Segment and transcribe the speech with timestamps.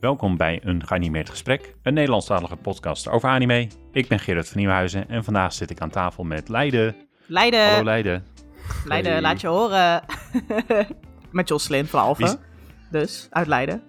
[0.00, 3.68] welkom bij een geanimeerd gesprek, een Nederlandstalige podcast over anime.
[3.92, 6.96] Ik ben Gerard van Nieuwhuizen en vandaag zit ik aan tafel met Leiden.
[7.26, 7.68] Leiden.
[7.68, 8.24] Hallo Leiden.
[8.84, 9.20] Leiden, Hey.
[9.20, 10.02] laat je horen.
[11.30, 12.38] Met Jocelyn van is- Alphen.
[12.90, 13.82] Dus, uit Leiden.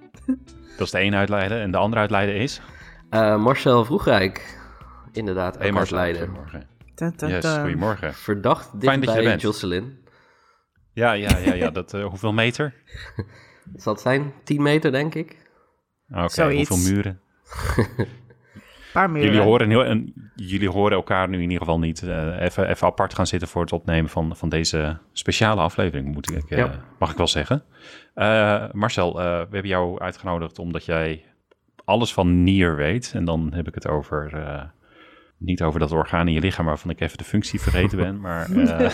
[0.78, 2.62] Dat is de ene uit Leiden en de andere uit Leiden is...
[3.10, 4.60] Eh, Marcel Vroegrijk.
[5.12, 6.22] Inderdaad, ook Hey uit Marcel, Leiden.
[6.22, 6.68] Goedemorgen.
[6.96, 8.14] Dun, dun, Yes, goedemorgen.
[8.14, 9.36] Verdacht er dichtbij.
[9.36, 10.00] Jocelyn.
[10.94, 11.70] Ja, ja, ja, ja.
[11.70, 12.74] Dat, eh, hoeveel meter?
[13.76, 14.34] Zal het zijn?
[14.44, 15.41] 10 meter, denk ik.
[16.12, 16.70] Oké, Zoiets.
[16.70, 17.20] hoeveel muren?
[18.94, 19.28] paar muren.
[19.28, 22.88] Jullie horen, heel, en, jullie horen elkaar nu in ieder geval niet eh, even, even
[22.88, 26.84] apart gaan zitten voor het opnemen van, van deze speciale aflevering, moet ik, eh, Ja.
[27.00, 27.64] mag ik wel zeggen.
[28.14, 31.26] Eh, Marcel, eh, we hebben jou uitgenodigd omdat jij
[31.86, 33.12] alles van Nier weet.
[33.16, 34.64] En dan heb ik het over, eh,
[35.38, 38.52] niet over dat orgaan in je lichaam waarvan ik even de functie vergeten ben, maar
[38.56, 38.90] eh,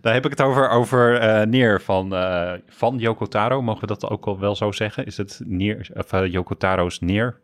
[0.00, 3.62] daar heb ik het over, over eh, Nier van, eh, van Yoko Taro.
[3.62, 5.06] Mogen we dat ook al wel zo zeggen?
[5.06, 7.40] Is het Nier, of, eh, Yoko Taro's Nier?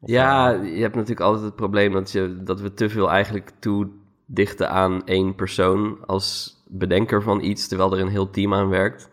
[0.00, 3.50] Of, ja, je hebt natuurlijk altijd het probleem dat, je, dat we te veel eigenlijk
[3.58, 9.10] toedichten aan één persoon als bedenker van iets, terwijl er een heel team aan werkt.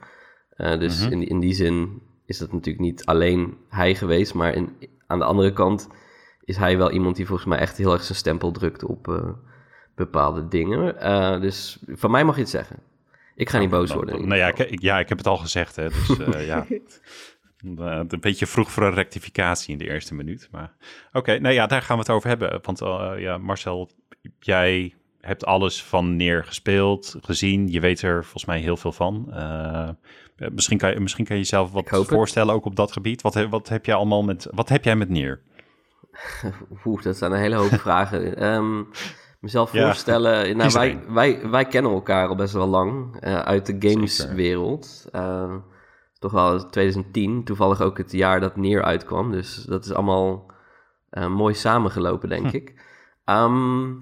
[0.58, 1.12] Dus Mhm.
[1.12, 4.70] in, die- in die zin is dat natuurlijk niet alleen hij geweest, maar in,
[5.08, 5.88] aan de andere kant
[6.44, 9.08] is hij wel iemand die volgens mij echt heel erg zijn stempel drukt op
[9.96, 11.00] bepaalde dingen.
[11.00, 12.80] Eh, dus van mij mag je het zeggen.
[13.36, 14.28] Ik ga niet boos Nou, worden.
[14.28, 15.76] Nou ja, ik, ja, ik heb het al gezegd.
[15.76, 16.66] Hè, dus eh, ja.
[16.70, 20.48] Eh, een beetje vroeg voor een rectificatie in de eerste minuut.
[20.52, 20.74] Maar
[21.12, 22.60] oké, nou ja, daar gaan we het over hebben.
[22.62, 23.90] Want eh, ja, Marcel,
[24.40, 27.72] jij hebt alles van neer gespeeld, gezien.
[27.72, 29.34] Je weet er volgens mij heel veel van.
[30.52, 32.08] Misschien, kan je, misschien kan je jezelf wat het.
[32.08, 33.22] voorstellen ook op dat gebied.
[33.22, 35.42] Wat, wat heb jij allemaal met, wat heb jij met neer?
[36.86, 38.38] Oeh, dat zijn een hele hoop vragen.
[38.38, 38.84] Ehm,
[39.42, 40.40] mezelf Ja, voorstellen.
[40.58, 45.08] Nou, wij, wij, wij kennen elkaar al best wel lang eh, uit de gameswereld.
[45.12, 45.56] Eh,
[46.20, 49.32] toch wel 2010, toevallig ook het jaar dat Nier uitkwam.
[49.32, 50.52] Dus dat is allemaal
[51.10, 52.56] eh, mooi samengelopen, denk Hm.
[52.56, 52.74] ik.
[53.26, 53.94] Ehm,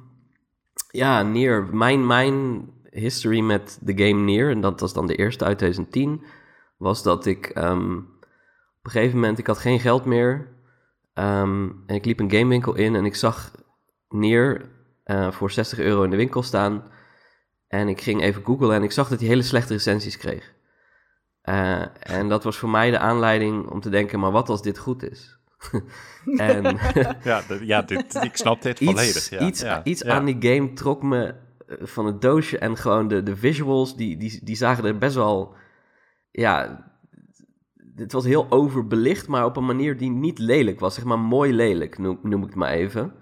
[0.91, 1.67] ja, Nier.
[1.71, 6.23] Mijn, mijn history met de game Nier, en dat was dan de eerste uit 2010,
[6.77, 7.95] was dat ik ehm,
[8.79, 10.57] op een gegeven moment, ik had geen geld meer.
[11.13, 13.51] Ehm, en ik liep een gamewinkel in en ik zag
[14.09, 14.77] Nier
[15.09, 16.83] eh, voor 60 euro in de winkel staan.
[17.67, 20.53] En ik ging even googlen en ik zag dat hij hele slechte recensies kreeg.
[21.41, 24.77] Eh, en dat was voor mij de aanleiding om te denken, maar wat als dit
[24.77, 25.39] goed is?
[26.37, 26.63] en
[27.23, 29.15] Ja, ja dit, ik snap dit volledig.
[29.15, 30.13] iets, Ja, iets, ja, iets ja.
[30.13, 31.35] aan die game trok me
[31.67, 35.15] eh, van het doosje en gewoon de, de visuals, die, die, die zagen er best
[35.15, 35.55] wel,
[36.31, 36.85] ja,
[37.95, 41.53] het was heel overbelicht, maar op een manier die niet lelijk was, zeg maar mooi
[41.53, 43.13] lelijk, noem, noem ik het maar even.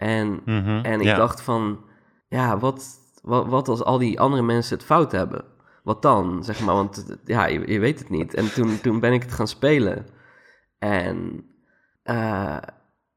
[0.00, 1.16] En, Mhm, en ik ja.
[1.16, 1.84] dacht van,
[2.28, 5.44] ja, wat, wat, wat als al die andere mensen het fout hebben?
[5.82, 8.34] Wat dan, zeg maar, want ja, je, je weet het niet.
[8.34, 10.06] En toen, toen ben ik het gaan spelen.
[10.78, 11.44] En
[12.02, 12.58] eh,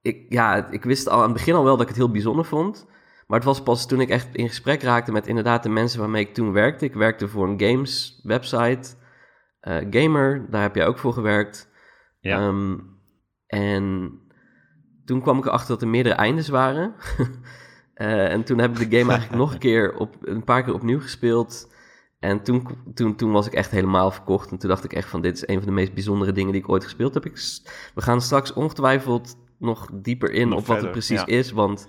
[0.01, 2.45] ik, ja, ik wist al aan het begin al wel dat ik het heel bijzonder
[2.45, 2.87] vond.
[3.27, 6.25] Maar het was pas toen ik echt in gesprek raakte met inderdaad de mensen waarmee
[6.25, 6.85] ik toen werkte.
[6.85, 8.89] Ik werkte voor een games website,
[9.59, 11.69] eh, Gamer, daar heb jij ook voor gewerkt.
[12.19, 12.39] Ja.
[12.39, 12.77] Ehm,
[13.47, 14.11] en
[15.05, 16.93] toen kwam ik erachter dat er meerdere eindes waren.
[17.93, 20.73] Eh, en toen heb ik de game eigenlijk nog een keer op, een paar keer
[20.73, 21.71] opnieuw gespeeld.
[22.19, 24.51] En toen, toen, toen was ik echt helemaal verkocht.
[24.51, 26.61] En toen dacht ik echt van, dit is een van de meest bijzondere dingen die
[26.61, 27.25] ik ooit gespeeld heb.
[27.25, 27.37] Ik,
[27.95, 31.25] we gaan straks ongetwijfeld nog dieper in Nog op wat het precies ja.
[31.25, 31.51] is.
[31.51, 31.87] Want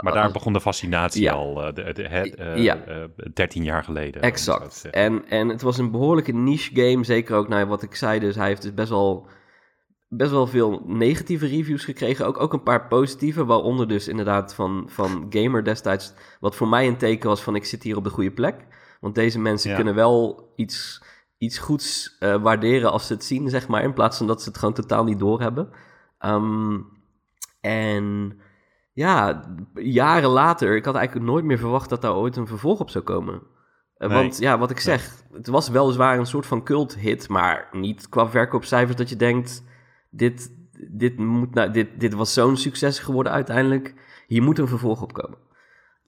[0.00, 1.32] Maar daar begon de fascinatie Ja.
[1.32, 2.76] al, eh, de, de, het, eh, Ja.
[2.84, 3.04] eh,
[3.34, 4.22] 13 jaar geleden.
[4.22, 4.88] Exact.
[4.90, 7.04] En, en het was een behoorlijke niche game.
[7.04, 8.18] Zeker ook naar wat ik zei.
[8.20, 9.26] Dus hij heeft dus best wel,
[10.16, 12.26] best wel veel negatieve reviews gekregen.
[12.26, 13.44] Ook, ook een paar positieve.
[13.44, 16.12] Waaronder dus inderdaad van, van Gamer destijds.
[16.40, 18.66] Wat voor mij een teken was van ik zit hier op de goede plek.
[19.00, 19.76] Want deze mensen Ja.
[19.76, 21.02] kunnen wel iets,
[21.38, 23.82] iets goeds eh, waarderen als ze het zien, zeg maar.
[23.82, 25.70] In plaats van dat ze het gewoon totaal niet doorhebben.
[26.18, 26.78] Ehm
[27.60, 28.38] en
[28.92, 29.42] ja,
[29.74, 33.04] jaren later, ik had eigenlijk nooit meer verwacht dat daar ooit een vervolg op zou
[33.04, 33.42] komen.
[33.96, 34.18] Eh, Nee.
[34.18, 38.28] Want ja, wat ik zeg, het was weliswaar een soort van cult-hit, maar niet qua
[38.28, 39.62] verkoopcijfers dat je denkt,
[40.16, 40.52] dit,
[40.90, 43.94] dit, moet nou, dit, dit was zo'n succes geworden uiteindelijk,
[44.26, 45.38] hier moet een vervolg op komen.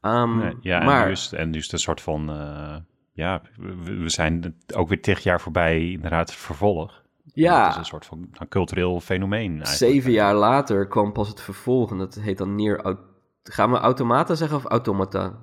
[0.00, 2.30] Ehm, ja, maar en, nu is, en nu is het een soort van...
[2.30, 2.76] eh,
[3.12, 7.02] ja, we, we zijn ook weer tig jaar voorbij, inderdaad, het vervolg.
[7.34, 7.62] Ja.
[7.62, 9.76] Het is een soort van nou, cultureel fenomeen eigenlijk.
[9.92, 12.96] zeven jaar later kwam pas het vervolg en dat heet dan Nier...
[13.42, 15.38] Gaan we automata zeggen of automata?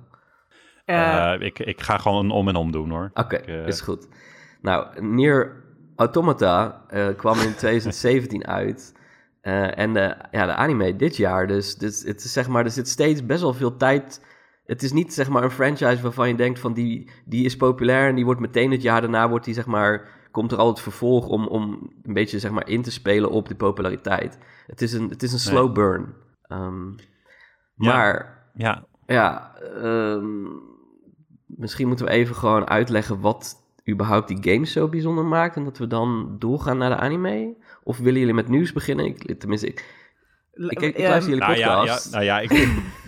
[0.84, 3.10] Eh, Eh, ik, ik ga gewoon een om en om doen, hoor.
[3.14, 3.36] Oké,
[3.66, 4.08] is goed.
[4.60, 5.64] Nou, Nier
[5.96, 8.94] Automata eh, kwam in 2017 uit.
[9.40, 11.46] Eh, en de, ja, de anime dit jaar.
[11.46, 14.24] Dus, dus het is zeg maar, er zit steeds best wel veel tijd.
[14.66, 18.08] Het is niet zeg maar een franchise waarvan je denkt van die, die is populair
[18.08, 20.80] en die wordt meteen het jaar daarna wordt die zeg maar komt er al het
[20.80, 24.38] vervolg om, om een beetje zeg maar in te spelen op die populariteit.
[24.66, 25.72] Het is een, het is een slow Nee.
[25.72, 26.14] burn.
[26.42, 26.88] Ehm,
[27.74, 27.92] Ja.
[27.96, 30.44] Maar Ja, ja, ehm,
[31.46, 33.56] misschien moeten we even gewoon uitleggen wat
[33.88, 35.56] überhaupt die games zo bijzonder maakt.
[35.56, 37.54] En dat we dan doorgaan naar de anime.
[37.82, 39.06] Of willen jullie met nieuws beginnen?
[39.06, 40.05] Ik, tenminste, ik,
[40.56, 42.50] ik, ik, luister jullie nou ja, ja, nou ja, ik,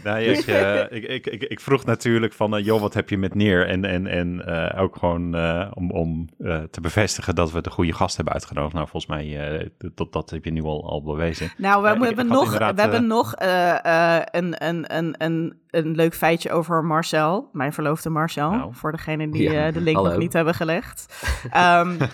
[0.05, 3.09] nou, ja, ik, eh, ik, ik, ik, ik vroeg natuurlijk van, eh, joh, wat heb
[3.11, 3.67] je met neer?
[3.67, 7.71] En, en, en eh, ook gewoon eh, om, om eh, te bevestigen dat we de
[7.71, 8.75] goede gast hebben uitgenodigd.
[8.75, 11.53] Nou, volgens mij, eh, dat, dat heb je nu al, al bewezen.
[11.56, 16.15] Nou, we hebben nog, we hebben nog eh, eh, een, een, een, een, een leuk
[16.15, 18.75] feitje over Marcel, mijn verloofde Marcel, Nou.
[18.75, 20.11] voor degenen die Ja, de link hallo.
[20.11, 21.27] nog niet hebben gelegd.
[21.50, 21.97] Ehm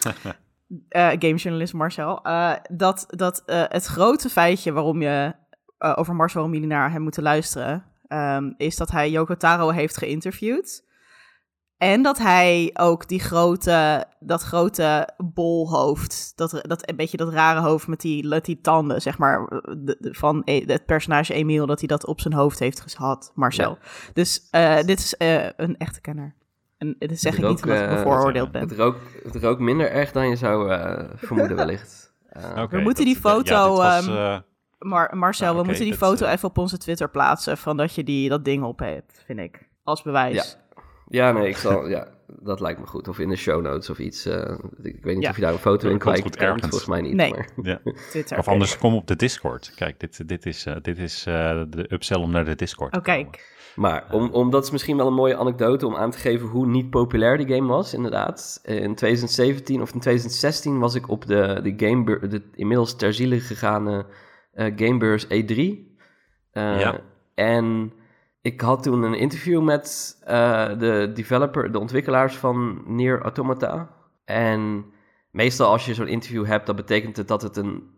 [0.88, 2.22] eh, gamejournalist Marcel.
[2.22, 5.34] eh, dat dat eh, het grote feitje waarom je
[5.78, 10.82] over Marcel, jullie naar hem moeten luisteren, ehm, is dat hij Yoko Taro heeft geïnterviewd.
[11.76, 17.60] En dat hij ook die grote, dat grote bolhoofd, dat, dat een beetje dat rare
[17.60, 21.66] hoofd met die, met die tanden, zeg maar, de- de- van E- het personage Emiel,
[21.66, 23.78] dat hij dat op zijn hoofd heeft gehad, Marcel.
[24.12, 24.48] Dus
[24.86, 25.14] dit is
[25.56, 26.34] een echte kenner.
[26.78, 28.60] En dit zeg ik Het niet rook, omdat ik eh, bevooroordeeld ben.
[28.60, 32.02] Het rook, het rook minder erg dan je zou eh, vermoeden wellicht.
[32.34, 33.30] Eh, We moeten die dat- ja,
[33.64, 34.38] foto, was, ehm, eh,
[34.78, 37.94] Maar Marcel, Nou, we moeten die dat, foto even op onze Twitter plaatsen van dat
[37.94, 39.68] je die, dat ding op hebt, vind ik.
[39.82, 40.58] Als bewijs.
[41.08, 43.08] Ja, nee, ik zal, ja, dat lijkt me goed.
[43.08, 44.26] Of in de show notes of iets.
[44.26, 45.30] eh, ik weet niet Ja.
[45.30, 46.62] of je daar een foto in Dat komt kwijt ergens.
[46.62, 47.14] Volgens mij niet.
[47.14, 47.30] Nee.
[47.30, 47.80] Maar, ja.
[48.10, 48.38] Twitter.
[48.38, 49.72] Of anders kom op de Discord.
[49.76, 52.98] Kijk, dit, dit is, eh, dit is eh, de upsell om naar de Discord te
[52.98, 53.22] Oh, komen.
[53.30, 53.52] kijk.
[53.76, 56.66] Maar om, om, dat is misschien wel een mooie anekdote om aan te geven hoe
[56.66, 58.60] niet populair die game was, inderdaad.
[58.62, 64.06] In 2017 of in 2016 was ik op de, de, de inmiddels ter ziele gegane
[64.52, 65.28] eh, Gamebeurs E3.
[66.50, 67.00] Eh, Ja.
[67.34, 67.92] En
[68.40, 73.90] ik had toen een interview met eh, de developer, de ontwikkelaars van Nier Automata.
[74.24, 74.84] En
[75.30, 77.92] meestal als je zo'n interview hebt, dan betekent het dat het een...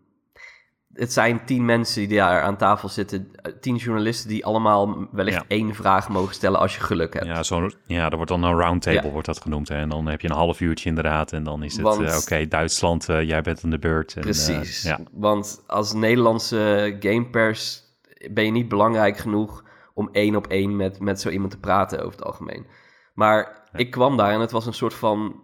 [0.97, 5.37] Het zijn tien mensen die daar aan tafel zitten, eh, tien journalisten die allemaal wellicht
[5.37, 5.45] Ja.
[5.47, 7.25] één vraag mogen stellen als je geluk hebt.
[7.25, 9.09] Ja, zo, ja, er wordt dan een roundtable, Ja.
[9.11, 9.67] wordt dat genoemd.
[9.67, 9.75] Hè?
[9.75, 11.31] En dan heb je een half uurtje inderdaad.
[11.31, 14.15] En dan is het, eh, oké, Duitsland, eh, jij bent aan de beurt.
[14.15, 14.83] En, Precies.
[14.83, 14.99] ja.
[15.11, 17.83] Want als Nederlandse gamepers
[18.31, 19.63] ben je niet belangrijk genoeg
[19.93, 22.65] om één op één met, met zo iemand te praten over het algemeen.
[23.13, 25.41] Maar ik kwam daar en het was een soort van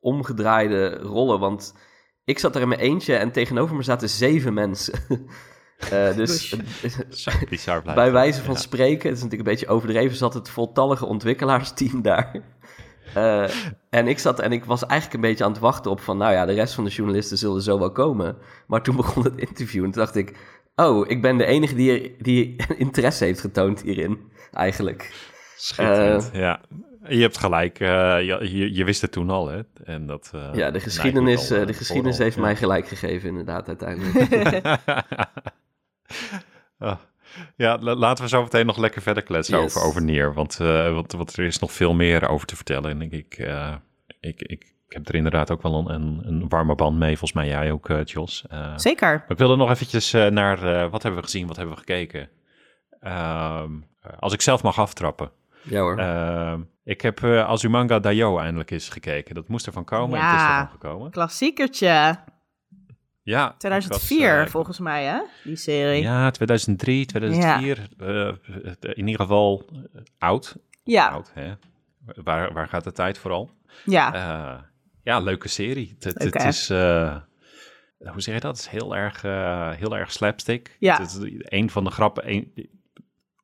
[0.00, 1.40] omgedraaide rollen.
[1.40, 1.74] Want
[2.26, 4.94] ik zat er in mijn eentje en tegenover me zaten zeven mensen.
[5.90, 6.56] Eh, dus
[7.08, 8.60] Zo bizar bij wijze van Ja.
[8.60, 12.40] spreken, het is natuurlijk een beetje overdreven, zat het voltallige ontwikkelaarsteam daar.
[13.14, 13.50] Eh,
[13.90, 16.32] en ik zat en ik was eigenlijk een beetje aan het wachten op van, nou
[16.32, 18.36] ja, de rest van de journalisten zullen zo wel komen.
[18.66, 20.36] Maar toen begon het interview en toen dacht ik,
[20.76, 25.12] oh, ik ben de enige die, die interesse heeft getoond hierin, eigenlijk.
[25.56, 26.60] Schitterend, Eh, ja.
[27.08, 27.88] Je hebt gelijk, eh,
[28.22, 29.60] je, je, wist het toen al, hè?
[29.84, 32.42] En dat, eh, Ja, de geschiedenis, al, eh, de geschiedenis heeft ja.
[32.42, 34.26] mij gelijk gegeven, inderdaad, uiteindelijk.
[36.78, 36.96] Ah.
[37.56, 39.76] Ja, la- laten we zo meteen nog lekker verder kletsen Yes.
[39.76, 40.34] over, over Nier.
[40.34, 42.90] Want, eh, want, want er is nog veel meer over te vertellen.
[42.90, 43.74] En ik, ik, eh,
[44.20, 47.08] ik, ik, ik heb er inderdaad ook wel een, een, warme band mee.
[47.18, 48.44] Volgens mij jij ook, eh, Jos.
[48.48, 49.08] Eh, Zeker.
[49.08, 51.80] maar ik wilde nog eventjes eh, naar eh, wat hebben we gezien, wat hebben we
[51.80, 52.28] gekeken.
[53.00, 53.70] Ehm,
[54.18, 55.30] als ik zelf mag aftrappen.
[55.62, 55.96] ja hoor.
[56.86, 59.34] Ik heb eh Azumanga Daioh eindelijk eens gekeken.
[59.34, 60.52] Dat moest ervan komen en het is Ja.
[60.60, 61.10] ervan gekomen.
[61.10, 62.18] Klassiekertje.
[63.22, 65.20] Ja, 2004 ik was, eh, volgens mij, hè?
[65.44, 66.02] Die serie.
[66.02, 66.22] Ja.
[66.24, 67.88] Ja, 2003, 2004.
[67.98, 68.32] eh,
[68.94, 69.64] in ieder geval
[70.18, 70.56] oud.
[70.84, 71.08] Ja.
[71.08, 71.52] Oud, hè?
[72.24, 73.50] Waar, waar gaat de tijd vooral?
[73.84, 74.70] ja.
[75.02, 75.96] Ja, leuke serie.
[75.98, 78.56] Het, het, is, hoe zeg je dat?
[78.56, 79.22] Het is heel erg,
[79.78, 80.76] heel erg slapstick.
[80.78, 80.98] Ja.
[81.00, 82.52] Het is een van de grappen, een,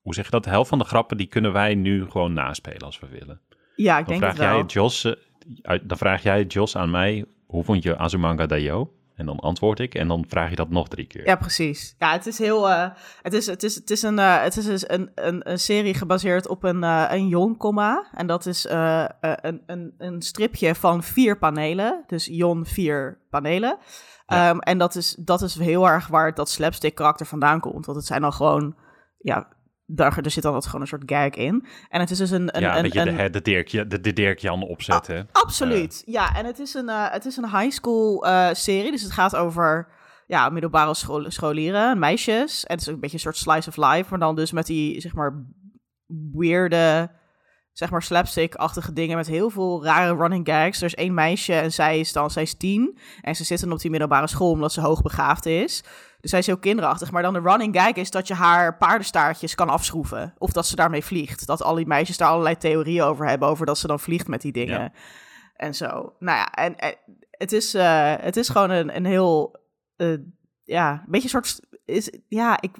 [0.03, 0.45] hoe zeg je dat?
[0.45, 3.41] De helft van de grappen, die kunnen wij nu gewoon naspelen als we willen.
[3.77, 4.59] ja, ik Dan denk het vraag, wel.
[4.59, 5.05] jij Jos,
[5.63, 8.89] eh, dan vraag jij Jos aan mij, hoe vond je Azumanga Daioh?
[9.15, 11.27] En dan antwoord ik en dan vraag je dat nog drie keer.
[11.27, 11.95] Ja, precies.
[11.99, 12.71] Ja, het is heel.
[12.71, 12.89] eh,
[13.23, 15.95] het, is, het, is, het is, een, eh, het is dus een, een, een serie
[15.95, 18.07] gebaseerd op een, een Jon-comma.
[18.15, 22.05] En dat is een, een, een stripje van vier panelen.
[22.07, 23.79] Dus Jon vier panelen.
[24.27, 24.49] Ja.
[24.49, 27.87] Ehm, en dat is, dat is heel erg waar dat slapstick karakter vandaan komt.
[27.87, 28.75] Want het zijn dan gewoon.
[29.19, 29.49] Ja,
[29.87, 31.67] daar, er zit dan altijd gewoon een soort gag in.
[31.89, 32.57] En het is dus een.
[32.57, 35.29] een ja, een, een, beetje een- de, de, Dirk, de, de Dirk Jan opzetten.
[35.33, 36.03] Absoluut.
[36.07, 38.91] Ja, en het is een, eh, het is een high school eh, serie.
[38.91, 39.89] Dus het gaat over
[40.27, 42.65] ja, middelbare school, scholieren, meisjes.
[42.65, 44.11] En het is een beetje een soort slice of life.
[44.11, 45.47] Maar dan dus met die, zeg maar,
[46.33, 47.11] weirde,
[47.73, 49.17] zeg maar, slapstick-achtige dingen.
[49.17, 50.79] Met heel veel rare running gags.
[50.79, 52.99] Er is één meisje en zij is dan, zij is tien.
[53.21, 55.85] En ze zit dan op die middelbare school omdat ze hoogbegaafd is.
[56.23, 57.11] Dus zij is heel kinderachtig.
[57.11, 60.35] Maar dan de running gag is dat je haar paardenstaartjes kan afschroeven.
[60.39, 61.47] Of dat ze daarmee vliegt.
[61.47, 63.49] Dat al die meisjes daar allerlei theorieën over hebben.
[63.49, 64.81] Over dat ze dan vliegt met die dingen.
[64.81, 64.93] Ja.
[65.57, 66.15] en zo.
[66.19, 66.95] Nou ja, en, en
[67.31, 69.57] het, is, eh, het is gewoon een, een heel,
[69.97, 70.15] eh,
[70.65, 72.71] ja, een beetje een soort, is, ja, ik,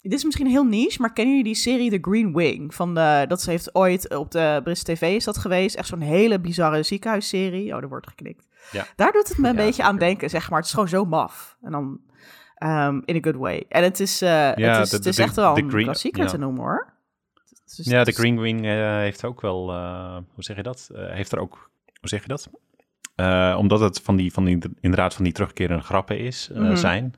[0.00, 2.74] dit is misschien heel niche, maar kennen jullie die serie The Green Wing?
[2.74, 5.76] Van de, dat ze heeft ooit op de Britse tv is dat geweest.
[5.76, 7.74] Echt zo'n hele bizarre ziekenhuisserie.
[7.74, 8.48] Oh, er wordt geknikt.
[8.70, 8.86] Ja.
[8.96, 10.58] Daar doet het me een Ja, beetje aan denken, zeg maar.
[10.58, 11.56] Het is gewoon zo maf.
[11.62, 12.00] En dan
[12.64, 13.64] ehm, in a good way.
[13.68, 16.26] En het is, eh, het is, de- het is de- echt wel een Green- klassieker
[16.26, 16.92] te noemen, hoor.
[17.76, 20.90] Ja, de Green Wing eh, heeft ook wel, eh, hoe zeg je dat?
[20.94, 22.48] Heeft er ook, hoe zeg je dat?
[23.58, 26.76] Omdat het van die, van die, inderdaad van die terugkerende grappen is, Mhm.
[26.76, 27.14] zijn,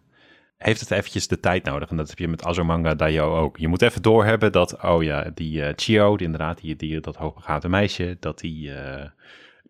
[0.56, 1.90] heeft het eventjes de tijd nodig.
[1.90, 3.56] En dat heb je met Azumanga Daioh ook.
[3.56, 7.68] Je moet even doorhebben dat, oh ja, die Chio, die inderdaad, die, die, dat hoogbegaafde
[7.68, 8.70] meisje, dat die...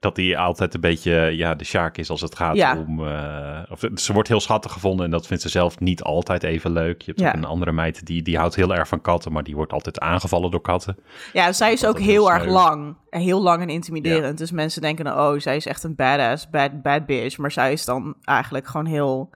[0.07, 2.77] dat die altijd een beetje ja, de sjaak is als het gaat Ja.
[2.79, 3.07] om...
[3.07, 6.73] eh, of, ze wordt heel schattig gevonden en dat vindt ze zelf niet altijd even
[6.73, 7.01] leuk.
[7.03, 7.29] Je hebt Ja.
[7.29, 10.01] ook een andere meid die, die houdt heel erg van katten, maar die wordt altijd
[10.01, 10.97] aangevallen door katten.
[11.33, 12.97] Ja, zij is ook heel erg lang.
[13.11, 14.39] Heel lang en intimiderend.
[14.39, 17.39] Dus mensen denken, oh, zij is echt een badass, bad, bad bitch.
[17.39, 19.31] Maar zij is dan eigenlijk gewoon heel...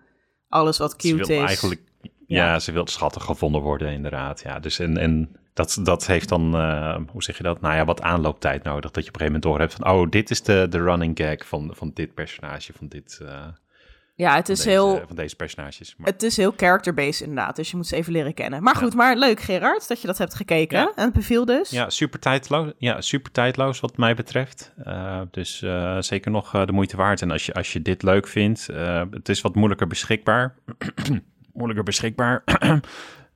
[0.49, 1.47] Alles wat ze cute wil is.
[1.47, 1.81] eigenlijk,
[2.27, 2.45] Ja.
[2.45, 4.41] ja, ze wil schattig gevonden worden, inderdaad.
[4.45, 7.61] Ja, dus en, en dat, dat heeft dan, eh, hoe zeg je dat?
[7.61, 8.91] Nou ja, wat aanlooptijd nodig.
[8.91, 11.19] Dat je op een gegeven moment door hebt van, oh, dit is de, de running
[11.19, 13.21] gag van, van dit personage, van dit.
[13.23, 13.47] eh,
[14.15, 15.03] Ja, het is deze, heel...
[15.07, 15.95] van deze personages.
[15.97, 18.63] Maar, Het is heel character-based inderdaad, dus je moet ze even leren kennen.
[18.63, 20.79] Maar goed, maar leuk Gerard, dat je dat hebt gekeken.
[20.79, 20.93] Ja.
[20.97, 21.71] En het beviel dus.
[21.71, 22.73] ja, super tijdloos.
[22.79, 24.73] Ja, super tijdloos wat mij betreft.
[24.85, 25.59] Eh, dus
[25.99, 27.23] zeker nog de moeite waard.
[27.23, 28.67] En als je, als je dit leuk vindt,
[29.11, 30.55] het is wat moeilijker beschikbaar.
[31.53, 32.43] moeilijker beschikbaar.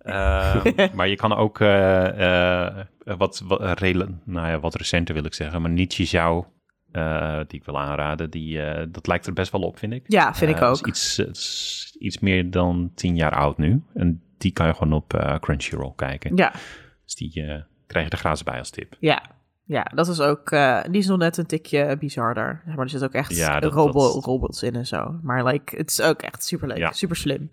[0.05, 3.93] Eh, maar je kan ook eh, eh, wat, wat, eh,
[4.25, 6.45] nou ja, wat recenter wil ik zeggen, maar Nietzsche
[6.93, 10.05] eh, die ik wil aanraden, die, dat lijkt er best wel op, vind ik.
[10.07, 10.87] Ja, vind ik het is ook.
[10.87, 13.83] Iets, iets meer dan tien jaar oud nu.
[13.95, 16.37] En die kan je gewoon op Crunchyroll kijken.
[16.37, 16.53] Ja,
[17.05, 17.31] Dus die
[17.87, 18.97] krijg je er gratis bij als tip.
[19.01, 19.23] ja.
[19.67, 20.51] Ja, dat is ook...
[20.51, 22.63] eh, die is nog net een tikje bizarder.
[22.67, 25.19] Maar er zit ook echt Ja, dat- robo- dat- robots in en zo.
[25.23, 26.77] Maar like, het is ook echt superleuk.
[26.77, 26.93] Ja.
[26.93, 27.51] Super slim.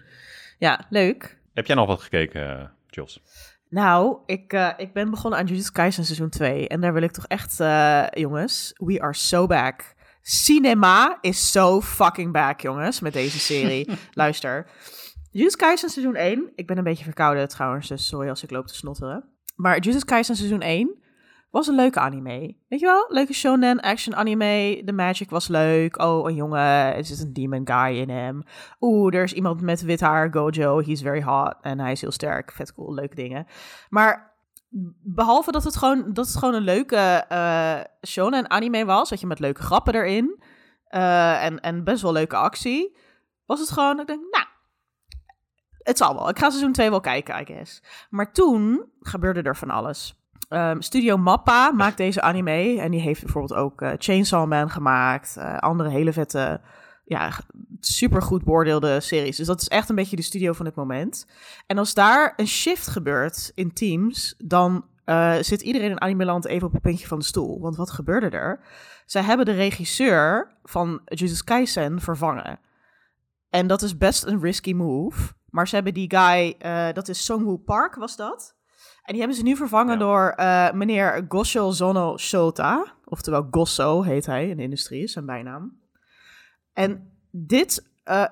[0.57, 1.39] Ja, leuk.
[1.53, 3.21] Heb jij nog wat gekeken, eh, Jos?
[3.69, 6.67] Nou, ik, eh, ik ben begonnen aan Jujutsu Kaisen seizoen 2.
[6.67, 9.93] En daar wil ik toch echt, eh, jongens, we are so back.
[10.21, 13.89] Cinema is so fucking back, jongens, met deze serie.
[14.13, 14.67] Luister.
[15.31, 16.51] Jujutsu Kaisen seizoen 1.
[16.55, 19.23] Ik ben een beetje verkouden trouwens, dus sorry als ik loop te snotteren.
[19.55, 21.00] Maar Jujutsu Kaisen seizoen 1
[21.51, 22.55] was een leuke anime.
[22.67, 23.05] Weet je wel?
[23.09, 24.81] Leuke shonen action anime.
[24.85, 26.01] De magic was leuk.
[26.01, 26.95] Oh, een jongen.
[26.95, 28.43] Er zit een demon guy in hem.
[28.79, 30.31] Oeh, er is iemand met wit haar.
[30.33, 30.81] Gojo.
[30.81, 31.55] He's very hot.
[31.61, 32.51] En hij is heel sterk.
[32.51, 32.93] Vet cool.
[32.93, 33.45] Leuke dingen.
[33.89, 34.33] Maar
[35.03, 36.95] behalve dat het gewoon, dat het gewoon een leuke
[37.27, 39.09] eh shonen anime was.
[39.09, 40.43] Dat je met leuke grappen erin.
[40.87, 42.97] eh, en, en best wel leuke actie.
[43.45, 44.45] Was het gewoon, ik denk, nou,
[45.77, 46.29] het zal wel.
[46.29, 47.83] Ik ga seizoen 2 wel kijken, I guess.
[48.09, 50.20] Maar toen gebeurde er van alles.
[50.49, 52.79] Ehm, Studio Mappa maakt deze anime.
[52.79, 55.37] En die heeft bijvoorbeeld ook eh, Chainsaw Man gemaakt.
[55.37, 56.61] eh, andere hele vette,
[57.05, 57.31] ja,
[57.79, 59.37] super goed beoordeelde series.
[59.37, 61.27] Dus dat is echt een beetje de studio van het moment.
[61.67, 66.67] En als daar een shift gebeurt in teams, dan eh, zit iedereen in animeland even
[66.67, 67.59] op het puntje van de stoel.
[67.59, 68.59] Want wat gebeurde er?
[69.05, 72.59] Zij hebben de regisseur van Jujutsu Kaisen vervangen.
[73.49, 75.33] En dat is best een risky move.
[75.49, 76.55] Maar ze hebben die guy,
[76.93, 78.55] dat is Songwoo Park, was dat?
[79.11, 79.99] En die hebben ze nu vervangen Ja.
[79.99, 82.93] door eh, meneer Gosho Zono Shota.
[83.05, 85.79] Oftewel Gosso heet hij in de industrie, is zijn bijnaam.
[86.73, 88.23] En dit, eh,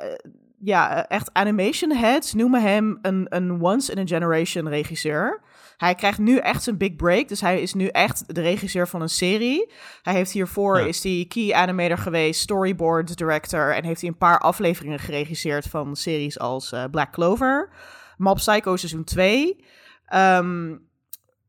[0.60, 5.42] ja, echt animation heads noemen hem een, een once-in-a-generation regisseur.
[5.78, 9.02] Hij krijgt nu echt zijn big break, dus hij is nu echt de regisseur van
[9.02, 9.72] een serie.
[10.02, 10.86] Hij heeft hiervoor, Ja.
[10.86, 13.76] is hij key animator geweest, storyboard director...
[13.76, 17.70] en heeft hij een paar afleveringen geregisseerd van series als eh, Black Clover...
[18.18, 19.64] Mob Psycho seizoen 2...
[20.10, 20.76] Ehm,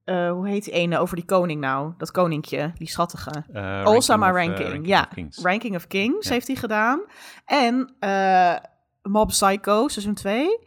[0.04, 1.92] eh, hoe heet die ene over die koning nou?
[1.98, 3.44] Dat koninkje, die schattige.
[3.52, 5.04] Uh, Osama Ranking, ja.
[5.04, 5.38] Kings.
[5.42, 6.32] Ranking of Kings Ja.
[6.32, 7.00] heeft hij gedaan.
[7.44, 8.56] En eh,
[9.02, 10.58] Mob Psycho, seizoen 2.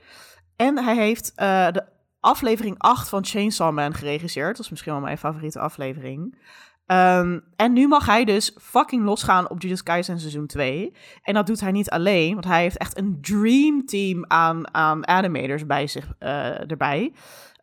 [0.55, 1.83] En hij heeft eh, de
[2.19, 4.55] aflevering 8 van Chainsaw Man geregisseerd.
[4.55, 6.37] Dat is misschien wel mijn favoriete aflevering.
[6.85, 10.93] Ehm, en nu mag hij dus fucking losgaan op Jujutsu Kaisen seizoen 2.
[11.21, 15.07] En dat doet hij niet alleen, want hij heeft echt een dream team aan, aan
[15.07, 17.13] animators bij zich eh, erbij.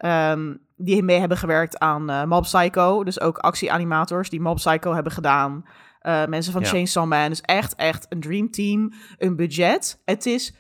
[0.01, 3.05] Ehm, die mee hebben gewerkt aan eh, Mob Psycho.
[3.05, 5.65] Dus ook actieanimators die Mob Psycho hebben gedaan.
[6.01, 6.69] Eh, mensen van Ja.
[6.69, 7.29] Chainsaw Man.
[7.29, 8.93] Dus echt, echt een dream team.
[9.19, 10.03] Een budget.
[10.05, 10.55] Het is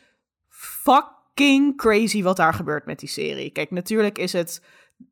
[0.48, 3.50] fucking crazy wat daar gebeurt met die serie.
[3.50, 4.64] Kijk, natuurlijk is het...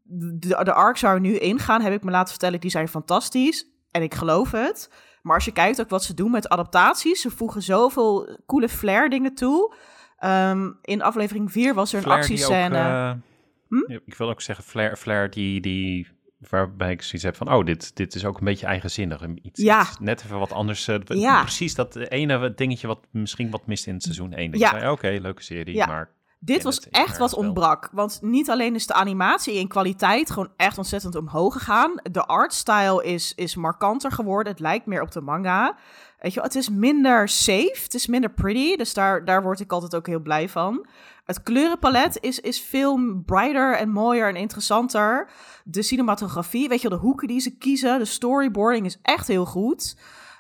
[0.02, 3.66] De, de arcs waar we nu ingaan, heb ik me laten vertellen, die zijn fantastisch.
[3.90, 4.90] En ik geloof het.
[5.22, 9.10] Maar als je kijkt ook wat ze doen met adaptaties, ze voegen zoveel coole flair
[9.10, 9.74] dingen toe.
[10.18, 13.20] Ehm, in aflevering 4 was er een actiescène.
[13.68, 13.92] Hm?
[14.04, 16.08] Ik wil ook zeggen, Flair, Flair die, die
[16.50, 19.26] waarbij ik zoiets heb van, oh, dit, dit is ook een beetje eigenzinnig.
[19.42, 19.80] Iets, Ja.
[19.80, 20.88] iets net even wat anders.
[20.88, 21.40] eh, Ja.
[21.42, 24.50] Precies dat ene dingetje wat misschien wat mist in het seizoen 1.
[24.50, 24.92] Dat Ja.
[24.92, 25.86] oké, leuke serie, Ja.
[25.86, 26.16] maar...
[26.40, 27.44] Dit was echt wat wel.
[27.44, 27.88] ontbrak.
[27.92, 31.92] Want niet alleen is de animatie in kwaliteit gewoon echt ontzettend omhoog gegaan.
[32.10, 34.52] De artstyle is, is markanter geworden.
[34.52, 35.76] Het lijkt meer op de manga.
[36.18, 37.80] Weet je, wel, het is minder safe.
[37.82, 38.76] Het is minder pretty.
[38.76, 40.86] Dus daar, daar word ik altijd ook heel blij van.
[41.28, 45.30] Het kleurenpalet is, is veel brighter en mooier en interessanter.
[45.64, 47.98] De cinematografie, weet je wel, de hoeken die ze kiezen.
[47.98, 49.96] De storyboarding is echt heel goed.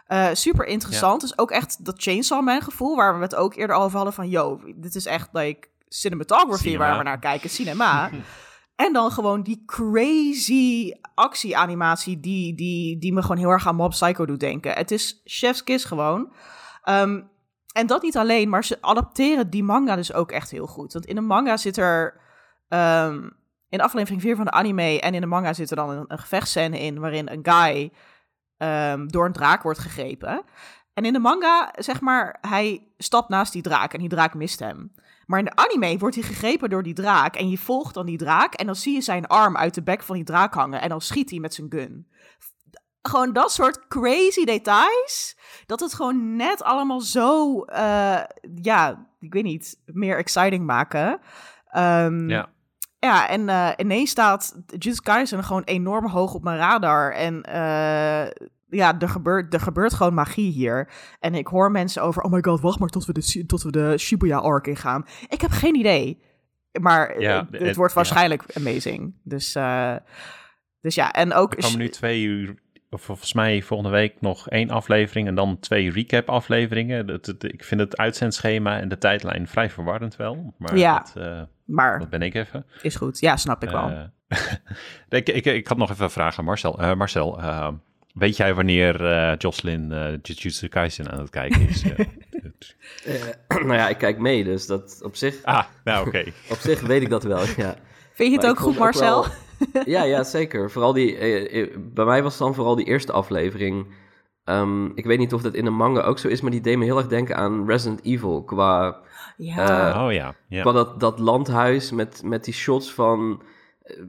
[0.06, 1.20] Eh, super interessant.
[1.20, 4.28] Dus ook echt dat Chainsaw Man gevoel, waar we het ook eerder over hadden van...
[4.28, 6.88] yo, dit is echt like cinematography Cinema.
[6.88, 8.10] waar we naar kijken, cinema.
[8.84, 13.90] en dan gewoon die crazy actieanimatie die, die, die me gewoon heel erg aan Mob
[13.90, 14.72] Psycho doet denken.
[14.72, 16.32] Het is chef's kiss gewoon.
[16.82, 17.20] Ehm,
[17.78, 20.92] en dat niet alleen, maar ze adapteren die manga dus ook echt heel goed.
[20.92, 22.20] Want in de manga zit er...
[22.68, 23.28] ehm,
[23.68, 26.18] in aflevering 4 van de anime en in de manga zit er dan een, een
[26.18, 27.00] gevechtscène in...
[27.00, 27.92] waarin een guy
[28.56, 30.42] ehm, door een draak wordt gegrepen.
[30.94, 34.58] En in de manga, zeg maar, hij stapt naast die draak en die draak mist
[34.58, 34.92] hem.
[35.26, 38.18] Maar in de anime wordt hij gegrepen door die draak en je volgt dan die
[38.18, 40.88] draak en dan zie je zijn arm uit de bek van die draak hangen en
[40.88, 42.08] dan schiet hij met zijn gun.
[43.02, 48.20] Gewoon dat soort crazy details, dat het gewoon net allemaal zo, eh,
[48.62, 51.20] ja, ik weet niet, meer exciting maken.
[51.68, 52.48] Ehm, Ja.
[52.98, 57.12] ja, en eh, ineens staat Jujutsu Kaisen gewoon enorm hoog op mijn radar.
[57.12, 58.30] En eh,
[58.70, 60.90] ja, er gebeurt, er gebeurt gewoon magie hier.
[61.20, 63.70] En ik hoor mensen over, oh my god, wacht maar tot we de, tot we
[63.70, 65.04] de Shibuya-arc ingaan.
[65.28, 66.22] Ik heb geen idee.
[66.80, 67.96] Maar Ja, het, het- wordt ja.
[67.98, 69.14] waarschijnlijk amazing.
[69.24, 69.96] Dus, eh,
[70.80, 71.52] dus ja, en ook...
[71.54, 72.54] Er komen nu twee uur,
[72.90, 77.06] volgens mij volgende week nog één aflevering en dan twee recap afleveringen.
[77.06, 80.54] Dat, dat- ik vind het uitzendschema en de tijdlijn vrij verwarrend wel.
[80.58, 80.98] Maar Ja.
[81.14, 82.66] dat, eh, Maar dat ben ik even.
[82.82, 83.20] is goed.
[83.20, 83.88] Ja, snap ik wel.
[84.28, 84.38] Eh,
[85.18, 86.80] ik, ik, ik had nog even een vraag aan Marcel.
[86.80, 87.40] Eh, Marcel,
[88.14, 91.84] weet jij wanneer eh Jocelyn eh Jujutsu Kaisen aan het kijken is?
[93.48, 96.24] Nou ja, ik kijk mee, dus dat op zich, ah, nou oké.
[96.50, 97.74] op zich weet ik dat wel, ja.
[98.12, 99.20] Vind je het Maar ook goed, Marcel?
[99.22, 99.32] wel-
[99.84, 100.70] ja, ja, zeker.
[100.70, 103.86] Vooral die, eh, eh, bij mij was het dan vooral die eerste aflevering.
[104.44, 106.78] Ehm, ik weet niet of dat in de manga ook zo is, maar die deed
[106.78, 108.42] me heel erg denken aan Resident Evil.
[108.42, 109.00] Qua,
[109.36, 109.92] Ja.
[109.94, 113.42] Eh, oh ja, qua dat, dat landhuis met, met die shots van...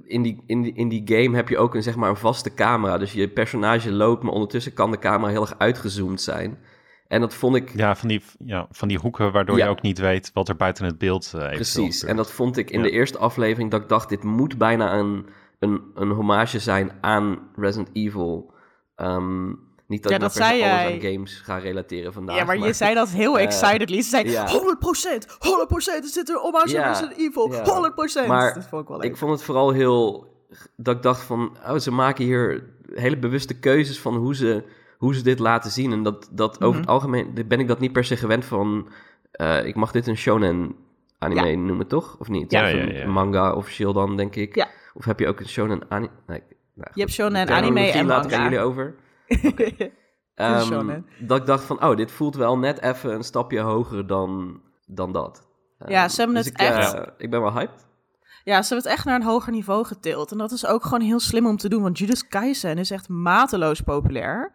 [0.03, 2.53] In die, in, die, in die game heb je ook een, zeg maar, een vaste
[2.53, 2.97] camera.
[2.97, 6.59] Dus je personage loopt, maar ondertussen kan de camera heel erg uitgezoomd zijn.
[7.09, 9.65] En dat vond ik Ja, van die, ja, van die hoeken waardoor Ja.
[9.65, 12.57] je ook niet weet wat er buiten het beeld eh eventueel Precies, en dat vond
[12.57, 12.85] ik in Ja.
[12.85, 15.25] de eerste aflevering dat ik dacht, dit moet bijna een,
[15.59, 18.53] een, een hommage zijn aan Resident Evil.
[18.95, 19.47] Ehm,
[19.87, 20.93] niet dat Ja, ik dat per se zei alles jij.
[20.93, 22.35] aan games ga relateren vandaag.
[22.37, 24.01] Ja, maar, je zei dat heel eh, excitedly.
[24.01, 24.47] Ze zei ja.
[24.47, 27.63] 100%, 100%, er zit er hommage aan Resident Evil, ja.
[27.63, 28.27] 100%.
[28.27, 29.09] Maar dat vond ik wel leuk.
[29.09, 30.27] Ik vond het vooral heel...
[30.75, 34.63] Dat ik dacht van, oh, ze maken hier hele bewuste keuzes van hoe ze,
[34.99, 35.91] hoe ze dit laten zien.
[35.91, 36.79] En dat, dat over Mhm.
[36.79, 38.89] het algemeen ben ik dat niet per se gewend van...
[39.31, 40.75] eh, ik mag dit een shonen
[41.19, 41.55] anime Ja.
[41.57, 42.15] noemen, toch?
[42.19, 42.51] Of niet?
[42.51, 43.07] Ja, Of ja, een ja.
[43.07, 44.55] manga officieel dan, denk ik.
[44.55, 44.67] Ja.
[44.93, 46.11] Of heb je ook een shonen anime...
[46.27, 46.41] Nee,
[46.73, 48.43] nou, Je hebt shonen en anime en laat ik aan manga.
[48.53, 48.95] jullie over.
[50.35, 51.05] Het is Ehm, shonen.
[51.19, 55.11] dat ik dacht van, oh, dit voelt wel net even een stapje hoger dan, dan
[55.11, 55.47] dat.
[55.87, 57.87] Ja, Ehm, ze hebben dus het ik, eh, echt- ik ben wel hyped.
[58.43, 60.31] Ja, ze hebben het echt naar een hoger niveau getild.
[60.31, 63.09] En dat is ook gewoon heel slim om te doen, want Judith Kaisen is echt
[63.09, 64.51] mateloos populair.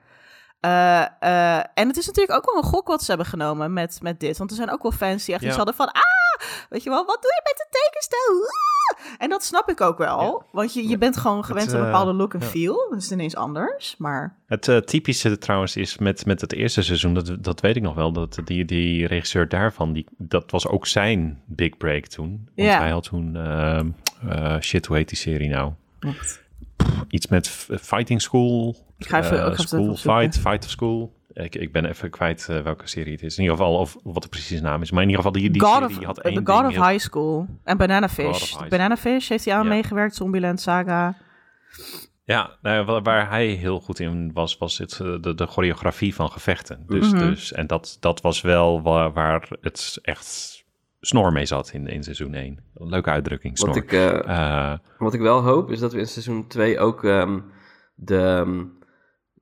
[0.64, 3.98] Eh, eh, en het is natuurlijk ook wel een gok wat ze hebben genomen met,
[4.02, 4.38] met dit.
[4.38, 5.48] Want er zijn ook wel fans die echt Ja.
[5.48, 5.86] iets hadden van...
[5.86, 6.02] Ah,
[6.68, 8.42] weet je wel, wat doe je met de tekenstijl?
[8.42, 9.22] Ah!
[9.22, 10.44] En dat snap ik ook wel.
[10.52, 12.46] Want je, je bent gewoon gewend aan een eh, bepaalde look en ja.
[12.46, 12.86] feel.
[12.90, 14.36] Dat is ineens anders, maar...
[14.46, 18.12] Het typische trouwens is met, met het eerste seizoen, dat, dat weet ik nog wel,
[18.12, 22.48] dat die, die regisseur daarvan, die, dat was ook zijn big break toen.
[22.54, 23.90] Want hij had toen, ehm,
[24.28, 25.72] eh, shit, hoe heet die serie nou?
[27.08, 27.48] Iets met
[27.80, 30.16] Fighting School, Ik ga even- eh, ik ga even School.
[30.20, 31.22] Fight, Fight of School.
[31.32, 33.36] Ik, ik ben even kwijt eh, welke serie het is.
[33.36, 34.90] In ieder geval, of wat de precieze naam is.
[34.90, 36.88] Maar in ieder geval, die, die God serie of, had The één God ding of
[36.88, 38.56] High School en Banana God Fish.
[38.68, 39.68] Banana Fish heeft hij aan Ja.
[39.68, 41.16] meegewerkt, Zombieland Saga.
[42.24, 46.30] Ja, nou, waar, hij heel goed in was, was het, eh, de, de choreografie van
[46.30, 46.84] gevechten.
[46.86, 47.18] Dus, Mhm.
[47.18, 50.53] dus, en dat, dat was wel waar, waar het echt
[51.06, 52.58] snor mee zat in, in seizoen 1.
[52.74, 53.68] Leuke uitdrukking, snor.
[53.74, 54.18] Wat ik, eh,
[54.72, 57.38] Eh, wat ik wel hoop, is dat we in seizoen 2 ook ehm,
[57.94, 58.16] de...
[58.18, 58.64] ehm,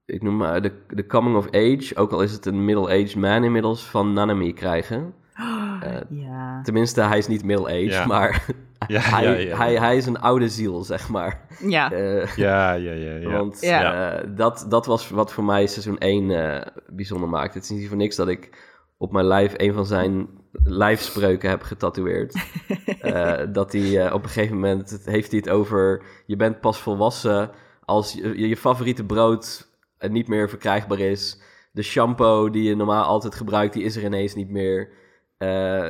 [0.07, 3.45] ik noem maar de, de coming of age, ook al is het een middle-aged man
[3.45, 5.15] inmiddels, van Nanami krijgen.
[5.83, 6.61] Eh, ja.
[6.63, 8.07] Tenminste, hij is niet middle-aged, Ja.
[8.07, 8.47] maar
[8.89, 11.47] ja, hij, ja, ja, Hij, hij is een oude ziel, zeg maar.
[11.61, 11.93] Ja.
[11.93, 13.31] Eh, ja, ja, ja, ja.
[13.31, 14.13] Want Ja.
[14.19, 17.59] eh, dat, dat was wat voor mij seizoen 1 eh, bijzonder maakte.
[17.59, 18.59] Het is niet voor niks dat ik
[18.99, 20.29] op mijn lijf een van zijn
[20.65, 22.35] lijfspreuken heb getatoeëerd.
[23.03, 26.03] Eh, dat hij eh, op een gegeven moment het- heeft hij het over...
[26.27, 27.51] je bent pas volwassen
[27.85, 31.41] als je, je favoriete brood eh, niet meer verkrijgbaar is.
[31.73, 34.89] De shampoo die je normaal altijd gebruikt, die is er ineens niet meer.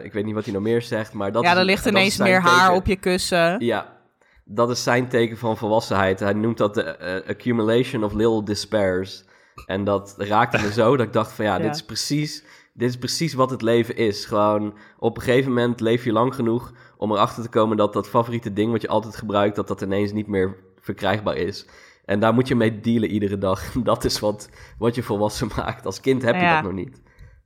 [0.03, 2.40] Ik weet niet wat hij nog meer zegt, maar dat ja, er ligt ineens meer
[2.40, 3.64] haar op je kussen.
[3.64, 3.96] Ja,
[4.44, 6.20] dat is zijn teken van volwassenheid.
[6.20, 9.25] Hij noemt dat de accumulation of little despairs.
[9.66, 11.62] En dat raakte me zo dat ik dacht van ja, Ja.
[11.62, 12.44] dit is precies...
[12.72, 14.24] Dit is precies wat het leven is.
[14.24, 18.08] Gewoon op een gegeven moment leef je lang genoeg om erachter te komen dat dat
[18.08, 21.66] favoriete ding wat je altijd gebruikt, dat dat ineens niet meer verkrijgbaar is.
[22.04, 23.72] En daar moet je mee dealen iedere dag.
[23.82, 25.87] Dat is wat, wat je volwassen maakt.
[25.87, 26.54] Als kind heb je Ja.
[26.54, 27.02] dat nog niet.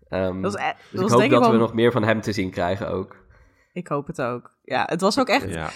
[0.08, 2.32] Ehm, Dat is, e- dus dat ik hoop dat we nog meer van hem te
[2.32, 3.16] zien krijgen ook.
[3.72, 4.54] Ik hoop het ook.
[4.68, 5.50] Ja, het was ook echt...
[5.54, 5.68] Ja.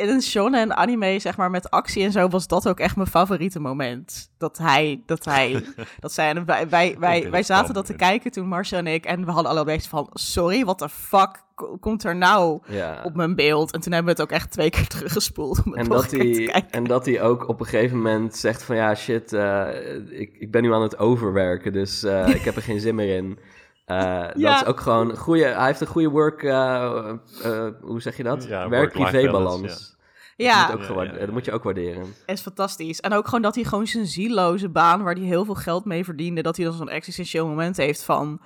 [0.00, 3.08] In een shonen anime, zeg maar, met actie en zo, was dat ook echt mijn
[3.08, 4.30] favoriete moment.
[4.38, 5.64] Dat hij, dat hij,
[6.00, 6.28] dat zij...
[6.30, 9.30] En wij, wij, wij, wij zaten dat te kijken toen Marcia en ik, en we
[9.30, 13.00] hadden allebei van, sorry, what the fuck ko- komt er nou Ja.
[13.04, 13.72] op mijn beeld?
[13.72, 16.16] En toen hebben we het ook echt twee keer teruggespoeld om het En dat, te
[16.16, 16.70] hij, kijken.
[16.70, 19.68] en dat hij ook op een gegeven moment zegt van ja, shit, eh,
[20.10, 23.16] ik, ik ben nu aan het overwerken, dus eh, ik heb er geen zin meer
[23.16, 23.38] in.
[23.84, 24.30] Eh, Ja.
[24.50, 27.10] Dat is ook gewoon een goede, hij heeft een goede work, eh,
[27.42, 28.44] eh, hoe zeg je dat?
[28.48, 29.92] Ja, Werk-privé work-life balans.
[30.36, 32.14] Ja, Dat, Ja, dat moet je ook waarderen.
[32.26, 33.00] is fantastisch.
[33.00, 36.04] En ook gewoon dat hij gewoon zijn zieloze baan, waar hij heel veel geld mee
[36.04, 38.40] verdiende, dat hij dan zo'n existentieel moment heeft van,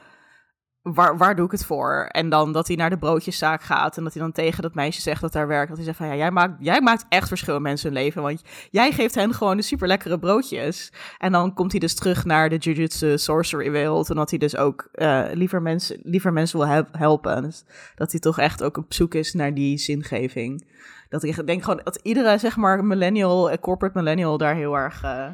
[0.82, 2.08] waar, waar doe ik het voor?
[2.10, 5.00] En dan dat hij naar de broodjeszaak gaat en dat hij dan tegen dat meisje
[5.00, 7.56] zegt dat daar werkt, dat hij zegt van, ja, jij maakt, jij maakt echt verschil
[7.56, 10.92] in mensen hun leven, want jij geeft hen gewoon de super lekkere broodjes.
[11.18, 14.56] En dan komt hij dus terug naar de Jujutsu Sorcery wereld, en dat hij dus
[14.56, 17.42] ook eh, liever, mensen, liever mensen wil hel- helpen.
[17.42, 17.64] Dus
[17.94, 20.68] dat hij toch echt ook op zoek is naar die zingeving.
[21.08, 25.02] Dat ik denk gewoon dat iedere, zeg maar, millennial, eh, corporate millennial daar heel erg,
[25.02, 25.26] eh,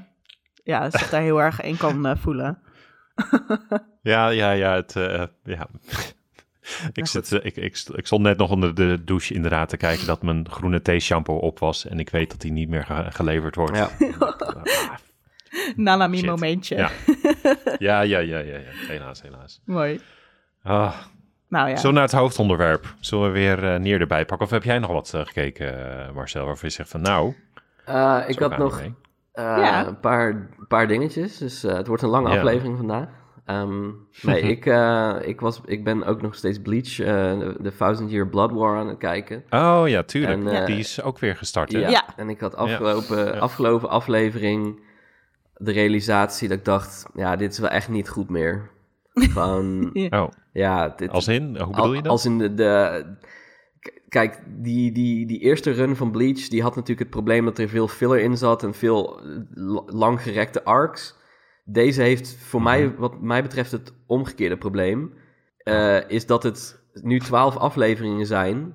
[0.65, 2.59] ja, zich daar heel erg in kan voelen.
[4.03, 4.75] Ja, ja, ja.
[4.75, 5.67] Het, eh, ja.
[6.93, 10.07] ik, zit, eh, ik, ik, ik stond net nog onder de douche inderdaad te kijken
[10.07, 11.87] dat mijn groene thee-shampoo op was.
[11.87, 13.77] En ik weet dat die niet meer ge- geleverd wordt.
[13.77, 13.89] Ja.
[15.57, 16.27] Ah, Nanami Shit.
[16.27, 16.77] momentje.
[16.77, 16.91] Ja.
[17.79, 18.71] ja, ja, ja, ja, ja.
[18.89, 19.61] Helaas, helaas.
[19.65, 20.01] Mooi.
[20.63, 20.95] Ah,
[21.49, 21.77] Nou ja.
[21.77, 22.95] Zo naar het hoofdonderwerp.
[23.01, 24.47] Zullen we weer eh Nier erbij pakken?
[24.47, 27.35] Of heb jij nog wat gekeken, Marcel, waarvan je zegt van nou...
[27.85, 28.95] Eh, ik had nog mee.
[29.35, 29.87] Eh, Ja.
[29.87, 32.37] een paar, paar dingetjes, dus eh, het wordt een lange Ja.
[32.37, 33.09] aflevering vandaag.
[33.45, 33.87] Ehm,
[34.23, 37.07] nee, ik, eh, ik, was, ik ben ook nog steeds Bleach, eh,
[37.61, 39.45] de, Thousand Year Blood War aan het kijken.
[39.51, 40.47] Oh ja, tuurlijk.
[40.49, 41.79] En, die is ook weer gestart, hè?
[41.79, 41.89] Ja.
[41.89, 42.05] Ja.
[42.17, 43.31] En ik had afgelopen, Ja.
[43.39, 44.81] afgelopen aflevering
[45.57, 48.71] de realisatie dat ik dacht, ja, dit is wel echt niet goed meer.
[49.15, 50.23] Gewoon, Ja.
[50.23, 51.59] Oh, ja, dit, als in?
[51.59, 52.11] Hoe bedoel je dat?
[52.13, 53.05] Als in de, de
[54.15, 57.69] kijk, die, die, die eerste run van Bleach, die had natuurlijk het probleem dat er
[57.69, 61.17] veel filler in zat en veel eh, la- langgerekte arcs.
[61.65, 62.69] Deze heeft voor Mhm.
[62.71, 65.13] mij, wat mij betreft, het omgekeerde probleem.
[65.59, 68.75] Eh, is dat het nu twaalf afleveringen zijn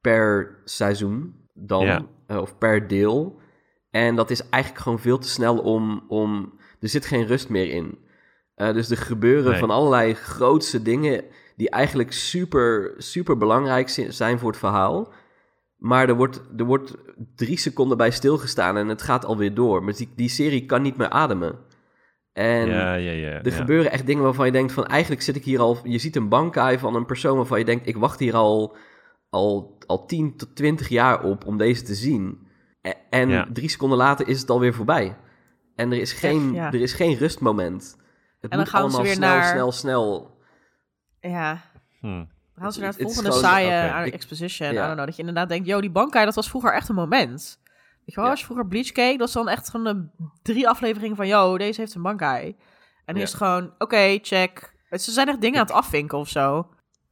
[0.00, 3.40] per seizoen dan, eh, of per deel.
[3.90, 7.70] En dat is eigenlijk gewoon veel te snel om, om er zit geen rust meer
[7.70, 7.98] in.
[8.54, 9.60] Dus er gebeuren Nee.
[9.60, 11.24] van allerlei grootse dingen
[11.56, 15.12] die eigenlijk super, super belangrijk zi- zijn voor het verhaal.
[15.76, 16.94] Maar er wordt, er wordt
[17.36, 19.84] drie seconden bij stilgestaan en het gaat alweer door.
[19.84, 21.58] Maar die, die serie kan niet meer ademen.
[22.32, 23.28] En ja, ja, ja.
[23.28, 23.56] er ja.
[23.56, 25.78] gebeuren echt dingen waarvan je denkt van eigenlijk zit ik hier al...
[25.82, 28.76] Je ziet een bankai van een persoon waarvan je denkt ik wacht hier al,
[29.30, 32.46] al, al 10 tot 20 jaar op om deze te zien.
[32.82, 33.46] E- En Ja.
[33.52, 35.16] drie seconden later is het alweer voorbij.
[35.74, 36.66] En er is geen, ja.
[36.66, 37.96] er is geen rustmoment.
[38.40, 40.35] Het dan moet gaan ze allemaal weer snel, naar- snel, snel.
[41.30, 41.60] Ja.
[42.00, 42.06] Hm.
[42.08, 42.26] Dan
[42.64, 44.68] gaan ze naar het volgende gewoon- saaie uh, exposition.
[44.72, 44.74] ja.
[44.74, 46.94] I don't know, dat je inderdaad denkt, yo, die bankai, dat was vroeger echt een
[46.94, 47.58] moment.
[47.62, 48.30] Weet je wel, Ja.
[48.30, 50.06] als je vroeger Bleach keek, dat is dan echt van de
[50.42, 52.56] drie afleveringen van, yo, deze heeft een bankai.
[53.04, 53.26] En nu Ja.
[53.26, 54.74] is het gewoon, oké, check.
[54.90, 56.68] Ze zijn echt dingen aan het afvinken of zo.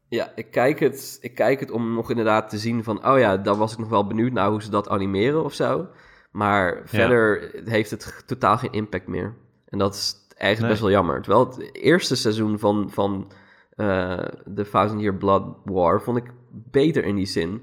[0.09, 3.07] Ja, ik kijk, het, ik kijk het om nog inderdaad te zien van...
[3.09, 5.89] Oh ja, daar was ik nog wel benieuwd naar hoe ze dat animeren of zo.
[6.31, 9.37] Maar verder heeft het totaal geen impact meer.
[9.69, 10.69] En dat is eigenlijk Nee.
[10.71, 11.23] best wel jammer.
[11.23, 13.33] Terwijl het eerste seizoen van, van
[13.77, 14.19] eh
[14.55, 17.63] The Thousand Year Blood War vond ik beter in die zin.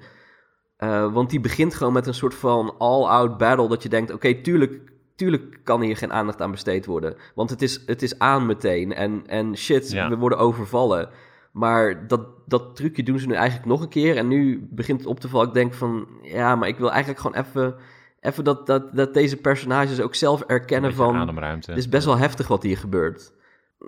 [0.78, 3.68] Eh, want die begint gewoon met een soort van all-out battle...
[3.68, 4.80] dat je denkt, oké, tuurlijk,
[5.16, 7.16] tuurlijk kan hier geen aandacht aan besteed worden.
[7.36, 8.94] Want het is, het is aan meteen.
[8.94, 10.10] En, en shit, Ja.
[10.10, 11.10] we worden overvallen.
[11.52, 14.18] Maar dat, dat trucje doen ze nu eigenlijk nog een keer.
[14.18, 15.48] En nu begint het op te vallen.
[15.48, 17.76] Ik denk van, ja, maar ik wil eigenlijk gewoon even...
[18.20, 21.16] Even dat, dat, dat deze personages ook zelf erkennen van...
[21.16, 21.70] ademruimte.
[21.70, 23.34] Het is best wel heftig wat hier gebeurt.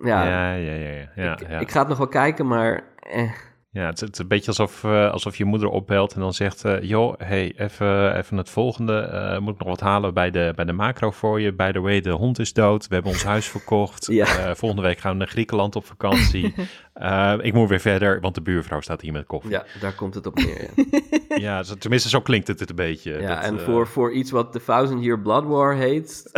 [0.02, 0.90] Ja, Ja, ja, ja.
[0.90, 1.60] ja, ja, ik, ja.
[1.60, 2.84] ik ga het nog wel kijken, maar...
[3.00, 3.32] Eh,
[3.74, 6.34] Ja, het, is- het is een beetje alsof, eh, alsof je moeder opbelt en dan
[6.34, 6.66] zegt...
[6.66, 9.00] eh, joh, hey, even, even het volgende.
[9.00, 11.54] eh, moet ik nog wat halen bij de, bij de macro voor je?
[11.54, 12.88] By the way, de hond is dood.
[12.88, 14.08] We hebben ons huis verkocht.
[14.12, 14.56] Ja.
[14.56, 16.54] Volgende week gaan we naar Griekenland op vakantie.
[17.42, 19.52] Ik moet weer verder, want de buurvrouw staat hier met koffie.
[19.52, 20.70] Ja, daar komt het op neer.
[21.30, 23.12] Ja, ja zo- tenminste zo klinkt het, het een beetje.
[23.22, 26.30] ja Dat, en voor, voor iets wat de Thousand Year Blood War heet,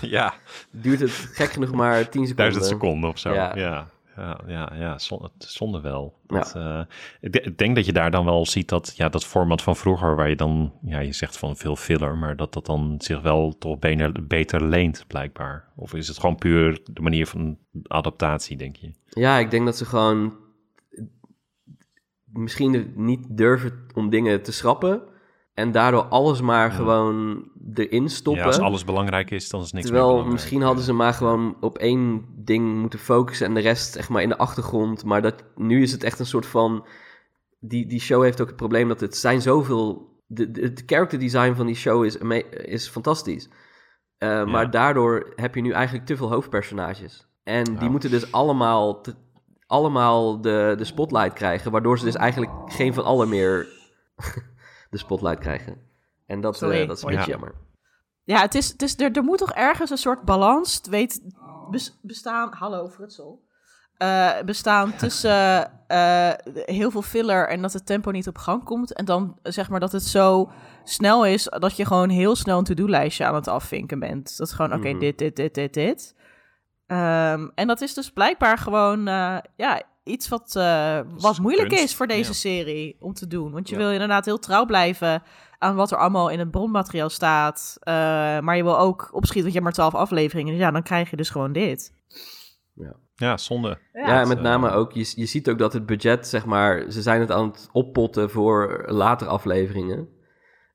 [0.00, 0.34] Ja,
[0.70, 2.36] duurt het gek genoeg maar 10 seconden.
[2.36, 3.32] duizend seconden of zo.
[3.32, 3.88] Ja, Ja.
[4.16, 6.18] Ja, ja, ja, zonde, zonde wel.
[6.26, 6.44] Ja.
[6.54, 6.80] Eh,
[7.20, 9.76] ik, de- ik denk dat je daar dan wel ziet dat ja, dat format van
[9.76, 13.20] vroeger, waar je dan, ja, je zegt van veel filler, maar dat dat dan zich
[13.20, 15.68] wel toch beter, beter leent, blijkbaar.
[15.76, 18.90] Of is het gewoon puur de manier van adaptatie, denk je?
[19.08, 20.32] Ja, ik denk dat ze gewoon
[22.24, 25.02] misschien niet durven om dingen te schrappen.
[25.54, 28.42] En daardoor alles maar gewoon erin stoppen.
[28.42, 30.40] Ja, als alles belangrijk is, dan is niks meer Terwijl belangrijk.
[30.40, 34.22] misschien hadden ze maar gewoon op één ding moeten focussen en de rest echt maar
[34.22, 35.04] in de achtergrond.
[35.04, 36.86] Maar dat, nu is het echt een soort van.
[37.60, 40.12] Die, die show heeft ook het probleem dat het zijn zoveel.
[40.26, 42.16] De, de, het character design van die show is,
[42.50, 43.48] is fantastisch.
[44.18, 47.26] Eh, Maar daardoor heb je nu eigenlijk te veel hoofdpersonages.
[47.42, 49.14] En die moeten dus allemaal, te-
[49.66, 51.70] allemaal de, de spotlight krijgen.
[51.70, 53.66] Waardoor ze dus eigenlijk geen van allen meer
[54.94, 55.76] de spotlight krijgen.
[56.26, 57.30] En dat, eh, Sorry, dat is een beetje Ja.
[57.30, 57.54] jammer.
[58.24, 61.20] Ja, het is, het is, er, er moet toch ergens een soort balans weet,
[61.70, 62.52] bes- bestaan.
[62.52, 63.42] Hallo, Frutsel.
[63.96, 68.92] Eh, bestaan tussen eh, heel veel filler en dat het tempo niet op gang komt.
[68.92, 70.50] En dan zeg maar dat het zo
[70.84, 74.36] snel is dat je gewoon heel snel een to-do-lijstje aan het afvinken bent.
[74.38, 74.98] Dat is gewoon, oké, Mhm.
[74.98, 76.14] dit, dit, dit, dit, dit.
[76.86, 81.68] Ehm, en dat is dus blijkbaar gewoon eh, ja, iets wat, eh, wat is moeilijk
[81.68, 82.34] kunst, is voor deze ja.
[82.34, 83.52] serie om te doen.
[83.52, 83.80] Want je Ja.
[83.80, 85.22] wil inderdaad heel trouw blijven
[85.58, 87.76] aan wat er allemaal in het bronmateriaal staat.
[87.80, 87.94] Eh,
[88.40, 90.52] maar je wil ook opschieten, want je hebt maar twaalf afleveringen.
[90.52, 91.92] Dus ja, dan krijg je dus gewoon dit.
[93.16, 93.78] Ja, zonde.
[93.92, 96.90] Ja, en met eh, name ook, je, je ziet ook dat het budget, zeg maar,
[96.90, 100.08] ze zijn het aan het oppotten voor later afleveringen.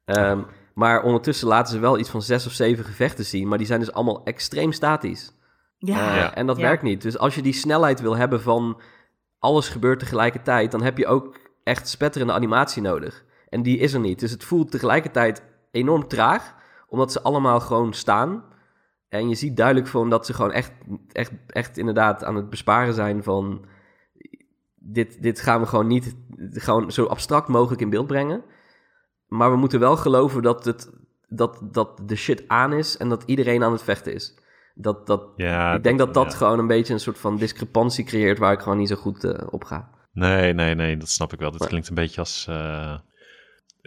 [0.05, 0.41] Ehm,
[0.73, 3.79] maar ondertussen laten ze wel iets van zes of zeven gevechten zien, maar die zijn
[3.79, 5.31] dus allemaal extreem statisch.
[5.77, 6.33] Ja, Ja.
[6.35, 6.61] En dat Ja.
[6.61, 7.01] werkt niet.
[7.01, 8.81] Dus als je die snelheid wil hebben van
[9.39, 13.25] alles gebeurt tegelijkertijd, dan heb je ook echt spetterende animatie nodig.
[13.49, 14.19] En die is er niet.
[14.19, 16.55] Dus het voelt tegelijkertijd enorm traag,
[16.87, 18.43] omdat ze allemaal gewoon staan.
[19.09, 20.71] En je ziet duidelijk van dat ze gewoon echt,
[21.11, 23.65] echt, echt inderdaad aan het besparen zijn van...
[24.75, 26.15] Dit, dit gaan we gewoon niet
[26.51, 28.43] gewoon zo abstract mogelijk in beeld brengen.
[29.27, 30.89] Maar we moeten wel geloven dat, het,
[31.27, 34.37] dat, dat de shit aan is en dat iedereen aan het vechten is.
[34.81, 36.37] Dat, dat, Ja, ik denk dat dat ja.
[36.37, 39.47] gewoon een beetje een soort van discrepantie creëert waar ik gewoon niet zo goed eh,
[39.49, 39.89] op ga.
[40.13, 41.51] Nee, nee, nee, dat snap ik wel.
[41.51, 42.45] Dit Maar- klinkt een beetje als...
[42.49, 42.93] eh,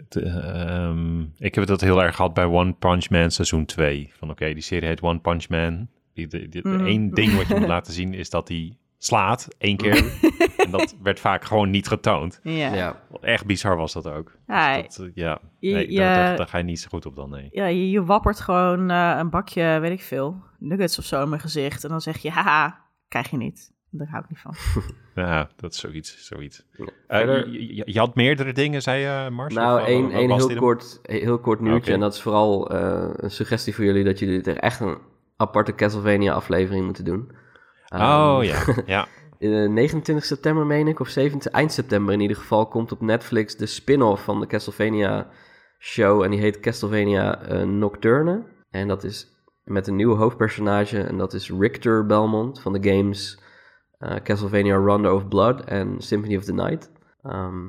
[0.09, 4.11] eh, ehm, ik heb dat heel erg gehad bij One Punch Man seizoen 2.
[4.17, 5.87] Van oké, die serie heet One Punch Man.
[6.13, 6.85] Die, die, die- Mm.
[6.85, 9.95] één ding wat je moet laten zien is dat hij slaat, één keer.
[10.65, 12.39] en dat werd vaak gewoon niet getoond.
[12.43, 12.73] ja.
[12.73, 14.31] Ja, Echt bizar was dat ook.
[14.47, 17.05] Ja, Dus dat, eh, ja, nee, je- daar, daar, daar ga je niet zo goed
[17.05, 17.47] op dan, nee.
[17.51, 21.29] ja je, je wappert gewoon eh, een bakje, weet ik veel, nuggets of zo in
[21.29, 21.83] mijn gezicht.
[21.83, 23.71] En dan zeg je, haha, krijg je niet.
[23.89, 24.53] Daar hou ik niet van.
[25.15, 26.25] Ja, dat is zoiets.
[26.27, 26.65] zoiets.
[26.71, 26.85] Ja.
[27.07, 29.53] Eh, Verder- je, je- je had meerdere dingen, zei je, Mars?
[29.53, 30.57] nou, één heel hem?
[30.57, 31.93] kort, heel kort nieuwtje.
[31.93, 34.97] En dat is vooral eh, een suggestie voor jullie dat jullie er echt een
[35.37, 37.31] aparte Castlevania aflevering moeten doen.
[37.93, 39.07] Oh Ehm, ja, ja.
[39.39, 43.55] eh, 29 september meen ik, of 17, eind september in ieder geval, komt op Netflix
[43.55, 45.27] de spin-off van de Castlevania
[45.79, 46.21] show.
[46.23, 48.43] En die heet Castlevania eh, Nocturne.
[48.69, 49.27] En dat is
[49.63, 51.01] met een nieuwe hoofdpersonage.
[51.03, 53.39] En dat is Richter Belmont van de games
[53.99, 56.91] eh, Castlevania Rondo of Blood en Symphony of the Night.
[57.23, 57.67] Ehm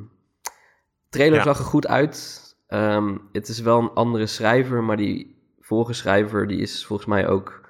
[1.08, 1.42] trailer Ja.
[1.44, 2.42] zag er goed uit.
[2.66, 7.28] Ehm, het is wel een andere schrijver, maar die vorige schrijver die is volgens mij
[7.28, 7.60] ook...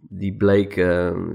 [0.00, 1.28] die bleek ehm,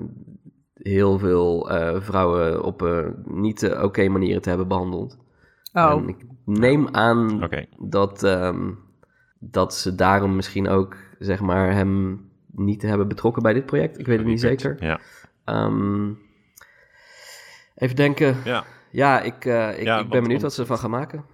[0.73, 5.17] heel veel eh, vrouwen op een niet eh, oké manieren te hebben behandeld.
[5.73, 8.71] Oh, En ik neem aan dat, ehm,
[9.39, 13.99] dat ze daarom misschien ook, zeg maar, hem niet hebben betrokken bij dit project.
[13.99, 14.75] Ik weet het niet zeker.
[14.79, 14.99] Ja.
[15.45, 16.09] Ehm,
[17.75, 18.35] even denken.
[18.43, 18.63] ja.
[18.91, 21.25] Ja, ik, eh, ik, Ja, ik want- ben benieuwd wat ze ervan gaan maken.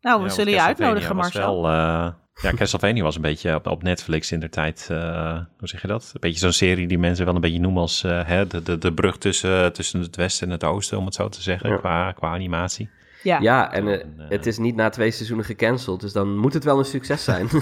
[0.00, 1.62] nou, we Ja, zullen je uitnodigen, Marcel.
[1.62, 5.68] Wel, eh, ja, Castlevania was een beetje op, op Netflix in de tijd, eh, hoe
[5.68, 6.10] zeg je dat?
[6.14, 8.78] Een beetje zo'n serie die mensen wel een beetje noemen als eh, hè, de, de,
[8.78, 11.76] de brug tussen, tussen het westen en het oosten, om het zo te zeggen, Ja.
[11.76, 12.90] qua, qua animatie.
[13.22, 13.38] Ja.
[13.40, 16.64] Ja, en eh, En, het is niet na twee seizoenen gecanceld, dus dan moet het
[16.64, 17.48] wel een succes zijn.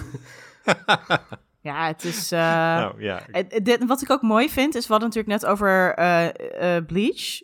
[1.61, 2.33] ja, het is...
[2.33, 5.41] eh, nou ja, Het- het- dit- wat ik ook mooi vind, is we hadden natuurlijk
[5.43, 7.41] net over eh, eh, Bleach.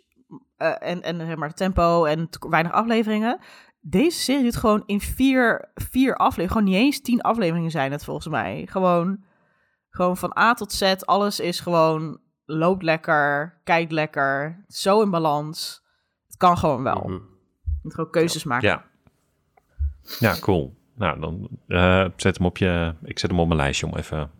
[0.57, 3.39] eh, en, en zeg maar tempo en te- weinig afleveringen.
[3.85, 6.51] Deze serie doet gewoon in vier, vier afleveringen.
[6.51, 8.67] Gewoon niet eens tien afleveringen zijn het volgens mij.
[8.69, 9.23] Gewoon,
[9.89, 10.93] gewoon van A tot Z.
[10.99, 14.63] Alles is gewoon loopt lekker, kijkt lekker.
[14.67, 15.83] Zo in balans.
[16.27, 17.01] Het kan gewoon wel.
[17.03, 17.11] Mhm.
[17.63, 18.67] Je moet gewoon keuzes maken.
[18.67, 18.85] Ja.
[20.19, 20.75] Ja, cool.
[20.95, 22.93] Nou, dan eh, zet hem op je...
[23.03, 24.31] Ik zet hem op mijn lijstje om even...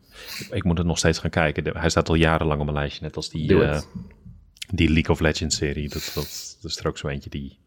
[0.51, 1.63] Ik moet het nog steeds gaan kijken.
[1.63, 3.03] De- hij staat al jarenlang op mijn lijstje.
[3.03, 3.81] Net als die, eh,
[4.67, 5.89] die League of Legends serie.
[5.89, 7.59] Dat, dat, dat is er ook zo eentje die...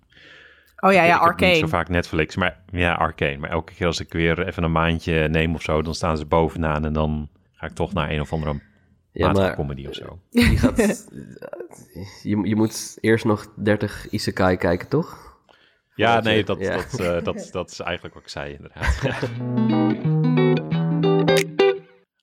[0.80, 1.54] Oh ja, ja, ik heb niet Arcane.
[1.54, 3.36] zo vaak Netflix, maar ja, Arcane.
[3.36, 6.24] Maar elke keer als ik weer even een maandje neem of zo, dan staan ze
[6.26, 8.60] bovenaan en dan ga ik toch naar een of andere
[9.12, 10.18] Ja, maar comedy of zo.
[10.56, 11.08] gaat,
[12.22, 15.24] je, je moet eerst nog 30 Isekai kijken, toch?
[15.94, 16.76] Ja, Voordat nee, je- dat, ja.
[16.76, 19.02] Dat, eh, dat, dat is eigenlijk wat ik zei, inderdaad.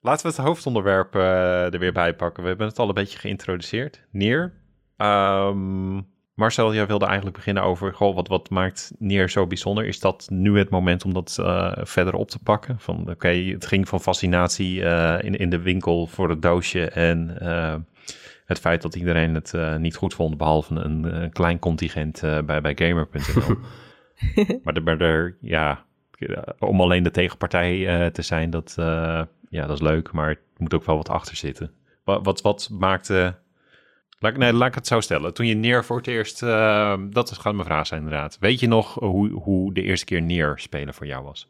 [0.02, 2.44] Laten we het hoofdonderwerp eh, er weer bij pakken.
[2.44, 4.04] We hebben het al een beetje geïntroduceerd.
[4.12, 4.54] Nier.
[4.98, 6.02] Ehm,
[6.34, 7.94] Marcel, jij wilde eigenlijk beginnen over...
[7.94, 9.86] Goh, wat, wat maakt Nier zo bijzonder?
[9.86, 12.80] Is dat nu het moment om dat eh, verder op te pakken?
[12.80, 16.90] Van oké, het ging van fascinatie eh, in, in de winkel voor het doosje...
[16.90, 17.76] en eh,
[18.46, 20.38] het feit dat iedereen het niet goed vond...
[20.38, 23.58] behalve een, eh, klein contingent bij, bij Gamer.nl.
[24.64, 25.86] maar, maar ja,
[26.60, 28.74] om alleen de tegenpartij te zijn, dat,
[29.50, 31.72] ja, dat is leuk, maar het moet ook wel wat achter zitten.
[32.04, 33.42] Wat, wat, wat maakte...
[34.24, 35.34] Laat, ik- nee, laat ik het zo stellen.
[35.34, 36.44] Toen je Neer voor het eerst...
[36.44, 38.38] eh, dat is gewoon mijn vraag zijn inderdaad.
[38.40, 41.50] Weet je nog hoe, hoe de eerste keer Neer spelen voor jou was?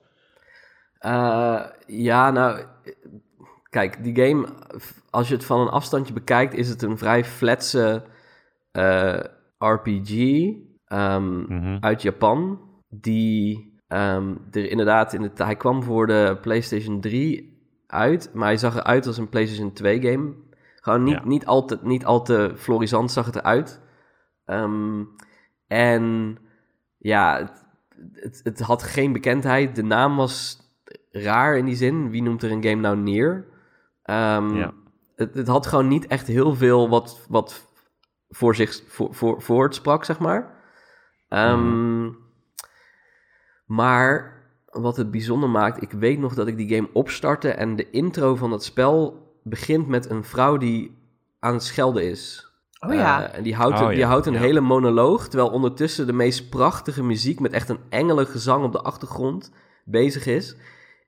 [0.99, 2.63] Eh, ja, nou,
[3.69, 4.47] kijk, die game,
[5.09, 8.03] als je het van een afstandje bekijkt, is het een vrij fletse
[8.71, 9.19] eh,
[9.57, 10.11] RPG
[10.85, 11.77] ehm, Mhm.
[11.79, 12.59] uit Japan.
[12.89, 18.57] Die ehm, er inderdaad, in het, hij kwam voor de PlayStation 3 uit, maar hij
[18.57, 20.33] zag eruit als een PlayStation 2 game.
[20.83, 21.25] Gewoon niet, Ja.
[21.25, 23.79] niet, al, te, niet al te florisant zag het eruit.
[24.45, 25.03] Ehm,
[25.67, 26.37] en
[26.97, 27.65] ja, het,
[28.13, 29.75] het, het had geen bekendheid.
[29.75, 30.59] De naam was
[31.11, 32.09] raar in die zin.
[32.09, 33.47] Wie noemt er een game nou neer?
[34.03, 34.73] Ehm, Ja.
[35.15, 37.67] het, het had gewoon niet echt heel veel wat, wat
[38.29, 40.55] voor zich voor, voor, voor het sprak, zeg maar.
[41.27, 42.09] Ehm,
[43.65, 47.89] Maar wat het bijzonder maakt, ik weet nog dat ik die game opstartte en de
[47.89, 50.97] intro van het spel begint met een vrouw die
[51.39, 52.51] aan het schelden is.
[52.79, 53.27] Oh ja.
[53.29, 54.39] Eh, en die houdt, Oh een, die ja, houdt een ja.
[54.39, 59.51] hele monoloog, terwijl ondertussen de meest prachtige muziek met echt een engelengezang op de achtergrond
[59.85, 60.55] bezig is.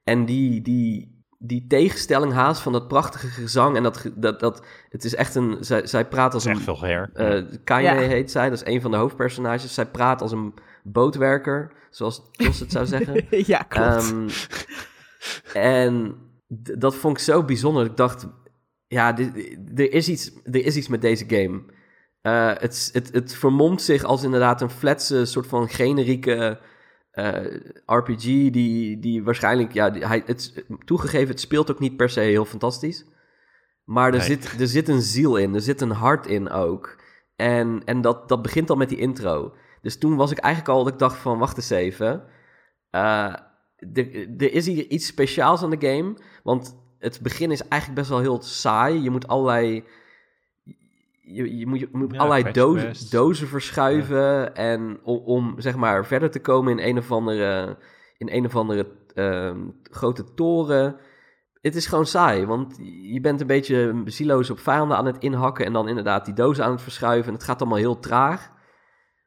[0.04, 5.04] En die, die, die tegenstelling haast van dat prachtige gezang en dat, dat, dat het
[5.04, 7.10] is echt een, zij, zij praat als een, echt veel her.
[7.14, 7.94] eh Kanye Ja.
[7.94, 9.74] heet zij, dat is een van de hoofdpersonages.
[9.74, 13.26] Zij praat als een bootwerker, zoals Jos het zou zeggen.
[13.54, 13.88] ja, klopt.
[13.88, 14.30] Ehm,
[15.54, 16.16] en
[16.78, 17.86] dat vond ik zo bijzonder.
[17.86, 18.28] Ik dacht,
[18.88, 19.18] ja,
[19.76, 21.64] er, is iets, er is iets met deze game.
[22.22, 26.60] Eh, het, het, het vermomt zich als inderdaad een fletse, soort van generieke
[27.12, 27.46] eh,
[27.86, 28.24] RPG...
[28.24, 32.46] Die, die waarschijnlijk, ja, die- hij, het, toegegeven, het speelt ook niet per se heel
[32.46, 33.06] fantastisch.
[33.84, 34.28] Maar er, Nee.
[34.28, 36.96] zit, er zit een ziel in, er zit een hart in ook.
[37.36, 39.56] En, en dat, dat begint al met die intro.
[39.82, 42.24] Dus toen was ik eigenlijk al dat ik dacht van, wacht eens even...
[42.90, 43.34] Eh,
[43.94, 46.18] er, er is hier iets speciaals aan de game.
[46.44, 49.02] Want het begin is eigenlijk best wel heel saai.
[49.02, 49.84] Je moet allerlei.
[51.22, 54.56] Je, je moet, je moet Ja, allerlei dozen, dozen verschuiven.
[54.56, 57.78] En om, om zeg maar verder te komen in een of andere.
[58.18, 60.96] In een of andere ehm, grote toren.
[61.62, 65.66] Het is gewoon saai, want je bent een beetje zieloos op vijanden aan het inhakken.
[65.66, 67.28] En dan inderdaad die dozen aan het verschuiven.
[67.28, 68.52] En het gaat allemaal heel traag.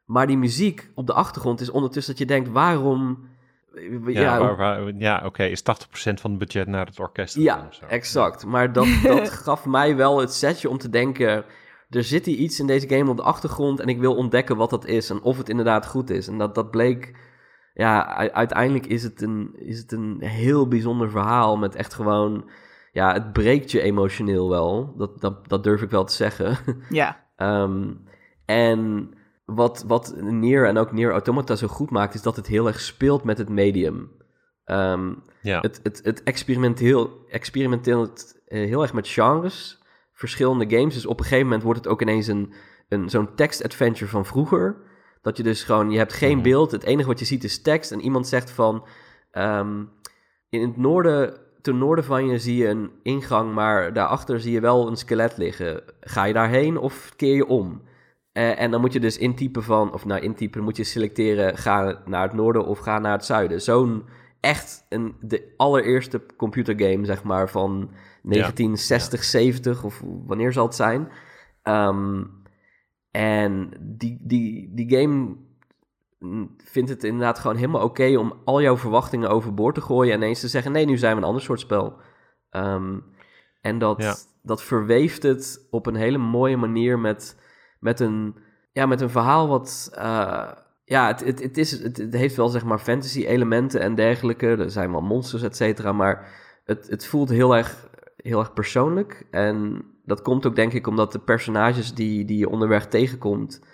[0.05, 3.27] Maar die muziek op de achtergrond is ondertussen dat je denkt: waarom.
[4.05, 5.43] Ja, waar- waar- ja oké.
[5.43, 7.85] Is 80% van het budget naar het orkest Ja, of zo?
[7.85, 8.45] exact.
[8.45, 11.45] Maar dat, dat gaf mij wel het setje om te denken...
[11.89, 13.79] er zit hier iets in deze game op de achtergrond...
[13.79, 16.27] en ik wil ontdekken wat dat is en of het inderdaad goed is.
[16.27, 17.27] En dat, dat bleek...
[17.73, 21.57] Ja, uiteindelijk is het, een, is het een heel bijzonder verhaal...
[21.57, 22.49] met echt gewoon...
[22.91, 24.93] Ja, het breekt je emotioneel wel.
[24.97, 26.57] Dat, dat, dat durf ik wel te zeggen.
[26.89, 27.17] ja.
[27.35, 27.93] Ehm,
[28.45, 29.13] en
[29.55, 32.13] wat, wat Nier en ook Nier Automata zo goed maakt...
[32.13, 34.11] is dat het heel erg speelt met het medium.
[34.63, 35.59] Ehm, Ja.
[35.59, 39.81] het, het, het experimenteel, experimenteert eh, heel erg met genres,
[40.13, 40.93] verschillende games.
[40.93, 42.53] Dus op een gegeven moment wordt het ook ineens een,
[42.89, 44.75] een, zo'n text-adventure van vroeger.
[45.21, 46.43] Dat je dus gewoon, je hebt geen Mhm.
[46.43, 47.91] beeld, het enige wat je ziet is tekst.
[47.91, 48.85] En iemand zegt van,
[49.31, 49.83] ehm,
[50.49, 54.59] in het noorden, ten noorden van je zie je een ingang, maar daarachter zie je
[54.59, 55.83] wel een skelet liggen.
[55.99, 57.81] Ga je daarheen of keer je om?
[58.31, 62.01] Eh, en dan moet je dus intypen van, of nou intypen, moet je selecteren, ga
[62.05, 63.61] naar het noorden of ga naar het zuiden.
[63.61, 64.03] Zo'n
[64.39, 67.91] echt een, de allereerste computergame, zeg maar, van
[68.23, 71.09] 1960, 70 of wanneer zal het zijn.
[71.63, 72.23] Ehm,
[73.11, 75.35] en die, die, die game
[76.57, 80.39] vindt het inderdaad gewoon helemaal oké om al jouw verwachtingen overboord te gooien en ineens
[80.39, 81.93] te zeggen, nee, nu zijn we een ander soort spel.
[82.49, 82.99] Ehm,
[83.61, 84.15] en dat, Ja.
[84.43, 87.41] dat verweeft het op een hele mooie manier met,
[87.79, 88.35] met een
[88.71, 89.91] ja, met een verhaal wat...
[89.93, 90.51] eh,
[90.83, 94.47] ja, het, het, het, is, het, het heeft wel zeg maar fantasy elementen en dergelijke.
[94.47, 95.91] Er zijn wel monsters, et cetera.
[95.91, 96.27] Maar
[96.63, 99.27] het, het voelt heel erg, heel erg persoonlijk.
[99.31, 103.65] En dat komt ook denk ik omdat de personages die, die je onderweg tegenkomt...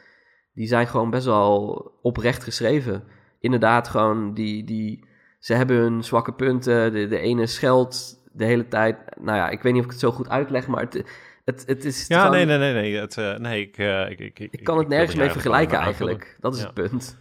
[0.53, 3.03] die zijn gewoon best wel oprecht geschreven.
[3.39, 4.63] Inderdaad, gewoon die...
[4.63, 5.07] die
[5.39, 6.93] ze hebben hun zwakke punten.
[6.93, 8.97] De, de ene scheldt de hele tijd.
[9.19, 11.03] Nou ja, ik weet niet of ik het zo goed uitleg, maar het,
[11.45, 12.07] het, het is.
[12.07, 12.95] Ja, gewoon- nee, nee, nee, nee.
[12.95, 16.37] Het, eh, nee ik, eh, ik, ik, Ik kan het nergens mee vergelijken eigenlijk.
[16.39, 16.65] Dat is Ja.
[16.65, 17.17] het punt.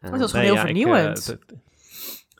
[0.00, 1.38] Maar dat is gewoon Nee, heel ja, ik, vernieuwend.
[1.48, 1.56] eh,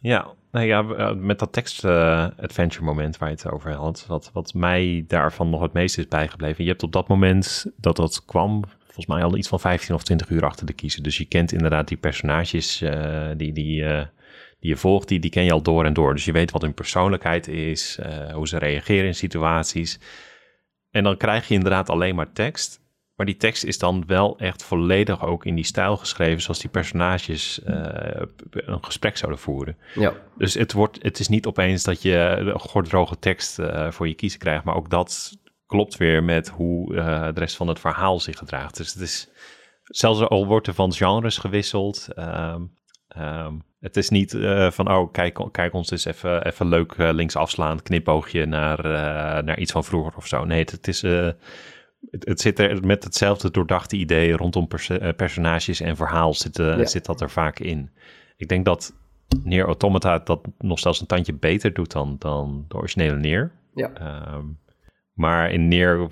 [0.00, 4.55] ja, nee, ja, eh, met dat tekst-adventure moment waar je het over had, wat, wat
[4.55, 6.64] mij daarvan nog het meest is bijgebleven.
[6.64, 10.03] Je hebt op dat moment dat dat kwam, volgens mij al iets van 15 of
[10.03, 11.03] 20 uur achter de kiezen.
[11.03, 14.07] Dus je kent inderdaad die personages eh, die, die, eh,
[14.61, 16.14] die je volgt, die, die ken je al door en door.
[16.14, 19.98] Dus je weet wat hun persoonlijkheid is, eh, hoe ze reageren in situaties.
[20.93, 22.80] En dan krijg je inderdaad alleen maar tekst.
[23.16, 26.70] Maar die tekst is dan wel echt volledig ook in die stijl geschreven, zoals die
[26.70, 29.76] personages eh, een gesprek zouden voeren.
[29.95, 34.09] Ja, Dus het, wordt, het is niet opeens dat je een gordroge tekst eh, voor
[34.09, 37.80] je kiezen krijgt, maar ook dat klopt weer met hoe eh, de rest van het
[37.80, 38.76] verhaal zich gedraagt.
[38.76, 39.28] Dus het is,
[39.84, 42.62] zelfs al wordt er van genres gewisseld, ehm,
[43.14, 47.10] ehm, het is niet eh, van, oh, kijk, kijk ons eens even, even leuk eh,
[47.12, 50.44] links afslaan, knipoogje naar, eh, naar iets van vroeger of zo.
[50.44, 51.00] Nee, het, het is...
[51.02, 51.36] het,
[52.10, 56.84] het zit er met hetzelfde doordachte idee rondom perso- personages en verhaal zit, Ja.
[56.86, 57.90] zit dat er vaak in.
[58.36, 58.94] Ik denk dat
[59.44, 63.52] Neer Automata dat nog zelfs een tandje beter doet dan, dan de originele Neer.
[63.74, 63.90] ja.
[63.94, 64.44] Ehm,
[65.12, 66.08] maar in Neer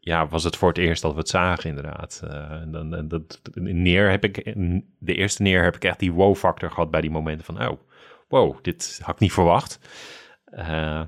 [0.00, 2.22] ja, was het voor het eerst dat we het zagen, inderdaad.
[2.24, 4.54] Eh, en dan, dat, Neer heb ik,
[4.98, 7.80] de eerste Neer heb ik echt die wow-factor gehad bij die momenten van, oh,
[8.28, 9.78] wow, dit had ik niet verwacht.
[10.44, 11.00] Eh,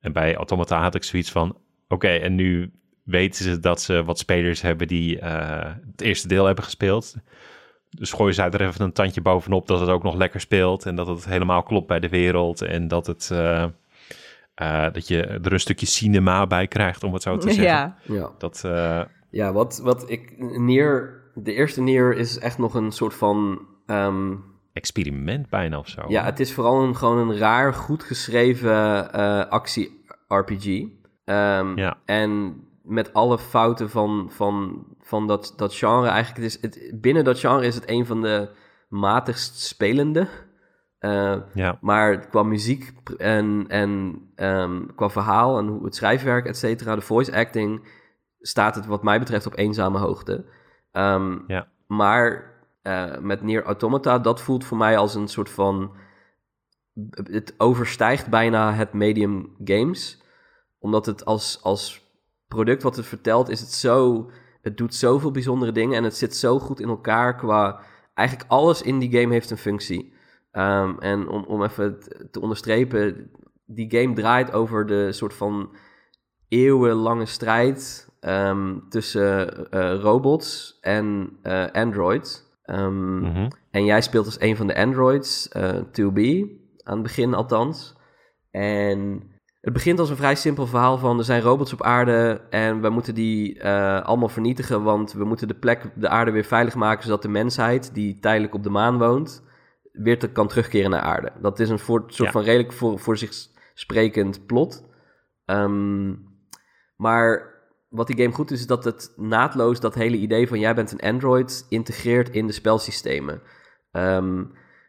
[0.00, 2.72] en bij Automata had ik zoiets van, oké, en nu
[3.04, 7.14] weten ze dat ze wat spelers hebben die eh, het eerste deel hebben gespeeld.
[7.90, 10.94] Dus gooien ze er even een tandje bovenop dat het ook nog lekker speelt en
[10.94, 13.30] dat het helemaal klopt bij de wereld en dat het...
[14.60, 17.64] eh, dat je er een stukje cinema bij krijgt, om het zo te zeggen.
[17.64, 17.96] ja.
[18.02, 18.30] ja.
[18.38, 19.00] Dat, eh,
[19.30, 20.34] Ja, wat, wat ik...
[20.38, 23.60] Nier, de eerste Nier is echt nog een soort van...
[23.86, 24.34] ehm,
[24.72, 26.02] experiment bijna of zo.
[26.08, 30.84] Ja, het is vooral een, gewoon een raar, goed geschreven eh, actie-RPG.
[31.24, 31.96] Ehm, Ja.
[32.04, 36.08] En met alle fouten van, van, van dat, dat genre.
[36.08, 38.48] Eigenlijk, het is het, binnen dat genre is het een van de
[38.88, 40.28] matigst spelende.
[41.00, 41.78] Eh, ja.
[41.80, 47.00] maar qua muziek en, en ehm, qua verhaal en hoe het schrijfwerk, et cetera, de
[47.00, 47.88] voice acting,
[48.40, 50.44] staat het wat mij betreft op eenzame hoogte.
[50.92, 51.68] Ehm, Ja.
[51.86, 52.50] Maar
[52.82, 55.92] eh, met Nier Automata, dat voelt voor mij als een soort van...
[57.12, 60.22] Het overstijgt bijna het medium games.
[60.78, 62.10] Omdat het als, als
[62.48, 64.30] product wat het vertelt, is het zo...
[64.62, 67.80] Het doet zoveel bijzondere dingen en het zit zo goed in elkaar qua...
[68.14, 70.18] Eigenlijk alles in die game heeft een functie.
[70.50, 71.98] Ehm, en om, om even
[72.30, 73.30] te onderstrepen,
[73.66, 75.76] die game draait over de soort van
[76.48, 82.48] eeuwenlange strijd ehm, tussen eh, robots en eh, androids.
[82.62, 83.48] Ehm, Mhm.
[83.70, 86.18] En jij speelt als een van de androids, eh 2B,
[86.82, 87.96] aan het begin althans.
[88.50, 89.22] En
[89.60, 92.90] het begint als een vrij simpel verhaal van er zijn robots op aarde en we
[92.90, 97.22] moeten die allemaal vernietigen, want we moeten de plek, de aarde weer veilig maken, zodat
[97.22, 99.42] de mensheid, die tijdelijk op de maan woont,
[99.92, 101.32] weer te, kan terugkeren naar aarde.
[101.42, 102.30] Dat is een voor, soort Ja.
[102.30, 103.32] van redelijk voor, voor zich
[103.74, 104.84] sprekend plot.
[105.44, 106.14] Ehm,
[106.96, 107.54] maar
[107.88, 110.92] wat die game goed doet, is dat het naadloos dat hele idee van jij bent
[110.92, 113.40] een android integreert in de spelsystemen.
[113.92, 114.44] Ehm,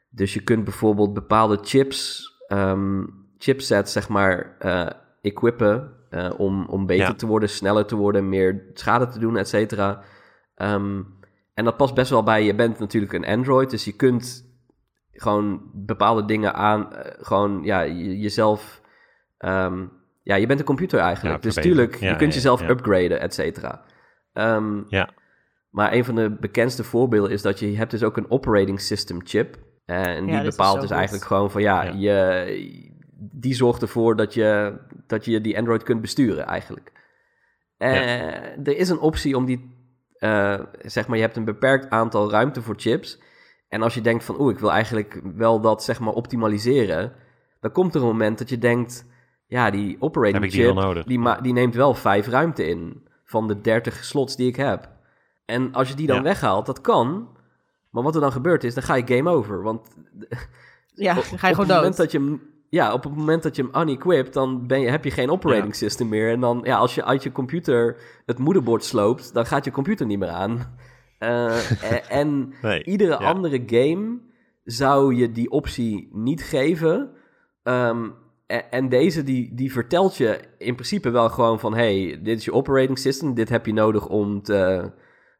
[0.10, 3.04] dus je kunt bijvoorbeeld bepaalde chips, ehm,
[3.38, 4.88] chipsets, zeg maar, eh,
[5.22, 7.14] equippen eh, om, om beter Ja.
[7.14, 10.04] te worden, sneller te worden, meer schade te doen, et cetera.
[11.54, 14.51] En dat past best wel bij, je bent natuurlijk een android, dus je kunt
[15.22, 18.82] gewoon bepaalde dingen aan, eh, gewoon ja, je- jezelf,
[19.38, 19.86] ehm,
[20.24, 21.36] ja, je bent een computer eigenlijk.
[21.36, 22.70] Ja, dus tuurlijk, Ja, je kunt ja, jezelf ja.
[22.70, 23.82] upgraden, et cetera.
[24.34, 25.10] Ehm, Ja.
[25.70, 29.20] maar een van de bekendste voorbeelden is dat je, hebt dus ook een operating system
[29.24, 29.56] chip.
[29.86, 30.98] Eh, en die bepaalt dus goed.
[30.98, 31.94] eigenlijk gewoon van ja, Ja.
[31.98, 32.90] Je,
[33.34, 36.92] die zorgt ervoor dat je, dat je die Android kunt besturen eigenlijk.
[37.78, 39.76] Eh, Er is een optie om die,
[40.18, 43.22] eh, zeg maar, je hebt een beperkt aantal ruimte voor chips.
[43.72, 47.14] En als je denkt van oeh, ik wil eigenlijk wel dat zeg maar optimaliseren,
[47.60, 49.06] dan komt er een moment dat je denkt,
[49.48, 53.48] ja, die operating Heb ik die chip, die, die neemt wel vijf ruimte in van
[53.48, 54.90] de 30 slots die ik heb.
[55.46, 56.22] En als je die dan Ja.
[56.24, 57.28] weghaalt, dat kan.
[57.90, 59.64] Maar wat er dan gebeurt is, dan ga je game over.
[59.64, 59.88] Want
[60.94, 61.78] Ja, op, ga je op gewoon het dood.
[61.78, 64.90] moment dat je hem, ja, op het moment dat je hem unequipt, dan ben je,
[64.90, 65.78] heb je geen operating Ja.
[65.78, 66.32] system meer.
[66.32, 70.06] En dan, ja, als je uit je computer het moederbord sloopt, dan gaat je computer
[70.06, 70.76] niet meer aan.
[71.24, 73.18] Uh, en Nee, iedere ja.
[73.18, 74.20] andere game
[74.64, 77.12] zou je die optie niet geven.
[77.64, 78.10] Ehm,
[78.48, 81.74] en, en deze die, die vertelt je in principe wel gewoon van...
[81.74, 84.92] hey, dit is je operating system, dit heb je nodig om te,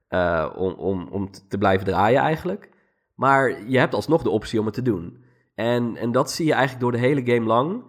[0.08, 2.70] eh, om, om, om te blijven draaien eigenlijk.
[3.16, 5.24] Maar je hebt alsnog de optie om het te doen.
[5.56, 7.84] En, en dat zie je eigenlijk door de hele game lang.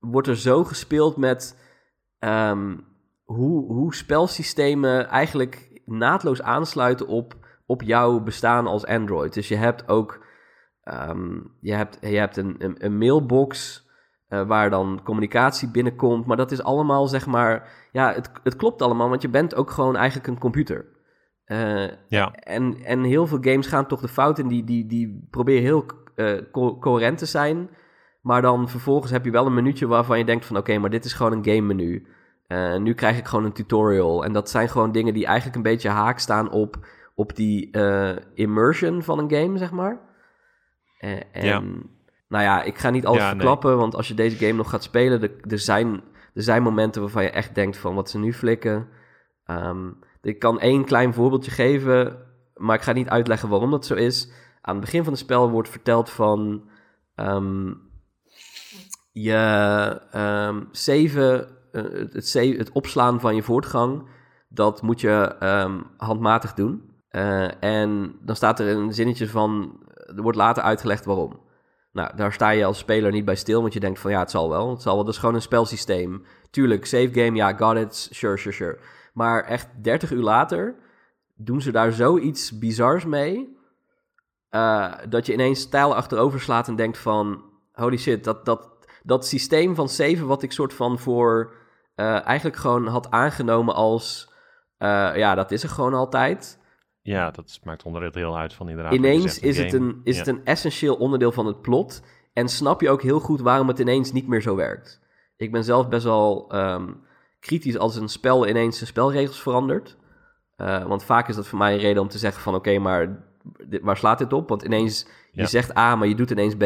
[0.00, 1.58] Wordt er zo gespeeld met
[2.18, 2.76] ehm,
[3.24, 7.34] hoe, hoe spelsystemen eigenlijk naadloos aansluiten op,
[7.66, 9.34] op jouw bestaan als Android.
[9.34, 10.24] Dus je hebt ook
[10.82, 13.84] ehm, je hebt, je hebt een, een, een mailbox
[14.28, 16.26] eh, waar dan communicatie binnenkomt.
[16.26, 17.68] Maar dat is allemaal zeg maar.
[17.92, 20.86] Ja, het, het klopt allemaal, want je bent ook gewoon eigenlijk een computer.
[21.44, 24.48] Eh, Ja, en, en heel veel games gaan toch de fout in.
[24.48, 27.68] Die, die, die proberen heel eh, co- coherent te zijn.
[28.22, 30.56] Maar dan vervolgens heb je wel een minuutje waarvan je denkt van...
[30.56, 32.06] oké, maar dit is gewoon een game menu.
[32.52, 34.24] Eh, nu krijg ik gewoon een tutorial.
[34.24, 38.16] En dat zijn gewoon dingen die eigenlijk een beetje haak staan op, op die eh,
[38.34, 40.00] immersion van een game, zeg maar.
[40.98, 41.60] Eh, en Ja.
[42.28, 43.34] nou ja, ik ga niet alles Ja, nee.
[43.34, 45.22] verklappen, want als je deze game nog gaat spelen...
[45.48, 46.02] Er, zijn,
[46.34, 48.88] er zijn momenten waarvan je echt denkt van wat ze nu flikken.
[49.46, 49.90] Ehm,
[50.22, 52.16] ik kan één klein voorbeeldje geven,
[52.54, 54.32] maar ik ga niet uitleggen waarom dat zo is.
[54.60, 56.70] Aan het begin van het spel wordt verteld van...
[57.14, 57.72] ehm,
[59.12, 64.08] je ehm zeven, het, het, het opslaan van je voortgang,
[64.48, 66.90] dat moet je ehm, handmatig doen.
[67.08, 69.80] Eh, en dan staat er een zinnetje van,
[70.16, 71.40] er wordt later uitgelegd waarom.
[71.92, 74.30] Nou, daar sta je als speler niet bij stil, want je denkt van ja, het
[74.30, 74.70] zal wel.
[74.70, 76.24] Het zal wel, dat is gewoon een spelsysteem.
[76.50, 78.78] Tuurlijk, save game, ja, got it, sure, sure, sure.
[79.12, 80.74] Maar echt 30 uur later
[81.34, 83.56] doen ze daar zoiets bizars mee,
[84.48, 87.42] eh, dat je ineens stijl achterover slaat en denkt van,
[87.72, 88.70] holy shit, dat, dat,
[89.02, 91.54] dat systeem van 7 wat ik soort van voor
[91.94, 94.32] eh, eigenlijk gewoon had aangenomen als,
[94.78, 96.60] eh, ja, dat is er gewoon altijd.
[97.02, 98.92] ja, dat maakt onderdeel uit van inderdaad.
[98.94, 100.18] Ineens is, het een, is Ja.
[100.24, 103.78] het een essentieel onderdeel van het plot en snap je ook heel goed waarom het
[103.78, 105.00] ineens niet meer zo werkt.
[105.36, 106.92] Ik ben zelf best wel ehm,
[107.40, 109.96] kritisch als een spel ineens zijn spelregels verandert.
[110.56, 113.24] Eh, want vaak is dat voor mij een reden om te zeggen van oké, maar
[113.66, 114.48] dit, waar slaat dit op?
[114.48, 116.64] Want ineens, je zegt A, maar je doet ineens B.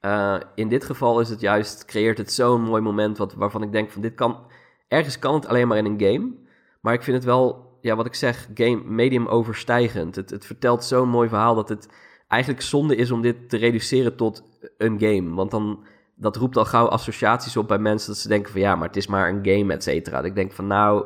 [0.00, 3.72] Eh, in dit geval is het juist, creëert het zo'n mooi moment wat, waarvan ik
[3.72, 4.38] denk van dit kan,
[4.88, 6.32] ergens kan het alleen maar in een game.
[6.80, 10.16] Maar ik vind het wel, ja wat ik zeg, game, medium overstijgend.
[10.16, 11.88] Het, het vertelt zo'n mooi verhaal dat het
[12.28, 14.42] eigenlijk zonde is om dit te reduceren tot
[14.78, 15.34] een game.
[15.34, 15.84] Want dan,
[16.14, 18.96] dat roept al gauw associaties op bij mensen dat ze denken van ja, maar het
[18.96, 20.22] is maar een game, et cetera.
[20.22, 21.04] Ik denk van nou,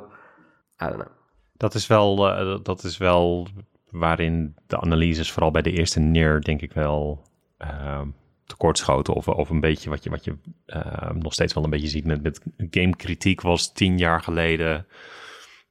[0.82, 1.12] I don't know.
[1.56, 3.46] Dat is wel, eh, dat is wel
[3.90, 7.22] waarin de analyses, vooral bij de eerste neer, denk ik wel
[7.58, 8.08] ehm
[8.46, 9.14] tekortschoten.
[9.14, 10.34] Of, of een beetje wat je, wat je
[10.66, 12.40] ehm, nog steeds wel een beetje ziet met, met
[12.70, 14.86] gamekritiek was tien jaar geleden,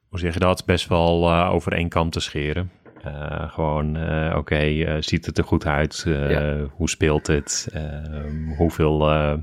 [0.08, 2.70] hoe zeg je dat, best wel eh, over één kam te scheren.
[3.02, 6.04] Eh, gewoon, eh, oké, eh, ziet het er goed uit?
[6.06, 6.66] Eh, Ja.
[6.72, 7.68] Hoe speelt het?
[8.56, 9.34] Hoeveel, eh,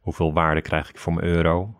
[0.00, 1.74] hoeveel waarde krijg ik voor mijn euro?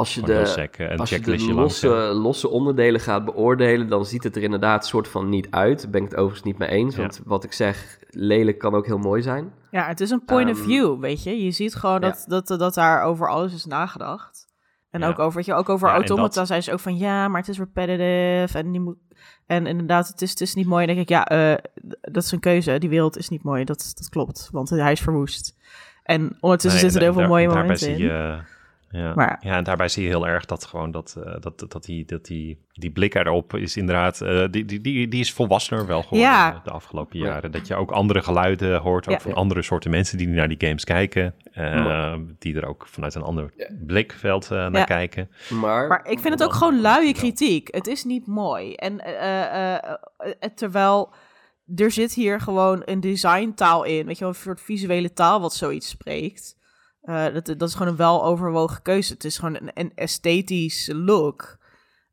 [0.00, 3.24] Eh, Als je gewoon de, sec, een als je de checklistje losse, losse onderdelen gaat
[3.24, 5.82] beoordelen, dan ziet het er inderdaad soort van niet uit.
[5.82, 7.00] Daar ben ik het overigens niet mee eens, Ja.
[7.00, 9.52] want wat ik zeg, lelijk kan ook heel mooi zijn.
[9.70, 11.44] Ja, het is een point of Ehm, view, weet je.
[11.44, 14.48] Je ziet gewoon dat, dat, dat daar over alles is nagedacht.
[14.90, 15.08] En Ja.
[15.08, 17.48] ook over, weet je, ook over automata dat- zijn ze ook van, ja, maar het
[17.50, 18.96] is repetitive en die moet...
[19.46, 20.80] En inderdaad, het is, het is niet mooi.
[20.86, 21.58] En dan denk ik, ja, eh,
[22.00, 22.78] dat is een keuze.
[22.78, 24.48] Die wereld is niet mooi, dat, dat klopt.
[24.52, 25.56] Want hij is verwoest.
[26.02, 27.98] En ondertussen Nee, zitten er heel veel mooie momenten in.
[27.98, 28.40] je,
[28.92, 29.14] ja.
[29.14, 32.04] Maar- ja, en daarbij zie je heel erg dat gewoon dat, eh, dat, dat, die,
[32.04, 36.02] dat die, die blik erop is inderdaad, eh, die, die, die, die is volwassener wel
[36.02, 36.60] geworden Ja.
[36.64, 37.24] de afgelopen Ja.
[37.26, 37.50] jaren.
[37.52, 39.20] Dat je ook andere geluiden hoort, ook Ja.
[39.20, 41.34] van andere soorten mensen die naar die games kijken.
[41.52, 43.52] eh, die er ook vanuit een ander
[43.86, 44.84] blikveld eh, naar Ja.
[44.84, 45.30] kijken.
[45.48, 47.68] Maar, Maar ik vind het ook gewoon luie kritiek.
[47.74, 48.74] Het is niet mooi.
[48.74, 49.00] En
[50.54, 51.12] terwijl
[51.76, 54.06] er zit hier gewoon een designtaal in.
[54.06, 56.56] Weet je wel, een soort visuele taal wat zoiets spreekt.
[57.00, 59.12] Eh, dat, dat is gewoon een weloverwogen keuze.
[59.12, 61.58] Het is gewoon een, een esthetisch look.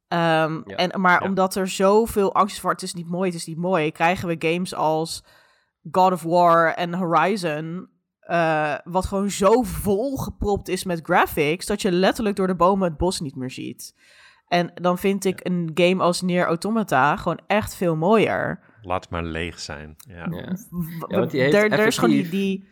[0.07, 0.75] Ehm, Ja.
[0.75, 1.27] en, maar Ja.
[1.27, 4.27] omdat er zoveel angst is voor het is niet mooi, het is niet mooi, krijgen
[4.27, 5.23] we games als
[5.91, 11.91] God of War en Horizon, eh, wat gewoon zo volgepropt is met graphics, dat je
[11.91, 13.95] letterlijk door de bomen het bos niet meer ziet.
[14.47, 18.59] En dan vind ik een game als Nier Automata gewoon echt veel mooier.
[18.81, 19.95] Laat het maar leeg zijn.
[20.07, 20.27] Ja.
[21.07, 22.67] Want die heeft er, er is gewoon die...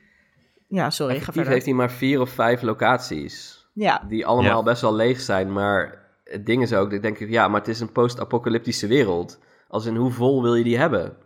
[0.67, 1.53] Ja, sorry, ga Effectief verder.
[1.53, 3.65] heeft hij maar vier of vijf locaties.
[3.73, 4.63] Ja, Die allemaal Ja.
[4.63, 5.53] best wel leeg zijn.
[5.53, 9.39] Maar het ding is ook, ik denk, ja, maar het is een post-apocalyptische wereld.
[9.67, 11.17] Als in hoe vol wil je die hebben?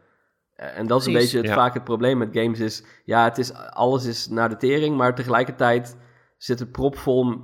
[0.55, 1.53] Eh, En dat is een beetje het, Ja.
[1.53, 2.83] vaak het probleem met games is...
[3.05, 5.97] Ja, het is, alles is naar de tering, maar tegelijkertijd
[6.37, 7.35] zit het propvol...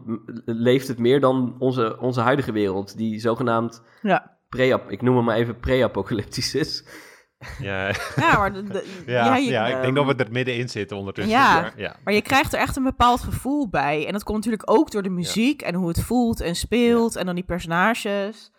[0.45, 2.97] leeft het meer dan onze, onze huidige wereld.
[2.97, 4.37] Die zogenaamd ja.
[4.49, 6.83] pre ik noem hem maar even pre-apocalyptisch is.
[7.59, 10.69] Ja, Ja, maar, de- de- ja, ja, ja, je- ik denk dat we er middenin
[10.69, 11.33] zitten ondertussen.
[11.33, 11.61] Ja.
[11.61, 11.95] maar ja.
[12.03, 14.05] maar je krijgt er echt een bepaald gevoel bij.
[14.07, 17.15] En dat komt natuurlijk ook door de muziek en hoe het voelt en speelt.
[17.15, 18.51] En dan die personages.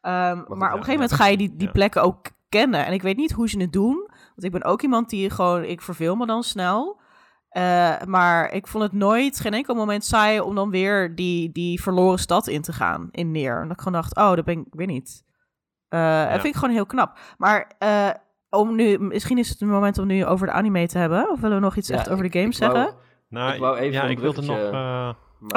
[0.00, 2.86] Ehm, maar op een gegeven moment ga je die, die plekken ook kennen.
[2.86, 4.06] En ik weet niet hoe ze het doen.
[4.08, 5.64] Want ik ben ook iemand die gewoon...
[5.64, 7.00] Ik verveel me dan snel.
[7.48, 10.40] Eh, maar ik vond het nooit, geen enkel moment saai...
[10.40, 13.08] om dan weer die, die verloren stad in te gaan.
[13.10, 13.56] In neer.
[13.56, 15.24] En dat ik gewoon dacht, oh, dat ben ik weer niet.
[15.88, 17.18] Eh, Dat vind ik gewoon heel knap.
[17.38, 18.08] Maar eh,
[18.60, 21.30] om nu, misschien is het een moment om nu over de anime te hebben.
[21.30, 22.94] Of willen we nog iets Ja, echt over ik- de game ik wou- zeggen?
[23.28, 24.58] Nou, Ik wou even ja, een ik wilde nog...
[24.58, 25.10] eh,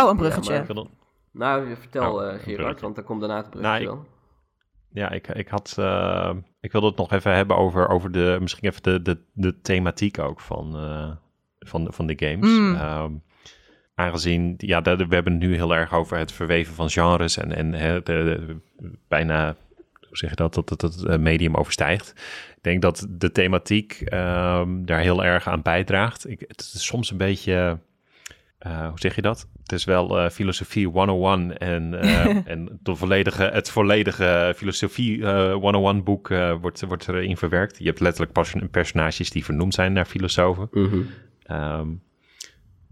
[0.04, 0.54] Oh, een bruggetje.
[0.54, 0.90] ja, wilde-
[1.32, 4.06] nou, vertel Oh, eh, Gerard, want dan komt daarna het Nou, bruggetje ik- wel.
[4.90, 5.76] Ja, ik, ik had.
[5.80, 8.38] eh, ik wilde het nog even hebben over, over de.
[8.42, 11.12] Misschien even de, de, de thematiek ook van, eh,
[11.60, 12.50] van, van de games.
[12.58, 12.76] Mm.
[12.76, 13.12] Ehm,
[13.96, 14.54] aangezien.
[14.58, 17.38] Ja, we hebben het nu heel erg over het verweven van genres.
[17.38, 18.04] En, en hè, de,
[18.78, 19.56] de- bijna.
[20.16, 20.54] Hoe zeg je dat?
[20.54, 22.10] Dat het, het eh, medium overstijgt.
[22.56, 26.30] Ik denk dat de thematiek ehm, daar heel erg aan bijdraagt.
[26.30, 27.80] Ik, het is soms een beetje.
[28.58, 29.48] eh, hoe zeg je dat?
[29.62, 35.54] Het is wel eh, filosofie 101 en, eh, en de volledige, het volledige filosofie eh
[35.54, 37.78] 101 boek eh, wordt, wordt erin verwerkt.
[37.78, 40.68] Je hebt letterlijk pas- personages die vernoemd zijn naar filosofen.
[40.72, 41.00] Mhm.
[41.44, 41.88] Ehm,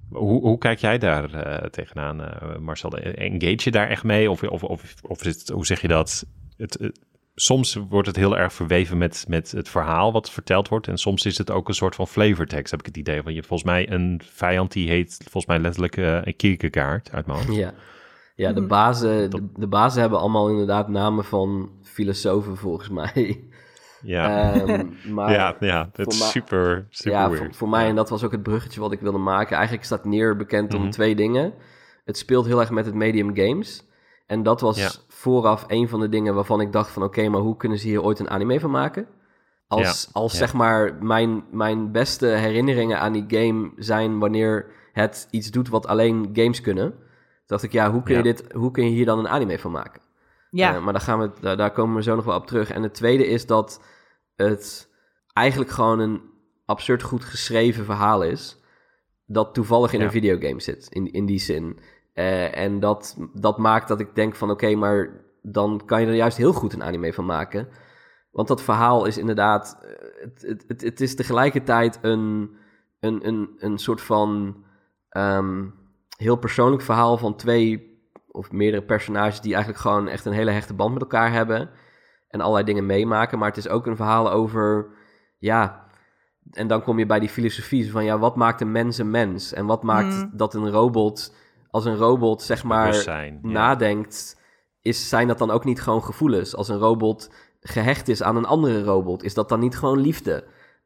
[0.10, 2.98] hoe, hoe kijk jij daar eh, tegenaan, eh, Marcel?
[2.98, 4.32] Engage je daar echt mee?
[4.32, 6.26] Of, of, of, of is het, hoe zeg je dat?
[6.58, 7.00] Het, het-
[7.36, 10.88] soms wordt het heel erg verweven met, met het verhaal wat verteld wordt.
[10.88, 13.16] En soms is het ook een soort van flavortekst, heb ik het idee.
[13.16, 17.12] Want je hebt volgens mij een vijand die heet volgens mij letterlijk eh, een Kierkegaard
[17.12, 17.56] uit mijn hoofd.
[17.58, 17.74] Ja,
[18.36, 18.70] ja de, Mhm.
[18.70, 23.44] bazen, de, de bazen hebben allemaal inderdaad namen van filosofen volgens mij.
[24.02, 27.44] Ja, Ehm, maar ja, ja, het is super, super ja, weird.
[27.44, 29.56] voor, voor mij, en dat was ook het bruggetje wat ik wilde maken.
[29.56, 30.90] Eigenlijk staat Neer bekend om Mhm.
[30.92, 31.54] twee dingen.
[32.06, 33.86] Het speelt heel erg met het medium games.
[34.26, 34.90] En dat was Ja.
[35.24, 37.04] Vooraf een van de dingen waarvan ik dacht van...
[37.04, 39.08] oké, maar hoe kunnen ze hier ooit een anime van maken?
[39.68, 40.38] Als, als ja.
[40.38, 44.20] zeg maar mijn, mijn beste herinneringen aan die game zijn...
[44.20, 46.94] wanneer het iets doet wat alleen games kunnen...
[47.46, 48.24] Dacht ik, ja, hoe kun je, Ja.
[48.24, 50.02] dit, hoe kun je hier dan een anime van maken?
[50.52, 52.70] Ja, Eh, maar daar, gaan we, daar, daar komen we zo nog wel op terug.
[52.72, 53.82] En het tweede is dat
[54.36, 54.90] het
[55.34, 56.22] eigenlijk gewoon een
[56.66, 58.58] absurd goed geschreven verhaal is.
[59.26, 60.06] Dat toevallig in Ja.
[60.06, 61.80] een videogame zit, in, in die zin.
[62.14, 65.10] Eh, en dat, dat maakt dat ik denk van oké, maar
[65.42, 67.68] dan kan je er juist heel goed een anime van maken.
[68.32, 69.90] Want dat verhaal is inderdaad, eh,
[70.22, 72.56] het, het, het, het is tegelijkertijd een,
[73.00, 74.58] een, een, een soort van
[75.10, 75.66] ehm,
[76.18, 77.92] heel persoonlijk verhaal van twee
[78.28, 81.70] of meerdere personages die eigenlijk gewoon echt een hele hechte band met elkaar hebben.
[82.28, 83.40] En allerlei dingen meemaken.
[83.40, 84.88] Maar het is ook een verhaal over,
[85.38, 85.88] ja,
[86.52, 89.54] en dan kom je bij die filosofie van, ja, wat maakt een mens een mens?
[89.54, 90.32] En wat maakt Mm.
[90.34, 91.36] dat een robot,
[91.74, 93.32] als een robot zeg maar ja.
[93.42, 94.42] nadenkt,
[94.82, 96.56] is, zijn dat dan ook niet gewoon gevoelens?
[96.56, 100.44] Als een robot gehecht is aan een andere robot, is dat dan niet gewoon liefde?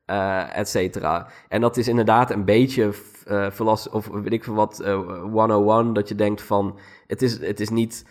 [0.08, 1.28] eh et cetera.
[1.48, 2.94] En dat is inderdaad een beetje
[3.26, 3.48] eh
[3.92, 7.70] of weet ik veel wat, eh 101, dat je denkt van, het is, het is
[7.70, 8.06] niet,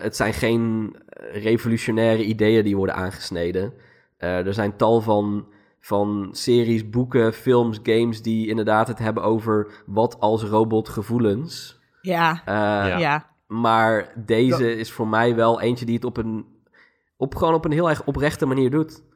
[0.00, 0.96] het zijn geen
[1.32, 3.72] revolutionaire ideeën die worden aangesneden.
[4.18, 5.46] Er zijn tal van,
[5.80, 11.77] van series, boeken, films, games die inderdaad het hebben over wat als robot gevoelens.
[12.00, 12.98] Ja, Eh, Ja.
[12.98, 13.26] ja.
[13.46, 16.46] maar deze is voor mij wel eentje die het op een,
[17.16, 19.06] op, gewoon op een heel erg oprechte manier doet.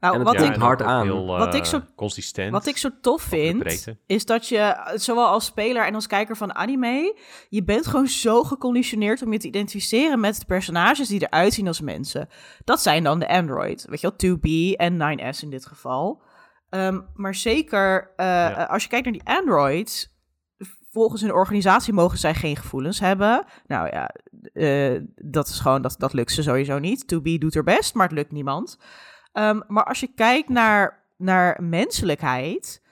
[0.00, 1.02] Nou, en het wat, komt ik, hard aan.
[1.06, 2.52] Heel, Wat ik eh, zo- consistent.
[2.52, 6.54] wat ik zo tof vind, is dat je, zowel als speler en als kijker van
[6.54, 7.18] anime,
[7.48, 11.66] je bent gewoon zo geconditioneerd om je te identificeren met de personages die eruit zien
[11.66, 12.28] als mensen.
[12.64, 16.22] Dat zijn dan de Android, weet je wel, 2B en 9S in dit geval.
[16.70, 18.62] Ehm, maar zeker eh, Ja.
[18.70, 20.14] als je kijkt naar die Androids,
[20.96, 23.44] volgens hun organisatie mogen zij geen gevoelens hebben.
[23.66, 24.10] Nou ja,
[24.52, 27.14] eh, dat is gewoon, dat, dat lukt ze sowieso niet.
[27.14, 28.78] 2B doet er best, maar het lukt niemand.
[29.32, 32.82] Ehm, maar als je kijkt naar, naar menselijkheid,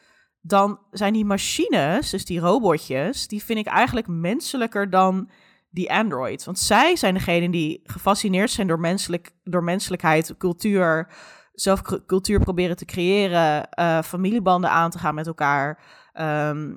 [0.41, 5.31] dan zijn die machines, dus die robotjes, die vind ik eigenlijk menselijker dan
[5.71, 6.45] die Android.
[6.45, 11.09] Want zij zijn degene die gefascineerd zijn door, menselijk, door menselijkheid, cultuur,
[11.53, 15.79] zelf cultuur proberen te creëren, eh, familiebanden aan te gaan met elkaar.
[16.13, 16.73] Ehm,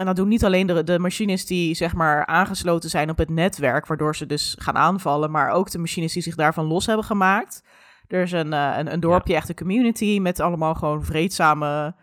[0.00, 3.28] en dat doen niet alleen de, de machines die zeg maar aangesloten zijn op het
[3.28, 7.04] netwerk, waardoor ze dus gaan aanvallen, maar ook de machines die zich daarvan los hebben
[7.04, 7.64] gemaakt.
[8.06, 11.94] Er is een, eh, een, een dorpje, echt een community met allemaal gewoon vreedzame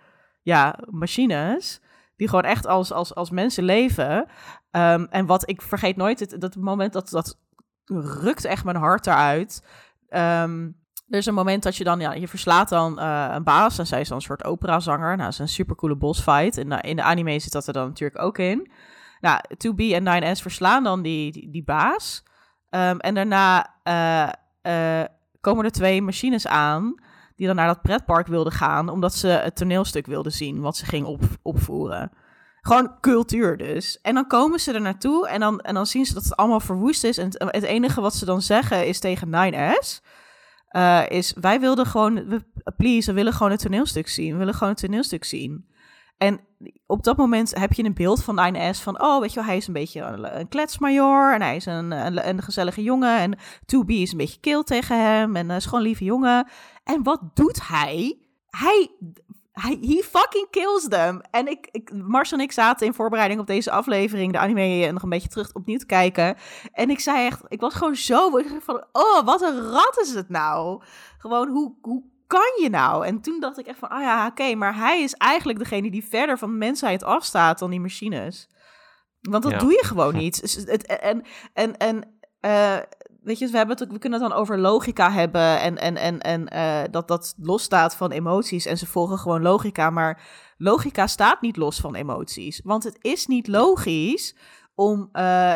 [0.41, 1.81] ja, machines.
[2.15, 4.25] Die gewoon echt als, als, als mensen leven.
[4.71, 7.39] Ehm, en wat ik vergeet nooit, het, dat moment dat dat
[8.21, 9.63] rukt echt mijn hart eruit.
[10.09, 10.69] Ehm,
[11.09, 13.77] er is een moment dat je dan, ja, je verslaat dan eh, een baas.
[13.77, 15.07] En zij is dan een soort operazanger.
[15.07, 16.57] Nou, dat is een supercoole bossfight.
[16.57, 18.71] En in de anime zit dat er dan natuurlijk ook in.
[19.21, 22.23] Nou, 2B en 9S verslaan dan die, die, die baas.
[22.69, 24.29] Ehm, en daarna eh,
[24.61, 25.05] eh,
[25.41, 26.95] komen er twee machines aan
[27.35, 30.85] die dan naar dat pretpark wilden gaan, omdat ze het toneelstuk wilden zien wat ze
[30.85, 32.11] ging op, opvoeren.
[32.61, 34.01] Gewoon cultuur dus.
[34.01, 36.59] En dan komen ze er naartoe en dan, en dan zien ze dat het allemaal
[36.59, 37.17] verwoest is.
[37.17, 40.01] En het, het enige wat ze dan zeggen is tegen 9S...
[40.77, 42.43] Uh, is wij wilden gewoon, we,
[42.77, 44.31] please, we willen gewoon het toneelstuk zien.
[44.31, 45.65] We willen gewoon het toneelstuk zien.
[46.17, 46.39] En
[46.85, 49.57] op dat moment heb je een beeld van 9S van, oh, weet je wel, hij
[49.57, 51.91] is een beetje een, kletsmajor en hij is een,
[52.27, 53.37] een, gezellige jongen en
[53.75, 56.47] 2B is een beetje kil tegen hem en uh, is gewoon een lieve jongen.
[56.83, 57.67] En wat doet?
[57.67, 58.17] Hij,
[58.49, 58.89] hij
[59.61, 61.21] he fucking kills them.
[61.31, 65.03] En ik, ik, Mars en ik zaten in voorbereiding op deze aflevering de anime nog
[65.03, 66.37] een beetje terug opnieuw te kijken.
[66.71, 70.29] En ik zei echt, ik was gewoon zo van, oh, wat een rat is het
[70.29, 70.83] nou?
[71.17, 73.05] Gewoon, hoe, hoe kan je nou?
[73.05, 76.07] En toen dacht ik echt van, ah ja, oké, maar hij is eigenlijk degene die
[76.07, 78.49] verder van de mensheid afstaat dan die machines.
[79.21, 80.65] Want dat doe je gewoon niet.
[80.85, 82.77] En, en, en uh,
[83.27, 86.19] weet je, we, hebben het, we kunnen het dan over logica hebben en, en, en,
[86.21, 89.89] en uh, dat dat losstaat van emoties en ze volgen gewoon logica.
[89.89, 90.21] Maar
[90.57, 92.61] logica staat niet los van emoties.
[92.63, 94.35] Want het is niet logisch
[94.75, 95.55] om uh,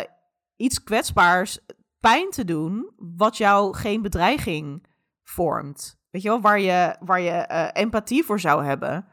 [0.56, 1.60] iets kwetsbaars
[2.00, 4.88] pijn te doen wat jou geen bedreiging
[5.24, 6.00] vormt.
[6.10, 9.06] Weet je wel, waar je, waar je uh, empathie voor zou hebben.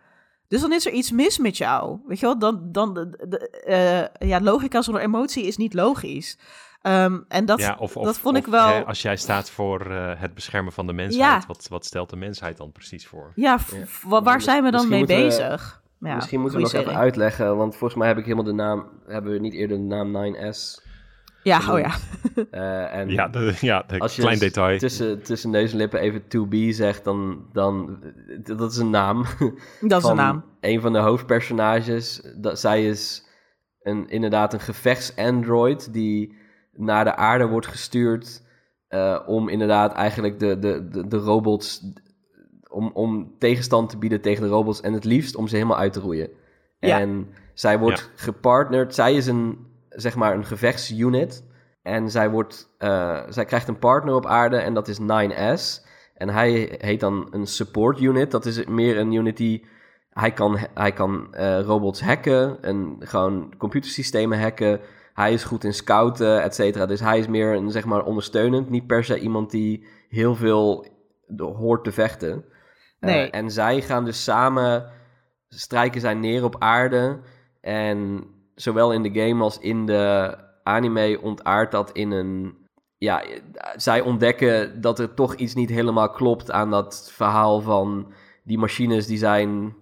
[0.48, 2.00] Dus dan is er iets mis met jou.
[2.06, 6.38] Weet je wel, dan, dan de, de, ja, logica zonder emotie is niet logisch.
[6.82, 8.68] Um, en dat, ja, of, of, dat vond of, ik wel.
[8.68, 11.46] Hè, als jij staat voor uh, het beschermen van de mensheid, ja.
[11.46, 13.32] wat, wat stelt de mensheid dan precies voor?
[13.34, 13.58] Ja,
[14.08, 14.22] ja.
[14.22, 15.82] waar zijn we dan mee bezig?
[15.98, 18.52] We, ja, misschien moeten we nog even uitleggen, want volgens mij heb ik helemaal de
[18.52, 20.86] naam, hebben we niet eerder de naam 9S.
[21.42, 21.94] Ja, oh ja.
[22.50, 24.78] Uh, en ja, de, ja de als je klein detail.
[24.78, 27.98] Tussen, tussen neus en lippen even 2B zegt, dan, dan
[28.42, 29.24] dat is een naam.
[29.80, 30.44] Dat is een naam.
[30.60, 32.22] Een van de hoofdpersonages.
[32.36, 33.26] Dat, zij is
[33.82, 36.37] een, inderdaad een gevechtsandroid die
[36.78, 38.42] naar de aarde wordt gestuurd
[38.88, 41.82] uh, om inderdaad eigenlijk de, de, de, de robots,
[42.70, 45.92] om, om tegenstand te bieden tegen de robots en het liefst om ze helemaal uit
[45.92, 46.28] te roeien.
[46.78, 47.00] Ja.
[47.00, 48.06] En zij wordt ja.
[48.14, 51.44] gepartnerd, zij is een, zeg maar, een gevechtsunit
[51.82, 55.86] en zij, wordt, uh, zij krijgt een partner op aarde en dat is 9S.
[56.14, 59.66] En hij heet dan een support unit, dat is meer een unit die...
[60.08, 64.80] Hij kan, hij kan uh, robots hacken en gewoon computersystemen hacken
[65.18, 66.86] hij is goed in scouten, et cetera.
[66.86, 68.70] Dus hij is meer een, zeg maar, ondersteunend.
[68.70, 70.86] Niet per se iemand die heel veel
[71.36, 72.44] hoort te vechten.
[73.00, 73.26] Nee.
[73.26, 74.90] Uh, en zij gaan dus samen,
[75.48, 77.18] strijken zij neer op aarde.
[77.60, 82.56] En zowel in de game als in de anime ontaart dat in een...
[82.98, 83.24] Ja,
[83.76, 88.12] zij ontdekken dat er toch iets niet helemaal klopt aan dat verhaal van...
[88.44, 89.74] Die machines die zijn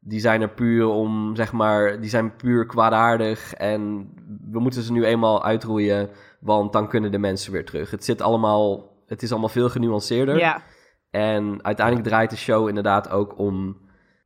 [0.00, 3.54] die zijn er puur om, zeg maar, die zijn puur kwaadaardig.
[3.54, 4.12] En
[4.50, 7.90] we moeten ze nu eenmaal uitroeien, want dan kunnen de mensen weer terug.
[7.90, 10.38] Het zit allemaal, het is allemaal veel genuanceerder.
[10.38, 10.62] Ja.
[11.10, 13.76] En uiteindelijk draait de show inderdaad ook om,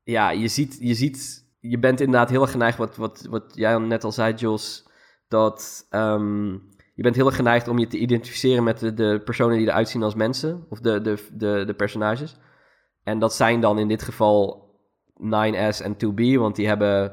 [0.03, 3.79] ja, je ziet, je ziet, je bent inderdaad heel erg geneigd, wat, wat, wat jij
[3.79, 4.89] net al zei, Jos,
[5.29, 6.53] dat um,
[6.95, 9.89] je bent heel erg geneigd om je te identificeren met de, de personen die eruit
[9.89, 12.37] zien als mensen, of de, de, de, de personages.
[13.03, 14.64] En dat zijn dan in dit geval
[15.17, 17.12] 9S en 2B, want die hebben,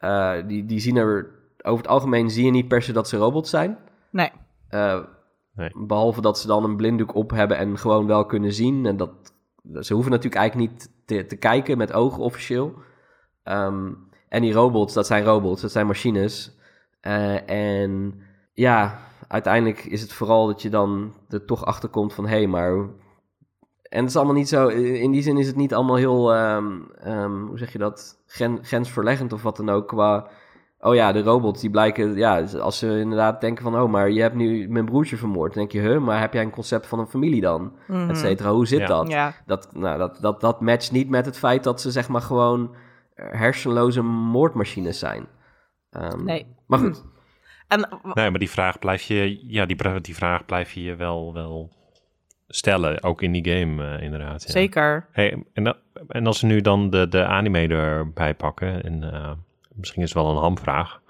[0.00, 1.30] uh, die, die zien er,
[1.62, 3.78] over het algemeen zie je niet per se dat ze robots zijn.
[4.10, 4.30] Nee.
[4.70, 5.00] Uh,
[5.54, 5.70] nee.
[5.74, 8.86] Behalve dat ze dan een blinddoek op hebben en gewoon wel kunnen zien.
[8.86, 9.10] En dat,
[9.80, 12.74] ze hoeven natuurlijk eigenlijk niet te, te kijken met ogen officieel.
[13.44, 16.58] Um, en die robots, dat zijn robots, dat zijn machines.
[17.02, 18.22] Uh, en
[18.52, 18.98] ja,
[19.28, 22.26] uiteindelijk is het vooral dat je dan er toch achter komt van...
[22.26, 22.88] hé, hey, maar
[23.90, 26.90] en het is allemaal niet zo, in die zin is het niet allemaal heel, um,
[27.06, 30.28] um, hoe zeg je dat, Gen, grensverleggend of wat dan ook qua,
[30.78, 34.20] oh ja, de robots die blijken, ja, als ze inderdaad denken van, oh, maar je
[34.20, 36.98] hebt nu mijn broertje vermoord, dan denk je, huh, maar heb jij een concept van
[36.98, 38.86] een familie dan, mm et cetera, hoe zit ja.
[38.86, 39.08] dat?
[39.08, 39.34] Ja.
[39.46, 40.40] Dat, nou, dat, dat?
[40.40, 42.74] Dat matcht niet met het feit dat ze zeg maar gewoon
[43.14, 45.26] hersenloze moordmachines zijn.
[45.90, 46.46] Um, nee.
[46.66, 47.04] Maar goed.
[47.68, 51.70] En, nee, maar die vraag blijf je, ja, die, die vraag blijf je wel, wel
[52.52, 54.42] stellen, ook in die game uh, inderdaad.
[54.42, 54.50] Ja.
[54.50, 55.06] Zeker.
[55.12, 55.76] Hey, en, dat,
[56.08, 59.32] en als we nu dan de, de anime erbij pakken, en uh,
[59.74, 61.00] misschien is het wel een hamvraag,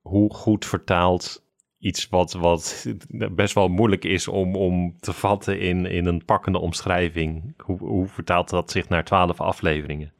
[0.00, 1.44] hoe goed vertaalt
[1.78, 2.86] iets wat, wat
[3.32, 8.06] best wel moeilijk is om, om te vatten in, in een pakkende omschrijving, hoe, hoe
[8.06, 10.12] vertaalt dat zich naar twaalf afleveringen?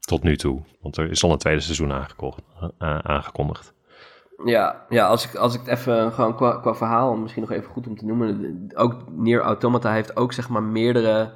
[0.00, 1.92] Tot nu toe, want er is al een tweede seizoen
[2.78, 3.74] aangekondigd.
[4.44, 7.70] Ja, ja als, ik, als ik het even gewoon qua, qua verhaal, misschien nog even
[7.70, 8.70] goed om te noemen.
[8.74, 11.32] Ook Nier Automata heeft ook zeg maar meerdere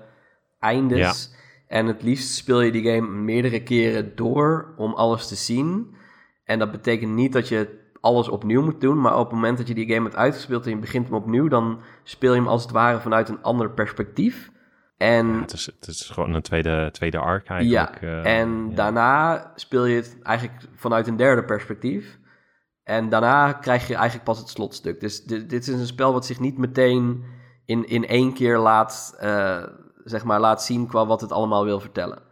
[0.59, 1.31] eindes.
[1.33, 1.39] Ja.
[1.67, 5.95] En het liefst speel je die game meerdere keren door om alles te zien.
[6.45, 9.01] En dat betekent niet dat je alles opnieuw moet doen.
[9.01, 11.49] Maar op het moment dat je die game hebt uitgespeeld en je begint hem opnieuw,
[11.49, 14.51] dan speel je hem als het ware vanuit een ander perspectief.
[14.97, 18.01] En Ja, het, is, het is gewoon een tweede, tweede arc eigenlijk.
[18.01, 18.75] ja, eh, en ja.
[18.75, 22.19] daarna speel je het eigenlijk vanuit een derde perspectief.
[22.83, 25.01] En daarna krijg je eigenlijk pas het slotstuk.
[25.01, 27.25] Dus dit, dit is een spel wat zich niet meteen
[27.65, 29.63] in, in één keer laat, eh,
[30.05, 32.23] zeg maar, laat zien qua wat het allemaal wil vertellen.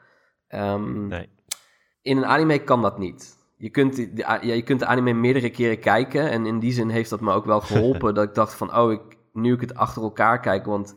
[0.49, 1.29] Ehm, Nee.
[2.03, 3.37] In een anime kan dat niet.
[3.57, 6.31] Je kunt, de, ja, je kunt de anime meerdere keren kijken.
[6.31, 8.15] En in die zin heeft dat me ook wel geholpen.
[8.15, 9.01] dat ik dacht van, oh, ik,
[9.33, 10.65] nu ik het achter elkaar kijk.
[10.65, 10.95] Want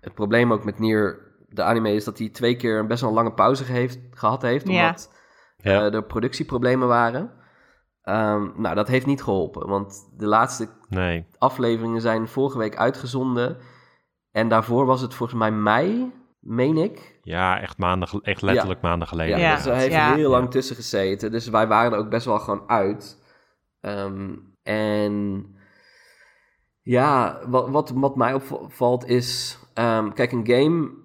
[0.00, 3.12] het probleem ook met Nier, de anime, is dat hij twee keer een best wel
[3.12, 4.68] lange pauze heeft, gehad heeft.
[4.68, 5.10] Omdat
[5.56, 5.86] Ja.
[5.86, 7.30] eh, er productieproblemen waren.
[8.04, 9.68] Ehm, nou, dat heeft niet geholpen.
[9.68, 13.56] Want de laatste Nee, afleveringen zijn vorige week uitgezonden.
[14.30, 17.18] En daarvoor was het volgens mij mei, meen ik.
[17.22, 19.38] ja, echt, maanden, gel- echt letterlijk maanden geleden.
[19.38, 19.54] Ja, Ja.
[19.56, 20.14] dus heeft Ja.
[20.14, 21.30] heel lang tussen gezeten.
[21.30, 23.22] Dus wij waren er ook best wel gewoon uit.
[23.80, 25.46] Ehm, en
[26.82, 29.58] ja, wat, wat, wat mij opvalt is...
[29.74, 31.02] ehm, kijk, een game...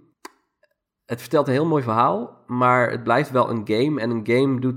[1.10, 4.02] Het vertelt een heel mooi verhaal, maar het blijft wel een game.
[4.02, 4.76] En een game doet...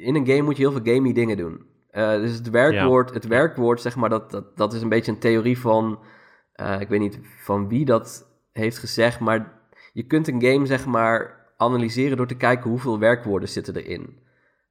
[0.00, 1.66] In een game moet je heel veel gamey dingen doen.
[1.90, 5.18] Eh, dus het werkwoord, het werkwoord, zeg maar, dat, dat, dat is een beetje een
[5.18, 5.98] theorie van...
[6.52, 9.52] eh, ik weet niet van wie dat heeft gezegd, maar
[9.92, 14.18] je kunt een game, zeg maar, analyseren door te kijken hoeveel werkwoorden zitten erin.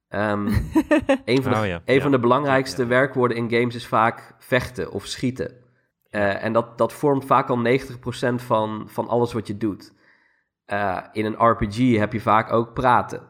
[0.08, 0.48] Ehm
[1.26, 2.02] een van de, Oh ja, een ja.
[2.02, 5.52] van de belangrijkste werkwoorden in games is vaak vechten of schieten.
[6.10, 9.94] Eh, en dat, dat vormt vaak al 90% van, van alles wat je doet.
[10.72, 13.22] Eh, in een RPG heb je vaak ook praten.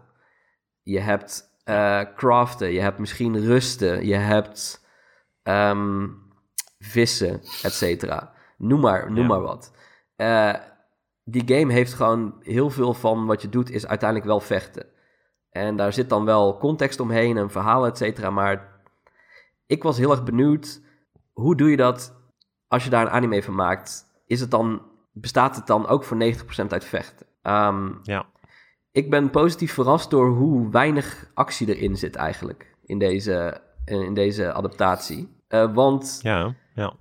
[0.82, 4.86] Je hebt eh, craften, je hebt misschien rusten, je hebt
[5.44, 6.08] ehm,
[6.80, 7.34] vissen,
[7.64, 8.34] et cetera.
[8.58, 9.28] Noem maar, noem Ja.
[9.28, 9.72] maar wat.
[10.16, 10.54] Eh,
[11.24, 14.86] die game heeft gewoon heel veel van wat je doet, is uiteindelijk wel vechten.
[15.50, 18.30] En daar zit dan wel context omheen, een verhaal, et cetera.
[18.30, 18.82] Maar
[19.66, 20.82] ik was heel erg benieuwd,
[21.34, 22.16] hoe doe je dat
[22.68, 24.06] als je daar een anime van maakt?
[24.26, 24.82] Is het dan,
[25.12, 27.30] bestaat het dan ook voor 90% uit vechten?
[27.42, 28.26] Ehm, Ja.
[28.92, 34.54] ik ben positief verrast door hoe weinig actie erin zit eigenlijk in deze, in deze
[34.54, 35.36] adaptatie.
[35.48, 36.94] Eh, want Ja, ja.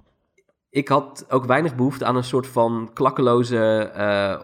[0.71, 4.41] ik had ook weinig behoefte aan een soort van klakkeloze, eh,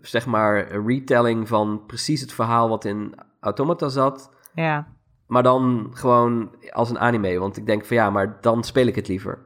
[0.00, 4.30] zeg maar, retelling van precies het verhaal wat in Automata zat.
[4.54, 4.86] Ja.
[5.26, 7.38] Maar dan gewoon als een anime.
[7.38, 9.38] Want ik denk van ja, maar dan speel ik het liever.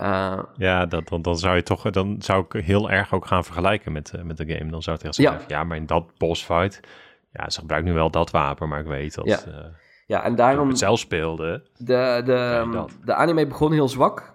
[0.00, 3.44] Eh, Ja, dat, dan, dan zou je toch, dan zou ik heel erg ook gaan
[3.44, 4.70] vergelijken met, eh, met de game.
[4.70, 5.56] Dan zou ik zeggen, Ja.
[5.56, 5.64] ja.
[5.64, 6.80] maar in dat boss fight,
[7.32, 9.38] ja, ze gebruiken nu wel dat wapen, maar ik weet dat Ja.
[9.46, 9.64] eh,
[10.06, 10.68] ja, en ik daarom...
[10.68, 11.62] het zelf speelde.
[11.76, 12.96] De, de, dat.
[13.04, 14.32] de anime begon heel zwak.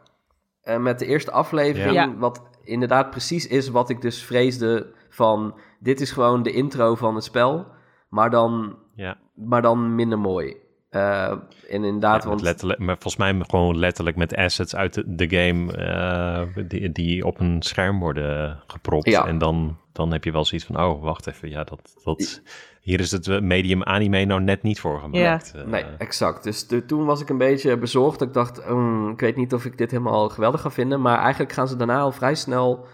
[0.61, 1.93] eh, met de eerste aflevering.
[1.93, 2.15] Ja.
[2.17, 5.55] Wat inderdaad precies is wat ik dus vreesde van...
[5.79, 7.67] Dit is gewoon de intro van het spel.
[8.09, 10.55] Maar dan, Ja, maar dan minder mooi.
[10.95, 11.31] Eh,
[11.69, 12.41] en inderdaad, ja, want...
[12.41, 17.25] letterlijk, maar volgens mij gewoon letterlijk met assets uit de, de game eh, die, die
[17.25, 19.09] op een scherm worden gepropt.
[19.09, 19.25] Ja.
[19.27, 22.41] En dan, dan heb je wel zoiets van, oh, wacht even, ja, dat, dat,
[22.81, 25.53] hier is het medium anime nou net niet voor gemaakt.
[25.55, 26.43] Eh, Nee, exact.
[26.43, 28.21] Dus de- toen was ik een beetje bezorgd.
[28.21, 31.01] Ik dacht, "Hmm, ik weet niet of ik dit helemaal geweldig ga vinden.
[31.01, 32.85] Maar eigenlijk gaan ze daarna al vrij snel...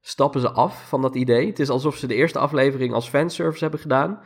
[0.00, 1.46] stappen ze af van dat idee.
[1.46, 4.20] Het is alsof ze de eerste aflevering als fanservice hebben gedaan.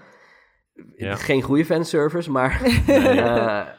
[0.96, 1.14] Ja.
[1.28, 2.62] Geen goede fanservice, maar...
[2.86, 3.76] eh,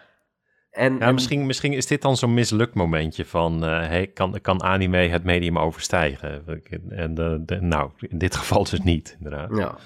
[0.72, 4.40] en, Ja, en- misschien, misschien is dit dan zo'n mislukt momentje van, eh, hey, kan,
[4.42, 6.44] kan anime het medium overstijgen?
[6.90, 9.58] En de, de, nou, in dit geval dus niet, inderdaad.
[9.58, 9.78] Ja.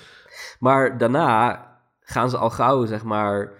[0.59, 1.67] Maar daarna
[1.99, 3.51] gaan ze al gauw, zeg maar,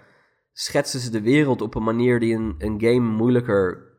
[0.54, 3.92] schetsen ze de wereld op een manier die een, een game moeilijker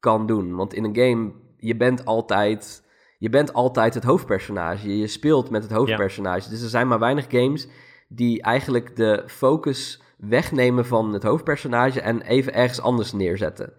[0.00, 0.54] kan doen.
[0.54, 2.82] Want in een game, je bent altijd,
[3.18, 4.98] je bent altijd het hoofdpersonage.
[4.98, 6.48] Je speelt met het hoofdpersonage.
[6.48, 7.68] Dus er zijn maar weinig games
[8.08, 13.72] die eigenlijk de focus wegnemen van het hoofdpersonage en even ergens anders neerzetten.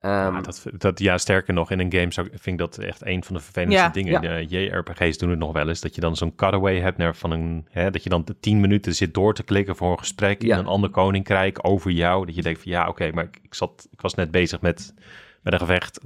[0.00, 3.06] Ehm, Ja, dat, dat, ja, sterker nog, in een game zou, vind ik dat echt
[3.06, 3.88] een van de vervelendste Ja.
[3.88, 4.12] dingen.
[4.12, 4.20] Ja.
[4.20, 7.30] De JRPG's doen het nog wel eens, dat je dan zo'n cutaway hebt naar van
[7.30, 10.42] een, hè, dat je dan de tien minuten zit door te klikken voor een gesprek
[10.42, 10.52] Ja.
[10.54, 12.26] in een ander koninkrijk over jou.
[12.26, 14.94] Dat je denkt van ja, oké, maar ik, ik, zat, ik was net bezig met,
[15.42, 16.00] met een gevecht,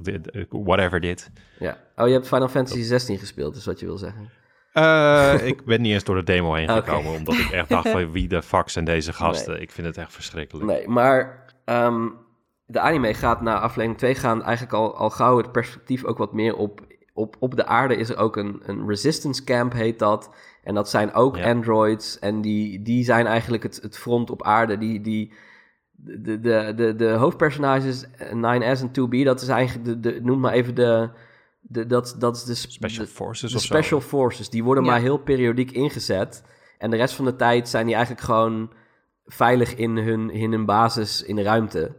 [0.49, 1.31] whatever dit.
[1.59, 1.79] ja.
[1.97, 4.31] Oh, je hebt Final Fantasy 16 gespeeld, is wat je wil zeggen.
[4.73, 8.13] Eh, ik ben niet eens door de demo heen gekomen, omdat ik echt dacht van
[8.13, 9.61] wie de fuck zijn deze gasten.
[9.61, 10.67] Ik vind het echt verschrikkelijk.
[10.67, 12.09] Nee, maar ehm,
[12.67, 16.33] de anime gaat na aflevering 2 gaan eigenlijk al, al gauw het perspectief ook wat
[16.33, 16.81] meer op,
[17.13, 20.31] op, op de aarde is er ook een, een resistance camp heet dat.
[20.63, 21.51] En dat zijn ook Ja.
[21.51, 24.79] androids en die, die zijn eigenlijk het, het front op aarde.
[24.79, 25.33] Die, die,
[25.93, 30.53] de, de, de, de hoofdpersonages 9S en 2B, dat is eigenlijk, de, de, noem maar
[30.53, 31.09] even de,
[31.69, 33.75] de dat, dat is de, sp- Special de- Forces de of zo.
[33.75, 34.91] special forces, die worden Ja.
[34.91, 36.45] maar heel periodiek ingezet.
[36.79, 38.73] En de rest van de tijd zijn die eigenlijk gewoon
[39.25, 41.95] veilig in hun, in hun basis in de ruimte.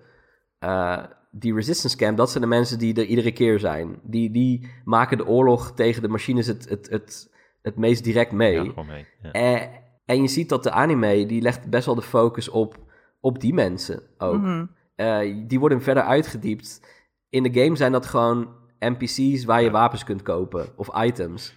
[0.60, 4.00] Eh, die resistance camp, dat zijn de mensen die er iedere keer zijn.
[4.04, 8.64] Die, die maken de oorlog tegen de machines het, het, het, het meest direct mee.
[8.76, 9.06] Ja, mee.
[9.22, 9.32] Ja.
[9.32, 9.70] En,
[10.06, 12.78] en je ziet dat de anime, die legt best wel de focus op,
[13.20, 14.42] op die mensen ook.
[14.42, 14.66] Mhm.
[14.96, 16.82] Eh, die worden verder uitgediept.
[17.30, 18.48] In de game zijn dat gewoon
[18.80, 19.72] NPC's waar je Ja.
[19.72, 21.54] wapens kunt kopen of items.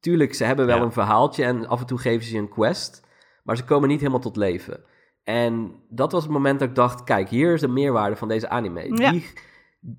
[0.00, 0.82] Tuurlijk, ze hebben wel Ja.
[0.82, 3.06] een verhaaltje en af en toe geven ze je een quest,
[3.42, 4.80] maar ze komen niet helemaal tot leven.
[5.24, 8.48] En dat was het moment dat ik dacht, kijk, hier is de meerwaarde van deze
[8.48, 8.96] anime.
[8.96, 9.10] Ja.
[9.10, 9.32] Die,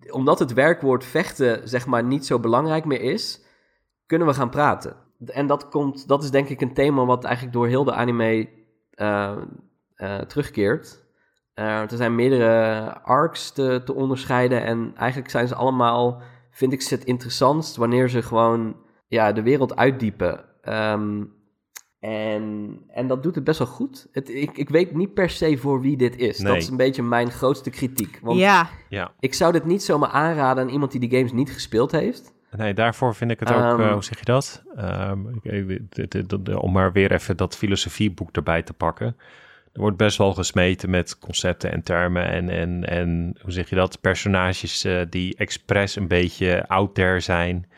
[0.09, 3.41] omdat het werkwoord vechten, zeg maar, niet zo belangrijk meer is,
[4.05, 4.95] kunnen we gaan praten.
[5.25, 8.49] En dat, komt, dat is denk ik een thema wat eigenlijk door heel de anime
[8.91, 9.37] eh,
[9.95, 11.07] eh, terugkeert.
[11.53, 16.21] Eh, er zijn meerdere arcs te, te onderscheiden en eigenlijk zijn ze allemaal,
[16.59, 18.75] vind ik ze het interessantst wanneer ze gewoon
[19.07, 20.45] ja, de wereld uitdiepen.
[20.61, 21.23] Ehm,
[21.99, 24.07] en, en dat doet het best wel goed.
[24.11, 26.39] Het, ik, ik weet niet per se voor wie dit is.
[26.39, 26.53] Nee.
[26.53, 28.19] Dat is een beetje mijn grootste kritiek.
[28.21, 29.11] Want ja, ja.
[29.19, 32.33] ik zou dit niet zomaar aanraden aan iemand die die games niet gespeeld heeft.
[32.51, 33.81] Nee, daarvoor vind ik het ook, Ehm.
[33.81, 34.63] eh, hoe zeg je dat?
[34.75, 35.19] Ehm,
[36.57, 39.15] om maar weer even dat filosofieboek erbij te pakken.
[39.79, 43.75] Er wordt best wel gesmeten met concepten en termen en, en, en hoe zeg je
[43.75, 44.01] dat?
[44.01, 47.69] Personages eh, die expres een beetje out there zijn.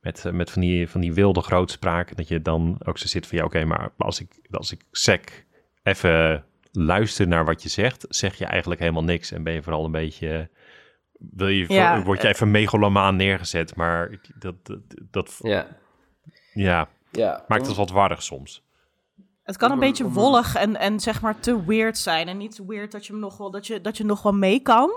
[0.00, 2.16] Met, eh, met van, die, van die wilde grootspraak.
[2.16, 5.44] Dat je dan ook zo zit van ja, oké, maar als ik, als ik sec
[5.82, 9.32] even luister naar wat je zegt, zeg je eigenlijk helemaal niks.
[9.32, 10.48] En ben je vooral een beetje.
[11.18, 14.80] Wil je, Ja, word je even megalomaan neergezet, maar dat, dat,
[15.10, 15.66] dat Ja.
[16.52, 17.44] ja, ja.
[17.48, 18.68] maakt het wat warrig soms.
[19.50, 22.28] Het kan een Om een- beetje om wollig en, en zeg maar te weird zijn.
[22.28, 24.60] En niet weird dat je, hem nog wel, dat je, dat je nog wel mee
[24.60, 24.90] kan.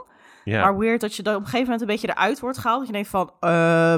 [0.44, 2.78] Ja, Maar weird dat je dan op een gegeven moment een beetje eruit wordt gehaald.
[2.80, 3.50] Dat je denkt van, eh,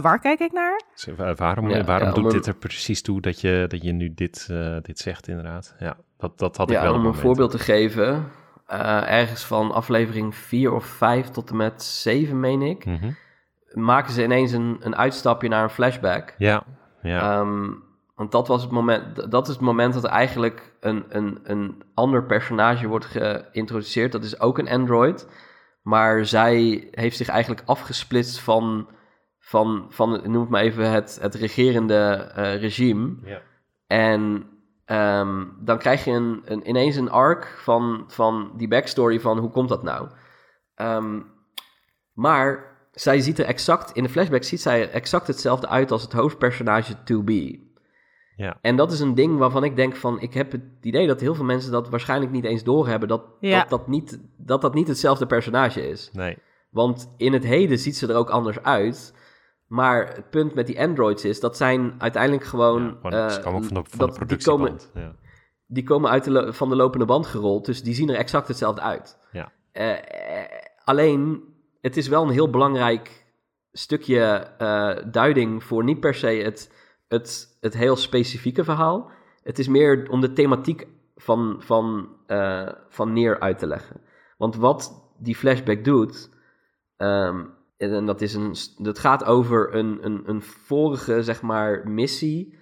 [0.01, 0.81] waar kijk ik naar?
[0.93, 3.91] Dus, eh, waarom, Ja, waarom ja, doet dit er precies toe dat je, dat je
[3.91, 5.75] nu dit, eh, dit zegt inderdaad?
[5.79, 8.31] Ja, dat, dat had ik ja, wel om een voorbeeld te geven.
[8.67, 12.85] eh, ergens van aflevering 4 of 5 tot en met 7, meen ik.
[12.85, 13.11] Mhm.
[13.73, 16.33] Maken ze ineens een, een uitstapje naar een flashback.
[16.37, 16.63] Ja,
[17.01, 17.69] ja, Ehm,
[18.15, 21.83] want dat, was het moment, dat is het moment dat er eigenlijk een, een, een
[21.93, 24.11] ander personage wordt geïntroduceerd.
[24.11, 25.27] Dat is ook een android.
[25.81, 28.89] Maar zij heeft zich eigenlijk afgesplitst van,
[29.39, 33.15] van, van noem het maar even, het, het regerende eh, regime.
[33.23, 33.41] ja.
[33.87, 34.49] En
[34.85, 39.49] ehm, dan krijg je een, een, ineens een arc van, van die backstory van hoe
[39.49, 40.09] komt dat nou?
[40.75, 41.21] Ehm,
[42.13, 46.01] maar zij ziet er exact, in de flashback ziet zij er exact hetzelfde uit als
[46.01, 47.64] het hoofdpersonage 2B.
[48.37, 48.57] Ja.
[48.61, 51.35] En dat is een ding waarvan ik denk van, ik heb het idee dat heel
[51.35, 53.59] veel mensen dat waarschijnlijk niet eens doorhebben, dat Ja.
[53.59, 56.09] dat, dat, niet, dat dat niet hetzelfde personage is.
[56.13, 56.37] Nee,
[56.69, 59.13] Want in het heden ziet ze er ook anders uit.
[59.67, 62.83] Maar het punt met die androids is, dat zijn uiteindelijk gewoon...
[62.83, 64.79] ja, gewoon, ze eh, komen ook van de, van dat- de die komen.
[64.93, 65.15] Ja.
[65.67, 68.81] die komen uit de van de lopende band gerold, dus die zien er exact hetzelfde
[68.81, 69.17] uit.
[69.31, 69.51] Ja.
[69.71, 69.93] Eh,
[70.83, 71.43] alleen,
[71.81, 73.25] het is wel een heel belangrijk
[73.71, 74.21] stukje
[74.57, 76.71] eh, duiding voor niet per se het,
[77.07, 79.11] het, het heel specifieke verhaal.
[79.43, 84.01] Het is meer om de thematiek van, van, eh, van Neer uit te leggen.
[84.37, 86.29] Want wat die flashback doet,
[86.97, 87.45] ehm,
[87.77, 92.57] en dat, is een, dat gaat over een, een, een vorige, zeg maar, missie,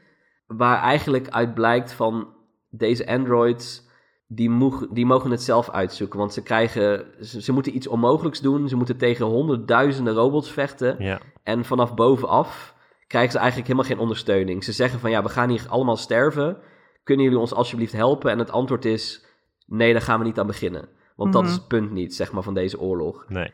[0.48, 2.28] waar eigenlijk uit blijkt van
[2.70, 3.88] deze androids,
[4.28, 6.20] die, moeg- die mogen het zelf uitzoeken.
[6.20, 8.70] Want ze krijgen, ze, ze moeten iets onmogelijks doen.
[8.70, 10.96] Ze moeten tegen honderdduizenden robots vechten.
[11.04, 12.73] Ja, En vanaf bovenaf
[13.14, 14.64] krijgen ze eigenlijk helemaal geen ondersteuning.
[14.64, 16.58] Ze zeggen van ja, we gaan hier allemaal sterven.
[17.04, 18.32] Kunnen jullie ons alsjeblieft helpen?
[18.32, 19.26] En het antwoord is
[19.68, 20.90] nee, daar gaan we niet aan beginnen.
[21.16, 21.52] Want dat Mhm.
[21.52, 23.26] is het punt niet, zeg maar, van deze oorlog.
[23.30, 23.52] nee.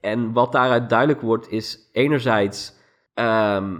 [0.00, 2.74] En wat daaruit duidelijk wordt is enerzijds,
[3.14, 3.76] ehm,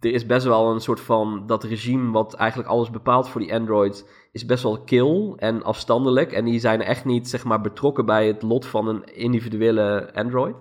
[0.00, 3.54] er is best wel een soort van, dat regime wat eigenlijk alles bepaalt voor die
[3.54, 6.32] androids, is best wel kill en afstandelijk.
[6.32, 10.56] En die zijn echt niet, zeg maar, betrokken bij het lot van een individuele android.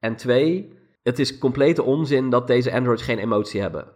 [0.00, 3.86] En twee, het is complete onzin dat deze androids geen emotie hebben.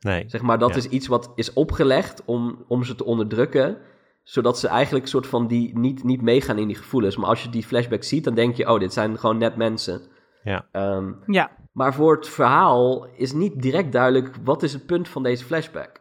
[0.00, 0.76] Nee, Zeg maar, dat Ja.
[0.76, 3.76] is iets wat is opgelegd om, om ze te onderdrukken.
[4.22, 7.16] Zodat ze eigenlijk soort van die niet, niet meegaan in die gevoelens.
[7.16, 10.00] Maar als je die flashback ziet, dan denk je, oh, dit zijn gewoon net mensen.
[10.44, 15.08] ja, Ehm, Ja, maar voor het verhaal is niet direct duidelijk wat is het punt
[15.08, 16.00] van deze flashback.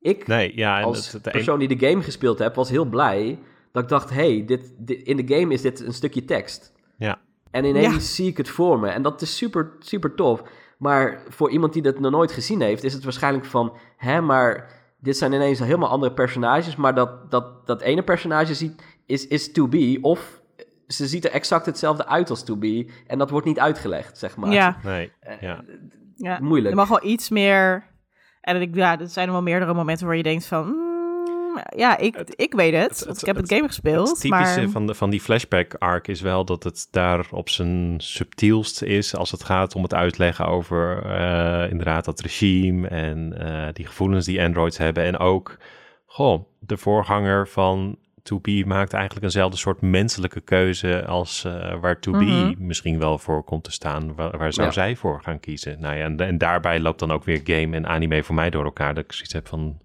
[0.00, 0.78] Ik, nee, ja.
[0.78, 3.38] En als het, het een- persoon die de game gespeeld heb, was heel blij
[3.72, 6.71] dat ik dacht, hey, dit, dit, in de game is dit een stukje tekst.
[7.52, 7.98] En ineens Ja.
[8.00, 8.88] zie ik het voor me.
[8.88, 10.42] En dat is super, super tof.
[10.78, 13.76] Maar voor iemand die dat nog nooit gezien heeft, is het waarschijnlijk van...
[13.96, 16.76] Hè, maar dit zijn ineens helemaal andere personages.
[16.76, 20.00] Maar dat, dat, dat ene personage ziet, is, is 2B.
[20.00, 20.40] Of
[20.86, 22.90] ze ziet er exact hetzelfde uit als 2B.
[23.06, 24.52] En dat wordt niet uitgelegd, zeg maar.
[24.52, 25.40] ja, nee, Eh,
[26.16, 26.38] ja.
[26.40, 26.70] Moeilijk.
[26.70, 27.90] Er mag wel iets meer...
[28.40, 30.90] En ik, ja, er zijn er wel meerdere momenten waar je denkt van...
[31.76, 34.08] ja, ik, Het- ik weet het, het- want het- ik heb het, het- game gespeeld.
[34.08, 34.68] Het typische maar...
[34.70, 39.16] van, de, van die flashback arc is wel dat het daar op zijn subtielst is
[39.16, 44.26] als het gaat om het uitleggen over eh, inderdaad dat regime en eh, die gevoelens
[44.26, 45.04] die androids hebben.
[45.04, 45.56] En ook,
[46.06, 47.96] goh, de voorganger van
[48.34, 52.54] 2B maakt eigenlijk eenzelfde soort menselijke keuze als eh, waar 2B Mhm.
[52.58, 54.14] misschien wel voor komt te staan.
[54.14, 54.72] Waar, waar zou Ja.
[54.72, 55.80] zij voor gaan kiezen?
[55.80, 58.64] Nou ja, en, en daarbij loopt dan ook weer game en anime voor mij door
[58.64, 58.94] elkaar.
[58.94, 59.78] Dat ik zoiets heb van,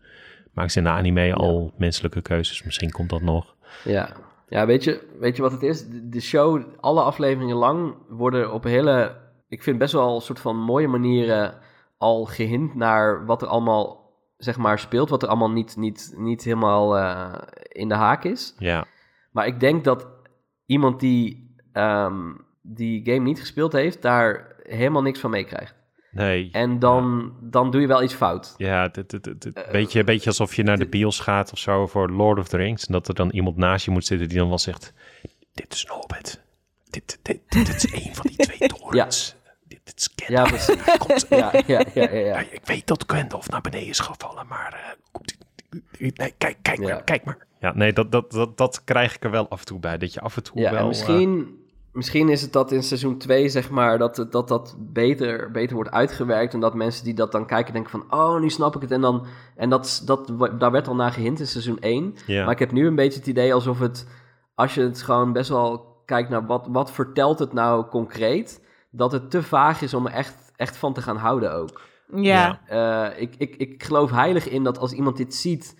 [0.57, 2.63] maakt ze in de anime al menselijke keuzes?
[2.63, 3.55] Misschien komt dat nog.
[3.83, 4.09] Ja,
[4.47, 5.85] ja weet, je, weet je wat het is?
[5.87, 10.57] De, show, alle afleveringen lang, worden op hele, ik vind best wel een soort van
[10.57, 11.53] mooie manieren
[11.97, 15.09] al gehint naar wat er allemaal, zeg maar, speelt.
[15.09, 17.33] Wat er allemaal niet, niet, niet helemaal eh,
[17.67, 18.55] in de haak is.
[18.57, 18.85] Ja,
[19.31, 20.07] Maar ik denk dat
[20.65, 22.31] iemand die ehm,
[22.61, 25.75] die game niet gespeeld heeft, daar helemaal niks van meekrijgt.
[26.17, 26.49] Nee.
[26.51, 28.53] En dan, dan doe je wel iets fout.
[28.57, 31.87] Ja, het- het- Eh, beetje, beetje alsof je naar de dit- bios gaat of zo
[31.87, 32.85] voor Lord of the Rings.
[32.85, 34.93] En dat er dan iemand naast je moet zitten die dan wel zegt...
[35.53, 36.41] Dit is een hobbit.
[36.89, 39.35] Dit, dit, dit, is een van die twee torens.
[39.67, 40.97] Dit, dit is Ja, Gandalf.
[41.07, 42.09] Komt- Ja, ja, ja, ja.
[42.11, 42.39] Ja, ja.
[42.39, 44.73] ik weet dat Gandalf naar beneden is gevallen, maar...
[44.73, 45.37] eh, komt
[45.99, 46.87] nee, kijk, kijk Ja.
[46.87, 47.37] maar, kijk maar.
[47.59, 49.97] Ja, nee, dat, dat, dat, dat krijg ik er wel af en toe bij.
[49.97, 50.73] Dat je af en toe Ja, wel...
[50.79, 51.59] en eh, misschien,
[51.97, 55.75] misschien is het dat in seizoen 2, zeg maar, dat het- dat, dat beter, beter
[55.75, 56.53] wordt uitgewerkt.
[56.53, 58.91] En dat mensen die dat dan kijken denken van, oh, nu snap ik het.
[58.91, 59.25] En, dan,
[59.55, 62.15] en dat, dat, daar werd al naar gehint in seizoen 1.
[62.25, 62.43] ja.
[62.43, 64.07] Maar ik heb nu een beetje het idee alsof het,
[64.55, 69.11] als je het gewoon best wel kijkt naar wat, wat vertelt het nou concreet, dat
[69.11, 71.81] het te vaag is om er echt, echt van te gaan houden ook.
[72.15, 72.59] Ja.
[72.67, 75.75] Eh, ik, ik, ik geloof heilig in dat als iemand dit ziet,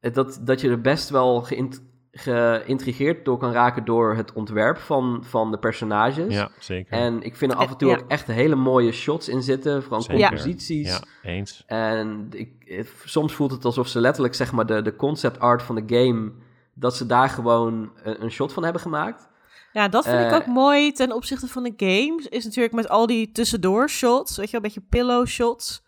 [0.00, 1.82] dat, dat je er best wel geïnt-
[2.14, 6.34] geïntrigeerd door kan raken door het ontwerp van, van de personages.
[6.34, 6.92] ja, zeker.
[6.92, 7.96] En ik vind er af en toe Ja.
[7.96, 10.28] ook echt hele mooie shots in zitten, vooral Zeker.
[10.28, 10.88] composities.
[10.88, 11.00] ja,
[11.30, 11.62] eens.
[11.66, 15.74] En ik, soms voelt het alsof ze letterlijk zeg maar de, de concept art van
[15.74, 16.32] de game,
[16.74, 19.28] dat ze daar gewoon een, een shot van hebben gemaakt.
[19.72, 22.28] ja, dat vind ik Eh, ook mooi ten opzichte van de games.
[22.28, 25.82] Is natuurlijk met al die tussendoor shots, weet je wel, een beetje pillow shots.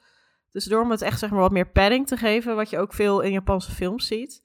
[0.53, 3.20] Tussendoor om het echt zeg maar wat meer padding te geven, wat je ook veel
[3.20, 4.43] in Japanse films ziet.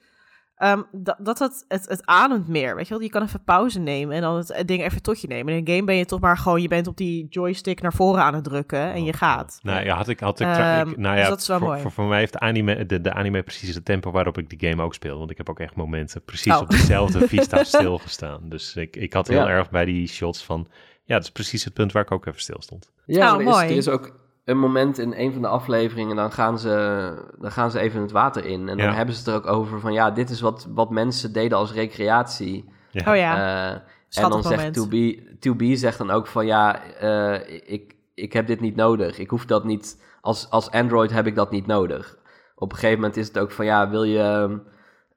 [0.59, 3.03] Ehm, dat dat het, het, het ademt meer, weet je wel.
[3.03, 5.53] Je kan even pauze nemen en dan het, het ding even tot je nemen.
[5.53, 8.23] In een game ben je toch maar gewoon, je bent op die joystick naar voren
[8.23, 9.59] aan het drukken en je gaat.
[9.61, 11.67] Nou ja, had ik, had ik, Ehm, ik- nou dus ja, dat is wel voor,
[11.67, 11.81] mooi.
[11.81, 14.69] Voor, voor mij heeft de anime, de, de anime precies het tempo waarop ik die
[14.69, 15.17] game ook speel.
[15.17, 16.61] Want ik heb ook echt momenten precies Oh.
[16.61, 18.49] op dezelfde vista stilgestaan.
[18.49, 19.47] Dus ik, ik had heel Ja.
[19.49, 20.67] erg bij die shots van,
[21.03, 22.91] ja, dat is precies het punt waar ik ook even stil stond.
[23.05, 23.65] Ja, Oh, er, is, mooi.
[23.69, 24.15] er is ook
[24.49, 28.11] een moment in een van de afleveringen, dan gaan ze, dan gaan ze even het
[28.11, 28.69] water in.
[28.69, 28.93] En dan Ja.
[28.93, 31.73] hebben ze het er ook over van, ja, dit is wat, wat mensen deden als
[31.73, 32.69] recreatie.
[32.91, 33.11] Ja.
[33.11, 34.77] Oh ja, Eh, en dan zegt moment.
[34.77, 39.19] 2B, 2B zegt dan ook van, ja, eh, ik, ik heb dit niet nodig.
[39.19, 42.17] Ik hoef dat niet, als, als Android heb ik dat niet nodig.
[42.55, 44.59] Op een gegeven moment is het ook van, ja, wil je,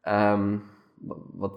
[0.02, 0.56] ehm,
[1.32, 1.52] wat,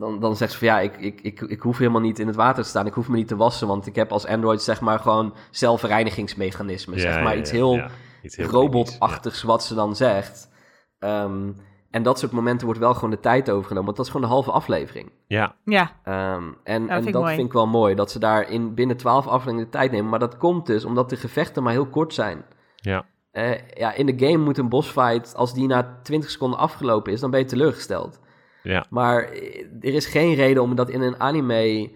[0.00, 2.36] dan, dan zegt ze van, ja, ik, ik, ik, ik hoef helemaal niet in het
[2.36, 2.86] water te staan.
[2.86, 6.96] Ik hoef me niet te wassen, want ik heb als Android zeg maar gewoon zelfreinigingsmechanismen.
[6.96, 7.88] Ja, zeg maar ja, iets ja, heel ja.
[8.22, 10.50] Iets heel robotachtigs wat ze dan zegt.
[10.98, 11.52] Ehm,
[11.90, 13.84] en dat soort momenten wordt wel gewoon de tijd overgenomen.
[13.84, 15.12] Want dat is gewoon de halve aflevering.
[15.26, 17.94] Ja, Ja, Ehm, en vind en ik dat vind ik wel mooi.
[17.94, 20.10] Dat ze daar in binnen twaalf afleveringen de tijd nemen.
[20.10, 22.44] Maar dat komt dus omdat de gevechten maar heel kort zijn.
[22.76, 27.12] ja, Eh, ja, in de game moet een bossfight, als die na 20 seconden afgelopen
[27.12, 28.20] is, dan ben je teleurgesteld.
[28.62, 31.90] Ja, Maar eh, er is geen reden om dat in een anime.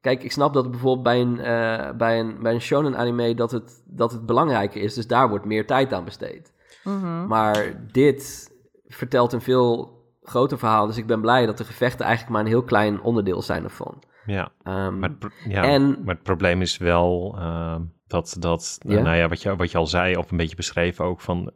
[0.00, 3.50] Kijk, ik snap dat bijvoorbeeld bij een, eh, bij een, bij een shonen anime dat
[3.50, 4.94] het, dat het belangrijker is.
[4.94, 6.52] Dus daar wordt meer tijd aan besteed.
[6.84, 7.26] mhm.
[7.26, 8.50] Maar dit
[8.86, 10.86] vertelt een veel groter verhaal.
[10.86, 14.02] Dus ik ben blij dat de gevechten eigenlijk maar een heel klein onderdeel zijn ervan.
[14.26, 14.52] ja.
[14.62, 19.16] Ehm, Maar, het, pro- ja, En- maar het probleem is wel ehm, dat, dat nou
[19.16, 21.50] ja, wat je, wat je al zei, of een beetje beschreven ook, van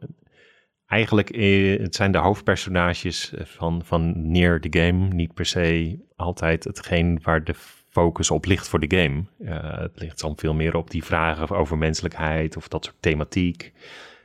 [0.87, 6.63] eigenlijk eh, het zijn de hoofdpersonages van, van Near the Game niet per se altijd
[6.63, 7.55] hetgeen waar de
[7.89, 9.23] focus op ligt voor de game.
[9.45, 13.73] Eh, het ligt dan veel meer op die vragen over menselijkheid of dat soort thematiek.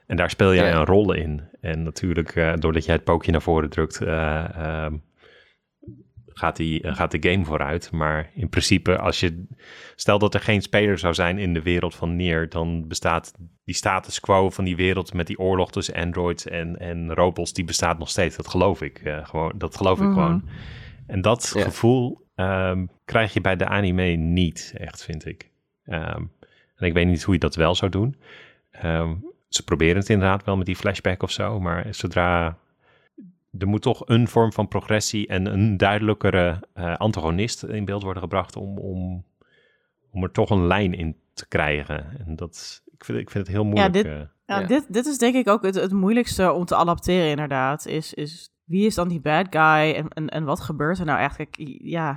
[0.07, 0.77] En daar speel jij Ja.
[0.78, 1.41] een rol in.
[1.61, 4.95] En natuurlijk, eh, doordat jij het pookje naar voren drukt, eh, ehm,
[6.35, 7.90] gaat, die, eh, gaat de game vooruit.
[7.93, 9.44] Maar in principe, als je.
[9.97, 13.32] Stel dat er geen speler zou zijn in de wereld van Nier, dan bestaat
[13.65, 17.65] die status quo van die wereld met die oorlog tussen androids en, en robots, die
[17.65, 18.36] bestaat nog steeds.
[18.36, 18.98] Dat geloof ik.
[18.98, 20.12] eh, gewoon, dat geloof ik Mhm.
[20.12, 20.48] gewoon.
[21.07, 21.62] En dat Ja.
[21.62, 25.51] gevoel ehm, krijg je bij de anime niet echt, vind ik.
[25.85, 26.23] Ehm,
[26.77, 28.16] en ik weet niet hoe je dat wel zou doen.
[28.70, 29.15] Ehm,
[29.48, 32.59] ze proberen het inderdaad wel met die flashback of zo, maar zodra
[33.59, 38.22] er moet toch een vorm van progressie en een duidelijkere eh, antagonist in beeld worden
[38.22, 39.24] gebracht om, om,
[40.10, 42.27] om er toch een lijn in te krijgen.
[42.27, 43.93] En dat, ik, vind, ik vind het heel moeilijk.
[43.93, 44.20] dit- eh.
[44.47, 44.66] Ja, Ja.
[44.66, 47.86] Dit, dit is denk ik ook het, het moeilijkste om te adapteren inderdaad.
[47.86, 51.18] Is, is wie is dan die bad guy en, en, en wat gebeurt er nou
[51.18, 51.55] eigenlijk?
[51.82, 52.16] Ja,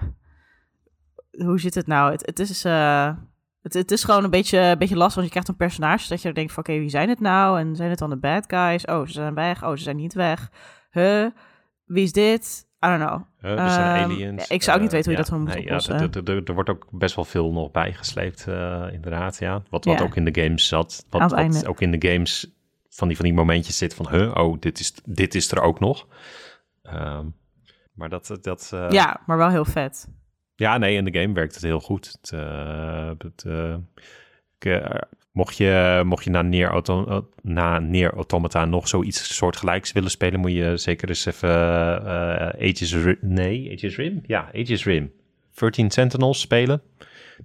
[1.32, 2.12] hoe zit het nou?
[2.12, 2.66] Het, het is...
[2.66, 3.12] Uh,
[3.62, 6.22] het, het, is gewoon een beetje, een beetje lastig, want je krijgt een personage dat
[6.22, 7.60] je denkt van, oké, wie zijn het nou?
[7.60, 8.86] En zijn het dan de bad guys?
[8.86, 9.64] Oh, ze zijn weg.
[9.64, 10.52] Oh, ze zijn niet weg.
[10.94, 11.28] Huh?
[11.86, 12.68] Wie is dit?
[12.86, 13.22] I don't know.
[13.58, 14.48] Er zijn um, aliens.
[14.48, 16.12] Ik zou ook niet weten hoe je dat moet nee, oplossen.
[16.26, 19.40] Ja, er wordt ook best wel veel nog bijgesleept, uh, inderdaad.
[19.40, 19.62] Ja.
[19.70, 21.06] Wat, wat ook in de games zat.
[21.10, 22.54] Wat, wat ook in de games
[22.90, 24.10] van die, van die momentjes zit van...
[24.10, 26.08] Huh, oh, dit is, dit is er ook nog.
[26.84, 27.36] Um,
[27.94, 28.38] maar dat...
[28.42, 30.08] dat uh, ja, maar wel heel vet.
[30.56, 32.18] Ja, nee, in de game werkt het heel goed.
[32.22, 33.76] Het, uh, het, uh,
[35.32, 40.52] mocht, je, mocht je na Auto na Nier Automata nog zoiets soortgelijks willen spelen, moet
[40.52, 41.50] je zeker eens even
[42.60, 43.18] Aegis Rim...
[43.22, 44.22] Nee, Aegis Rim?
[44.26, 45.12] Ja, Aegis Rim.
[45.54, 46.82] 13 Sentinels spelen.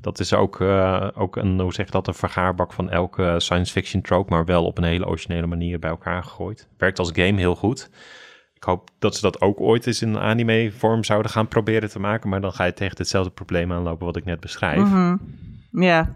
[0.01, 0.61] Dat is ook,
[1.15, 4.65] ook een, hoe zeg je dat, een vergaarbak van elke science fiction trope, maar wel
[4.65, 6.69] op een hele originele manier bij elkaar gegooid.
[6.77, 7.91] Werkt als game heel goed.
[8.55, 12.01] Ik hoop dat ze dat ook ooit eens in een anime-vorm zouden gaan proberen te
[12.01, 12.29] maken.
[12.29, 14.79] Maar dan ga je tegen hetzelfde probleem aanlopen wat ik net beschrijf.
[14.79, 15.17] Mhm.
[15.71, 16.15] Ja.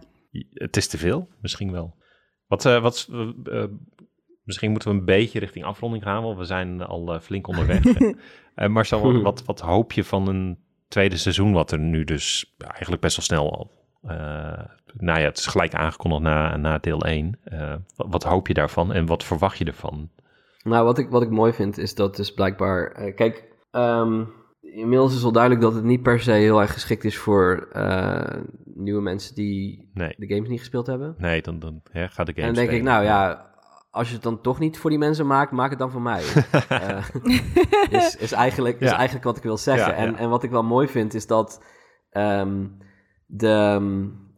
[0.52, 1.96] Het is te veel, misschien wel.
[2.46, 3.08] Wat, uh, wat
[3.44, 3.64] uh,
[4.44, 7.82] misschien moeten we een beetje richting afronding gaan, want we zijn al flink onderweg.
[8.68, 13.02] Marcel, wat, wat, wat, hoop je van een tweede seizoen, wat er nu dus eigenlijk
[13.02, 13.70] best wel snel al...
[14.96, 17.38] nou ja, het is gelijk aangekondigd na, na deel 1.
[17.96, 20.10] Wat, wat, hoop je daarvan en wat verwacht je ervan?
[20.62, 23.06] Nou, wat ik, wat ik mooi vind is dat dus blijkbaar...
[23.06, 24.32] Uh, kijk, um,
[24.74, 28.24] inmiddels is wel duidelijk dat het niet per se heel erg geschikt is voor uh,
[28.64, 30.14] nieuwe mensen die nee.
[30.16, 31.14] de games niet gespeeld hebben.
[31.18, 33.50] Nee, dan, dan hè, ga de games En dan denk ik, nou ja,
[33.90, 36.22] als je het dan toch niet voor die mensen maakt, maak het dan voor mij.
[36.72, 37.04] uh,
[38.00, 39.92] is, is, eigenlijk, is eigenlijk wat ik wil zeggen.
[39.92, 41.64] Ja, en, en wat ik wel mooi vind is dat
[42.12, 42.78] um,
[43.26, 43.80] de...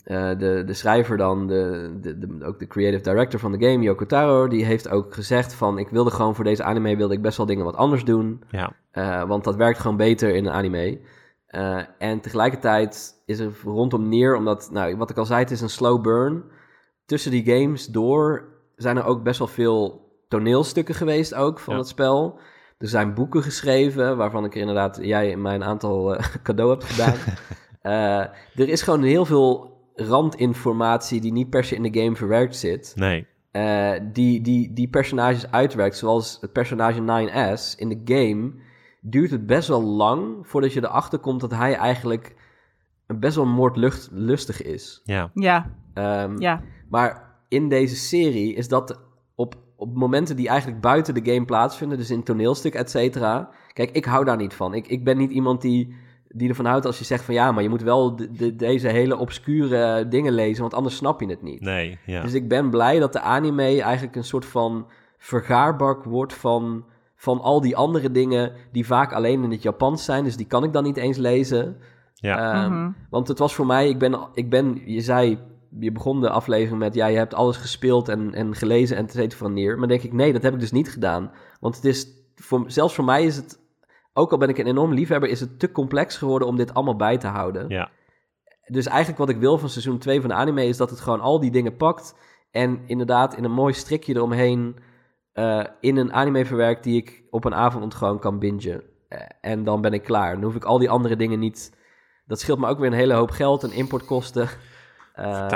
[0.05, 3.85] Uh, de, de schrijver dan, de, de, de, ook de creative director van de game,
[3.85, 5.79] Yoko Taro, die heeft ook gezegd van...
[5.79, 8.43] ik wilde gewoon voor deze anime wilde ik best wel dingen wat anders doen.
[8.51, 8.73] Ja.
[8.93, 11.01] Uh, want dat werkt gewoon beter in een anime.
[11.51, 15.61] Uh, en tegelijkertijd is er rondom neer, omdat, nou, wat ik al zei, het is
[15.61, 16.45] een slow burn.
[17.07, 21.81] Tussen die games door zijn er ook best wel veel toneelstukken geweest ook van ja.
[21.81, 22.39] het spel.
[22.79, 27.17] Er zijn boeken geschreven, waarvan ik er inderdaad jij mij een aantal cadeau hebt gedaan.
[28.55, 32.93] er is gewoon heel veel randinformatie die niet per se in de game verwerkt zit.
[32.97, 33.27] Nee.
[33.53, 35.97] Uh, die, die, die personages uitwerkt.
[35.97, 38.53] Zoals het personage 9S in de game
[39.01, 42.35] duurt het best wel lang voordat je erachter komt dat hij eigenlijk
[43.07, 45.01] best wel moordlustig is.
[45.05, 45.31] Ja.
[45.35, 45.71] Ja.
[45.95, 46.63] Um, ja.
[46.89, 49.01] Maar in deze serie is dat
[49.35, 53.51] op, op momenten die eigenlijk buiten de game plaatsvinden, dus in toneelstuk, et cetera.
[53.73, 54.75] Kijk, ik hou daar niet van.
[54.75, 55.95] Ik, ik ben niet iemand die
[56.37, 59.19] die ervan houdt als je zegt van ja, maar je moet wel de, deze hele
[59.19, 61.61] obscure dingen lezen, want anders snap je het niet.
[61.61, 62.23] Nee, ja.
[62.23, 64.87] Dus ik ben blij dat de anime eigenlijk een soort van
[65.19, 66.85] vergaarbak wordt van,
[67.17, 70.65] van al die andere dingen die vaak alleen in het Japans zijn, dus die kan
[70.65, 71.77] ik dan niet eens lezen.
[72.15, 72.65] Ja.
[72.65, 75.39] Um, Want het was voor mij, ik ben, ik ben, je zei,
[75.79, 79.35] je begon de aflevering met, ja, je hebt alles gespeeld en, en gelezen en het
[79.35, 79.79] van neer.
[79.79, 81.31] Maar denk ik, nee, dat heb ik dus niet gedaan.
[81.61, 83.59] Want het is, voor, zelfs voor mij is het
[84.15, 86.97] ook al ben ik een enorm liefhebber, is het te complex geworden om dit allemaal
[86.97, 87.69] bij te houden.
[87.69, 87.91] Ja.
[88.67, 91.21] Dus eigenlijk wat ik wil van seizoen 2 van de anime is dat het gewoon
[91.21, 92.15] al die dingen pakt
[92.51, 94.77] en inderdaad in een mooi strikje eromheen
[95.35, 98.83] uh, in een anime verwerkt die ik op een avond gewoon kan bingen.
[99.09, 100.35] Uh, en dan ben ik klaar.
[100.35, 101.77] Dan hoef ik al die andere dingen niet...
[102.27, 104.49] Dat scheelt me ook weer een hele hoop geld en importkosten.
[105.19, 105.49] Uh,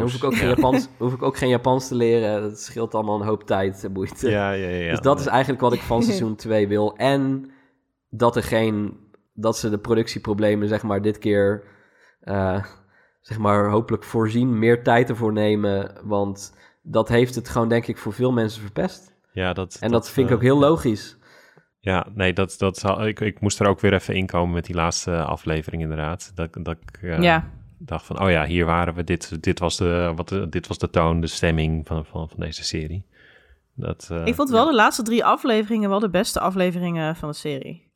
[0.00, 2.42] hoef ik, ook geen Japans, hoef ik ook geen Japans te leren.
[2.42, 4.30] Dat scheelt allemaal een hoop tijd en moeite.
[4.30, 4.90] Ja, ja, ja.
[4.90, 6.96] Dus dat is eigenlijk wat ik van seizoen 2 wil.
[6.96, 7.50] En
[8.08, 8.96] dat er geen,
[9.32, 11.64] dat ze de productieproblemen, zeg maar, dit keer,
[12.24, 12.64] uh,
[13.20, 15.96] zeg maar, hopelijk voorzien, meer tijd ervoor nemen.
[16.02, 19.16] Want dat heeft het gewoon, denk ik, voor veel mensen verpest.
[19.32, 21.16] Ja, dat, en dat, dat vind ik ook heel logisch.
[21.80, 25.22] Ja, nee, dat, dat, ik, ik moest er ook weer even inkomen met die laatste
[25.22, 26.32] aflevering, inderdaad.
[26.34, 27.50] Dat, dat ik uh, ja.
[27.78, 30.90] dacht van, oh ja, hier waren we, dit, dit, was, de, wat, dit was de
[30.90, 33.06] toon, de stemming van, van, van deze serie.
[33.74, 34.70] Dat, uh, ik vond wel ja.
[34.70, 37.87] de laatste drie afleveringen wel de beste afleveringen van de serie.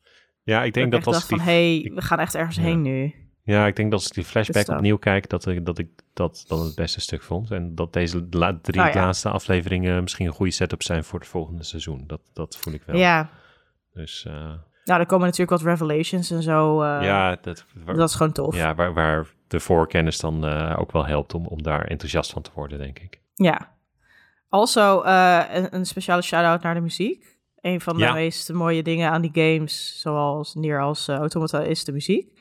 [0.43, 2.61] Ja, ik denk dat, dat als van, hey, we gaan echt ergens ja.
[2.61, 3.13] heen nu.
[3.45, 6.45] Ja, ik denk dat als ik die flashback opnieuw kijk, dat ik dat, ik dat
[6.47, 7.51] dan het beste stuk vond.
[7.51, 8.93] En dat deze la drie ja.
[8.93, 12.03] laatste afleveringen misschien een goede setup zijn voor het volgende seizoen.
[12.07, 12.95] Dat, dat voel ik wel.
[12.95, 13.29] Ja,
[13.93, 14.33] Dus uh,
[14.83, 16.81] nou, er komen natuurlijk wat revelations en zo.
[16.81, 18.55] eh, ja, dat, waar, dat is gewoon tof.
[18.55, 22.41] ja waar, waar de voorkennis dan eh, ook wel helpt om, om daar enthousiast van
[22.41, 23.21] te worden, denk ik.
[23.33, 23.71] Ja.
[24.49, 27.32] Also, een, een speciale shout-out naar de muziek.
[27.63, 28.13] Een van de Ja.
[28.13, 32.31] meest mooie dingen aan die games, zoals Nier als eh, Automata, is de muziek.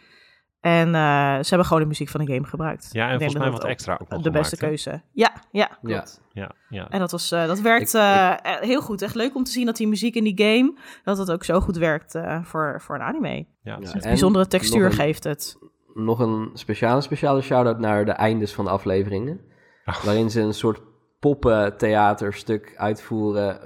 [0.61, 2.89] En eh, ze hebben gewoon de muziek van de game gebruikt.
[2.93, 4.66] Ja, en volgens mij dat wat dat extra ook nog De beste hè?
[4.66, 5.03] keuze.
[5.12, 5.94] Ja, ja, Ja.
[5.97, 6.20] klopt.
[6.32, 6.89] Ja, ja.
[6.90, 9.03] En dat, was, eh, dat werkt Ik- heel goed.
[9.03, 11.61] Echt leuk om te zien dat die muziek in die game, dat het ook zo
[11.61, 13.28] goed werkt eh, voor, voor een anime.
[13.28, 13.74] ja, Ja.
[13.77, 13.94] zeker.
[13.94, 15.57] Een En bijzondere textuur een- geeft het.
[15.94, 19.40] Nog een speciale, speciale shout-out naar de eindes van de afleveringen.
[19.85, 20.05] Oh.
[20.05, 20.81] Waarin ze een soort
[21.20, 23.59] poppentheaterstuk uitvoeren.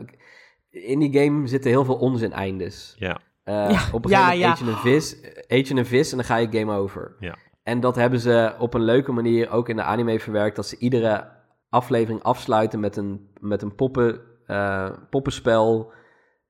[0.85, 2.95] In die game zitten heel veel onzin-eindes.
[2.99, 3.19] ja.
[3.45, 4.51] Eh, Ja, Op een ja, gegeven moment ja.
[4.51, 5.17] eet, je een vis,
[5.47, 7.17] eet je een vis en dan ga je game over.
[7.21, 7.37] Ja.
[7.63, 10.57] En dat hebben ze op een leuke manier ook in de anime verwerkt.
[10.57, 11.29] Dat ze iedere
[11.69, 15.93] aflevering afsluiten met een, met een poppen, eh, poppenspel.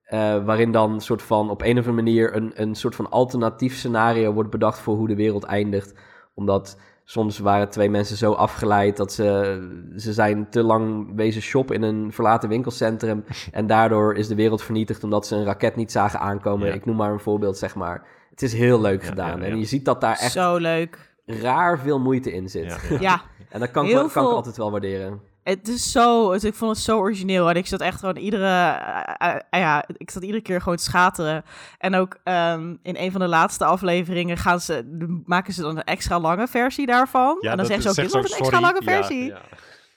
[0.02, 3.74] eh, waarin dan soort van op een of andere manier een, een soort van alternatief
[3.76, 5.94] scenario wordt bedacht voor hoe de wereld eindigt.
[6.34, 6.78] Omdat
[7.08, 11.82] soms waren twee mensen zo afgeleid dat ze, ze zijn te lang wezen shoppen in
[11.82, 13.24] een verlaten winkelcentrum.
[13.52, 16.68] en daardoor is de wereld vernietigd omdat ze een raket niet zagen aankomen.
[16.68, 16.74] Ja.
[16.74, 18.06] Ik noem maar een voorbeeld, zeg maar.
[18.30, 19.38] Het is heel leuk Ja, gedaan.
[19.40, 19.50] ja, ja.
[19.52, 21.14] En je ziet dat daar echt Zo leuk.
[21.26, 22.78] raar veel moeite in zit.
[22.88, 22.98] Ja.
[23.00, 25.20] Ja, En dat kan, kan ik altijd wel waarderen.
[25.48, 27.50] Het is zo, ik vond het zo origineel.
[27.50, 30.76] En ik zat echt gewoon iedere, eh, eh, eh, ja, ik zat iedere keer gewoon
[30.76, 31.44] te schateren.
[31.78, 35.84] En ook ehm, in een van de laatste afleveringen gaan ze, maken ze dan een
[35.84, 37.40] extra lange versie daarvan.
[37.40, 38.72] en dan zeggen ze ook, dit wordt een extra sorry.
[38.72, 39.24] lange Ja, versie.
[39.24, 39.40] ja.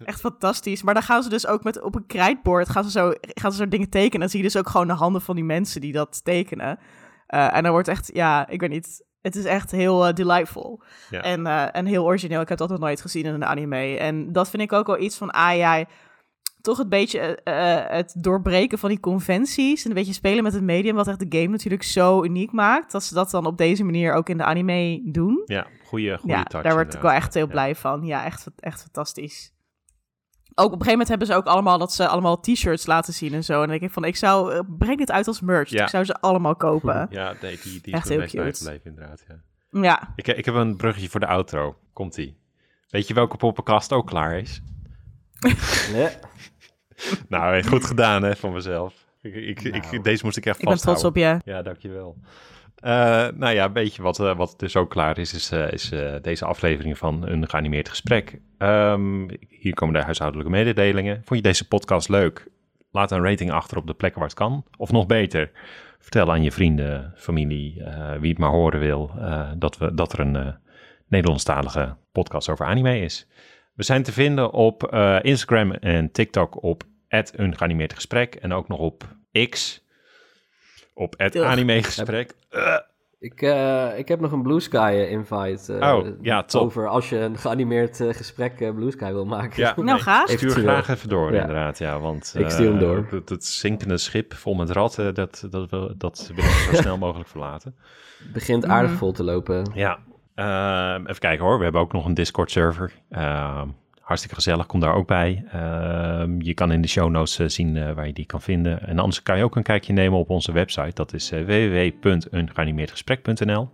[0.05, 0.83] Echt fantastisch.
[0.83, 3.57] Maar dan gaan ze dus ook met op een krijtbord gaan ze zo, gaan ze
[3.57, 4.13] zo dingen tekenen.
[4.13, 6.79] En dan zie je dus ook gewoon de handen van die mensen die dat tekenen.
[7.27, 9.07] En dan wordt echt, ja, ik weet niet.
[9.21, 10.83] Het is echt heel eh, delightful.
[11.09, 11.21] Ja.
[11.21, 12.41] En, eh, en heel origineel.
[12.41, 13.97] Ik heb dat nog nooit gezien in een anime.
[13.97, 15.85] En dat vind ik ook wel iets van, ja,
[16.61, 19.83] toch een beetje eh, het doorbreken van die conventies.
[19.83, 22.91] En een beetje spelen met het medium, wat echt de game natuurlijk zo uniek maakt.
[22.91, 25.41] Dat ze dat dan op deze manier ook in de anime doen.
[25.45, 26.63] Ja, goede, goede Ja, touch.
[26.63, 27.51] daar word ik wel echt heel Ja.
[27.51, 28.05] blij van.
[28.05, 29.51] Ja, echt, echt fantastisch.
[30.59, 33.33] Ook op een gegeven moment hebben ze ook allemaal dat ze allemaal t-shirts laten zien
[33.33, 33.53] en zo.
[33.53, 35.69] En dan denk ik van, ik zou, eh, breng dit uit als merch.
[35.69, 35.83] Ja.
[35.83, 37.07] Ik zou ze allemaal kopen.
[37.09, 38.79] Ja, nee, die, die Echt is heel me best cute.
[38.83, 39.23] inderdaad.
[39.27, 39.35] Ja.
[39.81, 41.75] Ja, Ik, ik heb een bruggetje voor de outro.
[41.93, 42.37] Komt-ie.
[42.89, 44.61] Weet je welke poppenkast ook klaar is?
[45.93, 46.09] Nee.
[47.29, 48.93] Nou, eh, goed gedaan hè, van mezelf.
[49.21, 49.61] Ik, ik,
[49.91, 51.37] ik, deze moest ik echt ik ben trots vasthouden.
[51.37, 51.51] op je.
[51.51, 52.17] Ja, dankjewel.
[52.79, 55.91] Eh nou ja, weet je wat, eh, wat dus ook klaar is, is, eh, is
[56.21, 58.39] deze aflevering van een geanimeerd gesprek.
[58.57, 61.15] Ehm, hier komen de huishoudelijke mededelingen.
[61.15, 62.47] Vond je deze podcast leuk?
[62.91, 64.65] Laat een rating achter op de plekken waar het kan.
[64.77, 65.51] Of nog beter,
[65.99, 67.83] vertel aan je vrienden, familie,
[68.19, 69.11] wie het maar horen wil,
[69.57, 70.55] dat, we, dat er een
[71.07, 73.27] Nederlandstalige podcast over anime is.
[73.73, 78.35] We zijn te vinden op Instagram en TikTok op een geanimeerd gesprek.
[78.35, 79.15] En ook nog op
[79.49, 79.85] X
[80.99, 82.33] op het animegesprek.
[83.19, 85.73] Ik, eh, ik heb nog een Blue Sky eh, invite.
[85.77, 86.61] eh, Oh, ja, top.
[86.61, 89.61] Over als je een geanimeerd eh, gesprek eh, Blue Sky wil maken.
[89.63, 90.29] Ja, Nou, graag.
[90.29, 90.67] Stuur Eventueel.
[90.67, 91.39] graag even door, Ja.
[91.41, 91.77] inderdaad.
[91.77, 93.07] Ja, want Ik stuur hem eh, door.
[93.11, 96.97] Dat, dat zinkende schip vol met ratten, dat, dat, wil- dat wil ik zo snel
[96.97, 97.75] mogelijk verlaten.
[98.23, 99.71] Het begint aardig vol te lopen.
[99.73, 99.99] Ja,
[100.35, 101.57] ehm, even kijken hoor.
[101.57, 102.91] We hebben ook nog een Discord-server.
[103.09, 103.67] Ehm,
[104.09, 105.45] hartstikke gezellig, kom daar ook bij.
[105.51, 108.87] Ehm, je kan in de show notes eh, zien eh, waar je die kan vinden.
[108.87, 110.93] En anders kan je ook een kijkje nemen op onze website.
[110.93, 113.69] Dat is uh, www.ungeanimeerdgesprek.nl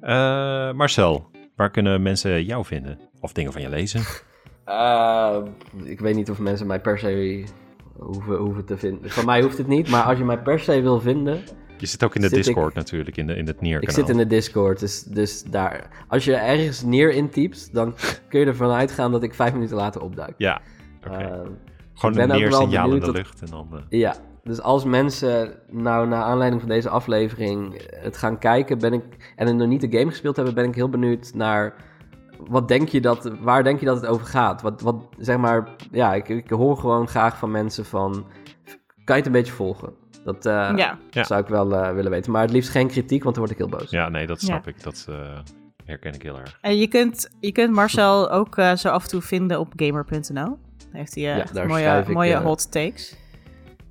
[0.00, 2.98] Eh, Marcel, waar kunnen mensen jou vinden?
[3.20, 4.00] Of dingen van je lezen?
[5.84, 7.44] Ik weet niet of mensen mij per se
[7.96, 9.10] hoeven, hoeven te vinden.
[9.10, 11.40] Van mij hoeft het niet, maar als je mij per se wil vinden...
[11.80, 13.90] Je zit ook in de Zit ik- Discord natuurlijk, in, de, in het Nier Ik
[13.90, 15.88] zit in de Discord, dus, dus daar...
[16.08, 17.94] Als je ergens neer intypt, dan
[18.28, 20.34] kun je ervan uitgaan dat ik vijf minuten later opduik.
[20.36, 20.60] Ja,
[21.06, 21.16] oké.
[21.16, 21.40] Eh,
[21.94, 23.40] Gewoon een neersignaal in de lucht.
[23.40, 24.14] En dan, eh, Ja,
[24.44, 29.56] dus als mensen nou naar aanleiding van deze aflevering het gaan kijken ben ik, en
[29.56, 31.74] nog niet de game gespeeld hebben, ben ik heel benieuwd naar
[32.48, 34.62] wat denk je dat, waar denk je dat het over gaat?
[34.62, 38.12] Wat, wat zeg maar, ja, ik, ik hoor gewoon graag van mensen van,
[39.04, 39.92] kan je het een beetje volgen?
[40.34, 40.72] Dat eh,
[41.10, 41.24] Ja.
[41.24, 42.32] Zou ik wel eh, willen weten.
[42.32, 43.90] Maar het liefst geen kritiek, want dan word ik heel boos.
[43.90, 44.82] ja, nee, dat snap ik.
[44.82, 45.16] Dat eh,
[45.84, 46.58] herken ik heel erg.
[46.60, 50.30] En je kunt, je kunt Marcel ook eh, zo af en toe vinden op gamer.nl.
[50.32, 50.56] Daar
[50.90, 53.16] heeft hij Ja, daar mooie, ik, mooie hot takes.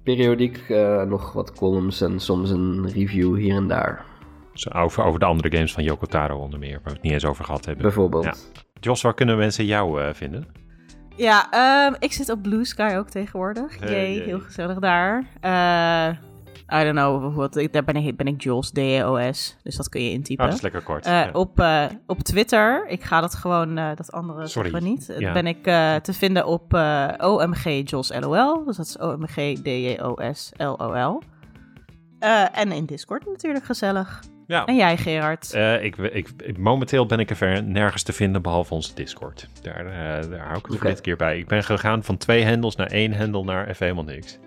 [0.04, 4.06] Periodiek eh, nog wat columns en soms een review hier en daar,
[4.54, 7.12] Zo over, over de andere games van Yoko Taro onder meer, waar we het niet
[7.12, 7.84] eens over gehad hebben.
[7.84, 8.24] bijvoorbeeld.
[8.24, 8.34] Ja.
[8.80, 10.48] Jos, waar kunnen mensen jou eh, vinden?
[11.18, 13.80] Ja, ehm, ik zit op Blue Sky ook tegenwoordig.
[13.80, 15.24] Hey, Jee, heel gezellig daar.
[15.42, 16.16] Eh,
[16.80, 19.58] I don't know, wat, daar ben ik, ben ik Jules, D-E-O-S.
[19.64, 20.46] Dus dat kun je intypen.
[20.46, 21.06] dat is lekker kort.
[21.06, 21.30] Eh, ja.
[21.34, 24.72] op, eh, op Twitter, ik ga dat gewoon, dat andere Sorry.
[24.72, 25.14] we niet.
[25.18, 25.34] Ja.
[25.34, 25.64] Ben ik
[26.04, 26.74] te vinden op
[27.18, 28.66] OMG Jos LOL.
[28.66, 31.22] Dus dat is OMG D-J-O-S L-O-L.
[32.20, 34.22] Eh, en in Discord natuurlijk gezellig.
[34.48, 34.66] Ja.
[34.66, 35.54] En jij Gerard?
[35.54, 39.48] Eh, ik, ik, ik- momenteel ben ik er ver nergens te vinden behalve onze Discord.
[39.62, 40.88] Daar, eh, daar hou ik het voor Oké.
[40.88, 41.38] dit keer bij.
[41.40, 44.40] Ik ben gegaan van twee handles naar één handle naar even helemaal niks.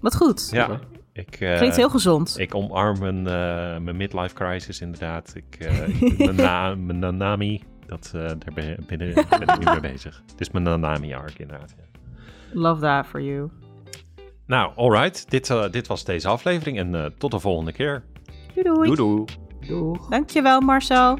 [0.00, 0.48] Wat goed.
[0.52, 0.80] Ja,
[1.12, 2.38] ik, uh, Klinkt heel gezond.
[2.38, 5.32] Ik omarm mijn, uh, mijn midlife crisis inderdaad.
[5.34, 9.08] Ik, uh, mijn, na, mijn Nanami, dat, daar ben, ben, ben,
[9.40, 10.22] ik nu mee bezig.
[10.30, 11.74] Het is mijn Nanami-arc inderdaad.
[11.78, 11.84] Ja.
[12.52, 13.50] Love that for you.
[14.46, 15.30] Nou, alright.
[15.30, 18.02] Dit, dit was deze aflevering en tot de volgende keer.
[18.54, 18.86] Doei doei.
[18.86, 19.24] Doei doei.
[19.68, 20.08] Doeg.
[20.10, 21.16] Dankjewel Marcel.